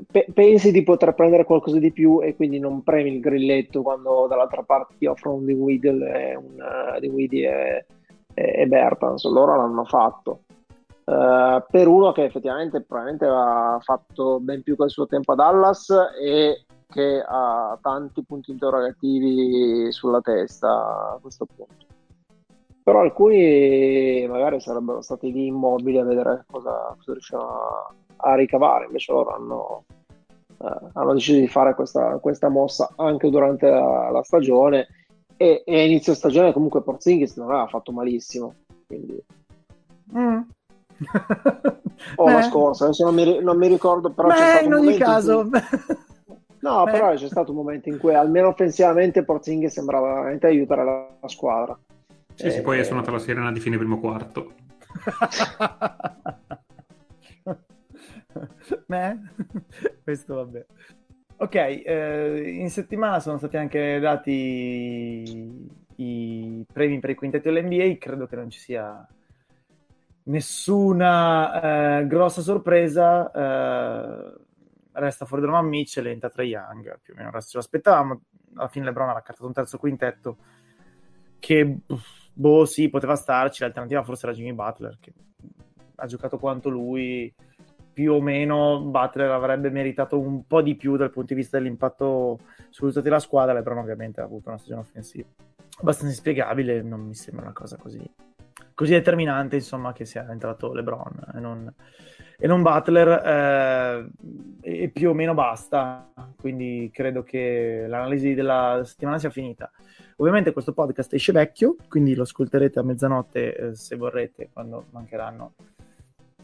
Pe- 0.09 0.27
pensi 0.33 0.71
di 0.71 0.83
poter 0.83 1.13
prendere 1.13 1.43
qualcosa 1.43 1.79
di 1.79 1.91
più 1.91 2.23
e 2.23 2.33
quindi 2.35 2.59
non 2.59 2.81
premi 2.81 3.13
il 3.13 3.19
grilletto 3.19 3.81
quando 3.81 4.25
dall'altra 4.27 4.63
parte 4.63 4.95
ti 4.97 5.05
offrono 5.05 5.35
un 5.35 5.49
Weedle 5.49 6.29
e 6.29 6.35
un 6.35 6.55
uh, 6.57 7.03
e, 7.03 7.27
e, 7.41 7.85
e 8.39 8.67
Bertans, 8.67 9.25
loro 9.25 9.55
l'hanno 9.55 9.85
fatto. 9.85 10.41
Uh, 11.03 11.63
per 11.71 11.87
uno 11.87 12.11
che 12.11 12.25
effettivamente 12.25 12.81
probabilmente 12.81 13.25
ha 13.25 13.79
fatto 13.81 14.39
ben 14.39 14.61
più 14.61 14.75
il 14.77 14.91
suo 14.91 15.07
tempo 15.07 15.31
a 15.31 15.35
Dallas 15.35 15.91
e 16.21 16.65
che 16.87 17.23
ha 17.25 17.77
tanti 17.81 18.23
punti 18.23 18.51
interrogativi 18.51 19.91
sulla 19.91 20.21
testa 20.21 20.69
a 21.13 21.19
questo 21.21 21.45
punto. 21.45 21.85
Però 22.83 23.01
alcuni 23.01 24.25
magari 24.27 24.59
sarebbero 24.59 25.01
stati 25.01 25.31
lì 25.31 25.47
immobili 25.47 25.99
a 25.99 26.03
vedere 26.03 26.45
cosa, 26.49 26.95
cosa 26.97 27.11
riuscivano 27.11 27.93
a 28.17 28.35
ricavare, 28.35 28.85
invece 28.85 29.11
loro 29.11 29.35
hanno, 29.35 29.83
eh, 30.61 30.89
hanno 30.93 31.13
deciso 31.13 31.39
di 31.39 31.47
fare 31.47 31.75
questa, 31.75 32.17
questa, 32.17 32.49
mossa 32.49 32.91
anche 32.95 33.29
durante 33.29 33.69
la, 33.69 34.09
la 34.09 34.23
stagione 34.23 34.87
e, 35.41 35.63
e, 35.65 35.79
a 35.79 35.85
inizio 35.85 36.13
stagione 36.13 36.51
comunque 36.51 36.83
Porzingis 36.83 37.37
non 37.37 37.49
aveva 37.49 37.67
fatto 37.67 37.93
malissimo, 37.93 38.55
quindi... 38.85 39.23
Mm. 40.17 40.39
o 42.15 42.29
la 42.29 42.41
scorsa, 42.41 42.85
adesso 42.85 43.05
non 43.05 43.15
mi, 43.15 43.41
non 43.41 43.57
mi 43.57 43.67
ricordo, 43.67 44.11
però 44.11 44.27
Beh, 44.27 44.33
c'è 44.33 44.49
stato 44.49 44.65
in 44.65 44.73
ogni 44.73 44.97
caso... 44.97 45.41
In 45.41 45.49
cui... 45.49 45.61
No, 46.59 46.83
Beh. 46.83 46.91
però 46.91 47.13
c'è 47.13 47.29
stato 47.29 47.51
un 47.51 47.57
momento 47.57 47.87
in 47.87 47.97
cui 47.97 48.13
almeno 48.13 48.49
offensivamente 48.49 49.23
Porzingis 49.23 49.71
sembrava 49.71 50.15
veramente 50.15 50.47
aiutare 50.47 50.83
la, 50.83 51.07
la 51.21 51.27
squadra. 51.29 51.79
Sì, 52.33 52.47
e... 52.47 52.51
sì, 52.51 52.61
poi 52.61 52.79
è 52.79 52.83
suonata 52.83 53.11
la 53.11 53.19
sirena 53.19 53.53
di 53.53 53.61
fine 53.61 53.77
primo 53.77 53.97
quarto. 53.97 54.51
Me? 58.87 59.33
Questo 60.03 60.35
vabbè. 60.35 60.65
Ok, 61.41 61.55
eh, 61.55 62.49
in 62.49 62.69
settimana 62.69 63.21
sono 63.21 63.37
stati 63.37 63.55
anche 63.55 63.97
dati 63.99 65.69
i 65.95 66.65
premi 66.69 66.99
per 66.99 67.11
i 67.11 67.15
quintetti 67.15 67.49
dell'NBA, 67.49 67.97
credo 67.97 68.27
che 68.27 68.35
non 68.35 68.49
ci 68.49 68.59
sia 68.59 69.07
nessuna 70.23 71.99
eh, 71.99 72.07
grossa 72.07 72.41
sorpresa. 72.41 73.31
Eh, 73.31 74.33
resta 74.91 75.23
fuori 75.23 75.41
Donovan 75.41 75.67
Mitchell 75.67 76.07
e 76.07 76.11
entra 76.11 76.29
Trae 76.29 76.45
Young, 76.45 76.99
più 77.01 77.13
o 77.13 77.15
meno 77.15 77.29
il 77.33 77.41
ce 77.41 77.55
l'aspettavamo. 77.55 78.21
Alla 78.55 78.67
fine 78.67 78.83
LeBron 78.83 79.07
ha 79.07 79.13
raccattato 79.13 79.45
un 79.45 79.53
terzo 79.53 79.77
quintetto 79.77 80.37
che, 81.39 81.77
boh, 82.33 82.65
sì, 82.65 82.89
poteva 82.89 83.15
starci, 83.15 83.61
l'alternativa 83.61 84.03
forse 84.03 84.25
era 84.25 84.35
Jimmy 84.35 84.51
Butler, 84.51 84.97
che 84.99 85.13
ha 85.95 86.05
giocato 86.05 86.37
quanto 86.37 86.67
lui, 86.67 87.33
più 87.99 88.13
o 88.13 88.21
meno 88.21 88.79
Butler 88.79 89.29
avrebbe 89.29 89.69
meritato 89.69 90.17
un 90.17 90.47
po' 90.47 90.61
di 90.61 90.75
più 90.75 90.95
dal 90.95 91.11
punto 91.11 91.33
di 91.33 91.41
vista 91.41 91.57
dell'impatto 91.57 92.39
sui 92.69 92.87
risultati 92.87 93.09
della 93.09 93.19
squadra, 93.19 93.51
LeBron 93.51 93.79
ovviamente 93.79 94.21
ha 94.21 94.23
avuto 94.23 94.47
una 94.47 94.57
stagione 94.57 94.79
offensiva 94.79 95.27
abbastanza 95.81 96.13
inspiegabile, 96.13 96.81
non 96.81 97.01
mi 97.01 97.13
sembra 97.13 97.43
una 97.43 97.53
cosa 97.53 97.75
così, 97.75 98.01
così 98.73 98.91
determinante, 98.91 99.57
insomma, 99.57 99.91
che 99.91 100.05
sia 100.05 100.25
entrato 100.29 100.71
LeBron 100.71 101.31
e 101.35 101.39
non, 101.41 101.73
e 102.37 102.47
non 102.47 102.61
Butler, 102.61 103.07
eh, 103.09 104.09
e 104.61 104.89
più 104.89 105.09
o 105.09 105.13
meno 105.13 105.33
basta, 105.33 106.09
quindi 106.39 106.89
credo 106.93 107.23
che 107.23 107.83
l'analisi 107.85 108.33
della 108.33 108.81
settimana 108.85 109.17
sia 109.19 109.29
finita. 109.29 109.69
Ovviamente 110.17 110.53
questo 110.53 110.71
podcast 110.71 111.13
esce 111.13 111.33
vecchio, 111.33 111.75
quindi 111.89 112.15
lo 112.15 112.23
ascolterete 112.23 112.79
a 112.79 112.83
mezzanotte 112.83 113.55
eh, 113.55 113.75
se 113.75 113.97
vorrete, 113.97 114.49
quando 114.53 114.85
mancheranno 114.91 115.53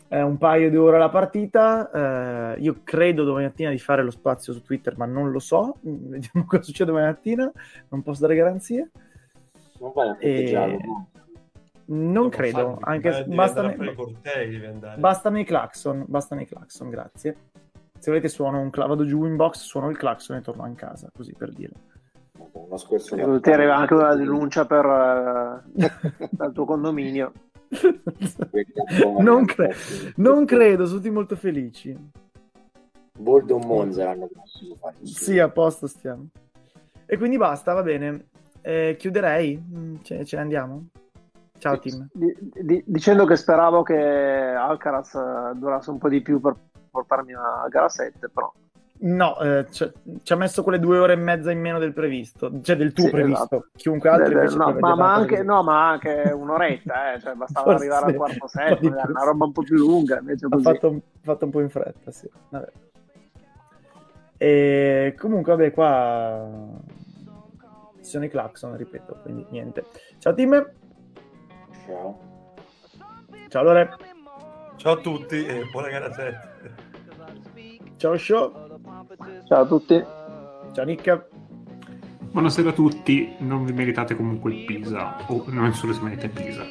eh, 0.07 0.22
un 0.22 0.38
paio 0.38 0.69
di 0.69 0.77
ore 0.77 0.98
alla 0.98 1.10
partita. 1.10 2.56
Eh, 2.56 2.61
io 2.61 2.82
credo 2.84 3.23
domani 3.23 3.45
mattina 3.45 3.69
di 3.69 3.80
fare 3.80 4.03
lo 4.03 4.11
spazio 4.11 4.53
su 4.53 4.61
Twitter, 4.61 4.98
ma 4.98 5.06
non 5.06 5.32
lo 5.32 5.40
so. 5.40 5.77
Vediamo 5.82 6.45
cosa 6.45 6.64
succede 6.64 6.91
domani 6.91 7.11
mattina, 7.11 7.52
non 7.90 8.02
posso 8.02 8.22
dare 8.22 8.36
garanzie. 8.36 8.91
Non 9.80 9.91
vai 9.94 10.10
a 10.10 10.15
festeggiare, 10.15 10.77
no? 10.86 11.10
Non 11.88 12.14
Devo 12.14 12.30
credo, 12.30 12.57
farmi- 12.57 12.80
anche 12.82 13.14
se 13.14 13.23
bastano, 13.26 13.69
i 15.40 15.44
clacson, 15.44 16.03
bastano 16.07 16.41
i 16.41 16.48
clacson, 16.48 16.90
grazie. 16.90 17.38
Se 17.99 18.10
volete 18.10 18.27
suono 18.27 18.60
un 18.60 18.72
cla- 18.72 18.88
vado 18.88 19.06
giù 19.06 19.23
in 19.26 19.36
box, 19.36 19.65
suono 19.65 19.90
il 19.90 19.98
clacson 19.98 20.38
e 20.38 20.41
torno 20.41 20.65
in 20.65 20.76
casa, 20.76 21.10
così 21.15 21.34
per 21.38 21.52
dire. 21.52 21.73
E 22.41 23.40
ti 23.40 23.52
arriva 23.52 23.76
anche 23.76 23.94
una 23.94 24.15
denuncia 24.15 24.65
per, 24.65 25.64
eh, 25.76 25.76
dal 26.32 26.53
tuo 26.53 26.65
condominio. 26.65 27.32
Non, 29.19 29.45
cre- 29.45 29.75
non 30.17 30.45
credo, 30.45 30.85
sono 30.85 30.97
tutti 30.99 31.09
molto 31.09 31.35
felici. 31.35 31.95
Bordo 33.17 33.57
Monza 33.57 34.03
l'anno 34.05 34.27
prossimo. 34.27 34.75
Sì, 35.03 35.39
a 35.39 35.49
posto 35.49 35.87
stiamo. 35.87 36.27
E 37.05 37.17
quindi 37.17 37.37
basta, 37.37 37.73
va 37.73 37.83
bene. 37.83 38.25
Eh, 38.61 38.95
chiuderei, 38.97 39.57
Mm, 39.57 39.95
ce, 40.01 40.25
ce 40.25 40.35
ne 40.37 40.41
andiamo. 40.41 40.87
Ciao 41.57 41.79
team. 41.79 42.07
Di- 42.11 42.83
dicendo 42.85 43.25
che 43.25 43.35
speravo 43.37 43.81
che 43.83 43.95
Alcaraz 43.95 45.13
eh, 45.15 45.55
durasse 45.55 45.89
un 45.91 45.97
po' 45.97 46.09
di 46.09 46.21
più 46.21 46.41
per 46.41 46.55
portarmi 46.89 47.33
a 47.33 47.67
gara 47.69 47.87
7, 47.89 48.29
però 48.29 48.51
No, 48.97 49.38
eh, 49.39 49.65
ci 49.72 49.91
ci 50.23 50.34
ha 50.34 50.35
messo 50.38 50.63
quelle 50.63 50.80
due 50.80 50.97
ore 50.97 51.13
e 51.13 51.17
mezza 51.17 51.51
in 51.51 51.59
meno 51.59 51.80
del 51.80 51.91
previsto, 51.93 52.61
cioè 52.61 52.77
del 52.77 52.93
tuo 52.93 53.05
Sì, 53.05 53.11
previsto. 53.11 53.43
esatto. 53.43 53.67
Chiunque 53.76 54.09
altro 54.09 54.27
Eh, 54.30 54.31
invece 54.38 54.55
no, 54.57 54.73
ma, 54.80 54.95
ma 54.95 55.13
anche, 55.13 55.43
no, 55.43 55.63
ma 55.63 55.89
anche 55.89 56.31
un'oretta, 56.34 57.13
eh, 57.13 57.19
cioè 57.19 57.34
bastava 57.34 57.72
Forse 57.72 57.84
arrivare 57.91 58.05
al 58.11 58.15
quarto 58.17 58.47
set, 58.47 58.81
una 58.81 59.23
roba 59.23 59.45
un 59.45 59.51
po' 59.51 59.63
più 59.63 59.76
lunga, 59.76 60.17
invece 60.19 60.45
ha 60.45 60.49
così. 60.49 60.63
fatto, 60.63 60.89
un- 60.89 61.01
fatto 61.22 61.45
un 61.45 61.51
po' 61.51 61.59
in 61.59 61.69
fretta, 61.69 62.11
sì. 62.11 62.30
Vabbè. 62.49 62.72
E 64.38 65.15
comunque, 65.17 65.55
vabbè, 65.55 65.72
qua 65.72 66.47
ci 68.01 68.09
sono 68.11 68.26
i 68.26 68.30
clacson, 68.30 68.77
ripeto, 68.77 69.19
quindi 69.23 69.45
niente. 69.49 69.85
Ciao 70.19 70.34
team, 70.34 70.72
Ciao. 71.85 72.19
ciao 73.49 73.63
Lore, 73.63 73.89
Ciao 74.77 74.93
a 74.93 74.97
tutti 74.97 75.45
e 75.45 75.65
buona 75.72 75.89
gara 75.89 76.11
7. 76.13 76.93
ciao 77.97 78.17
Show, 78.17 78.64
Ciao 79.47 79.61
a 79.61 79.65
tutti. 79.65 80.03
ciao 80.73 80.85
Nick, 80.85 81.26
Buonasera 82.31 82.69
a 82.69 82.73
tutti, 82.73 83.35
non 83.39 83.65
vi 83.65 83.73
meritate 83.73 84.15
comunque 84.15 84.53
il 84.53 84.63
Pisa, 84.65 85.17
o 85.27 85.43
non 85.47 85.73
solo 85.73 85.91
se 85.93 86.01
merita 86.01 86.26
il 86.27 86.31
Pisa. 86.31 86.63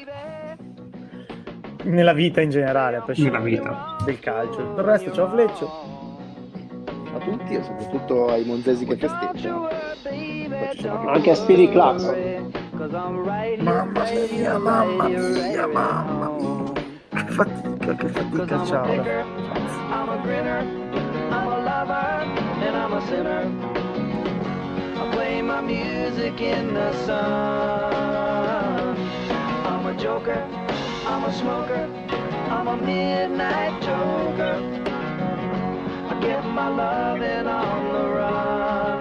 nella 1.85 2.15
vita 2.15 2.41
in 2.41 2.49
generale, 2.51 2.97
a 2.97 3.03
prescindere 3.03 3.43
Nella 3.43 3.57
vita. 3.63 3.97
del 4.07 4.19
calcio. 4.21 4.57
Per 4.57 4.85
il 4.85 4.91
resto, 4.91 5.13
ciao 5.13 5.29
Fleccio, 5.29 5.71
a 7.15 7.19
tutti 7.19 7.55
e 7.55 7.63
soprattutto 7.63 8.29
ai 8.29 8.45
monzesi 8.47 8.87
che 8.87 8.97
festeggiano. 8.97 9.69
Anche 11.07 11.31
a 11.31 11.35
Speedy 11.35 11.71
Claxon. 11.71 12.53
mamma 13.61 14.05
mia, 14.31 14.59
mamma 14.59 15.09
mia, 15.09 15.67
mamma 15.67 16.31
mia, 16.31 16.73
che 17.11 17.33
fatica, 17.33 17.95
che 17.97 18.09
fatica, 18.09 18.65
ciao. 18.65 18.85
I'm 18.93 20.09
a 20.09 20.17
grinner, 20.23 20.63
I'm 21.31 21.49
a 21.49 21.59
lover, 21.59 22.14
I'm 22.85 22.93
a 22.93 23.07
sinner. 23.09 23.51
I 25.01 25.11
play 25.15 25.41
my 25.41 25.63
music 25.63 26.39
in 26.43 26.75
the 26.75 26.93
sun. 27.07 28.97
I'm 29.65 29.87
a 29.87 29.95
joker, 29.99 30.35
I'm 31.07 31.25
a 31.25 31.33
smoker, 31.33 31.89
I'm 32.51 32.69
a 32.69 32.77
midnight 32.77 33.81
joker. 33.81 34.57
I 36.11 36.21
get 36.21 36.45
my 36.45 36.69
loving 36.69 37.47
on 37.47 37.93
the 37.95 38.05
run. 38.17 38.94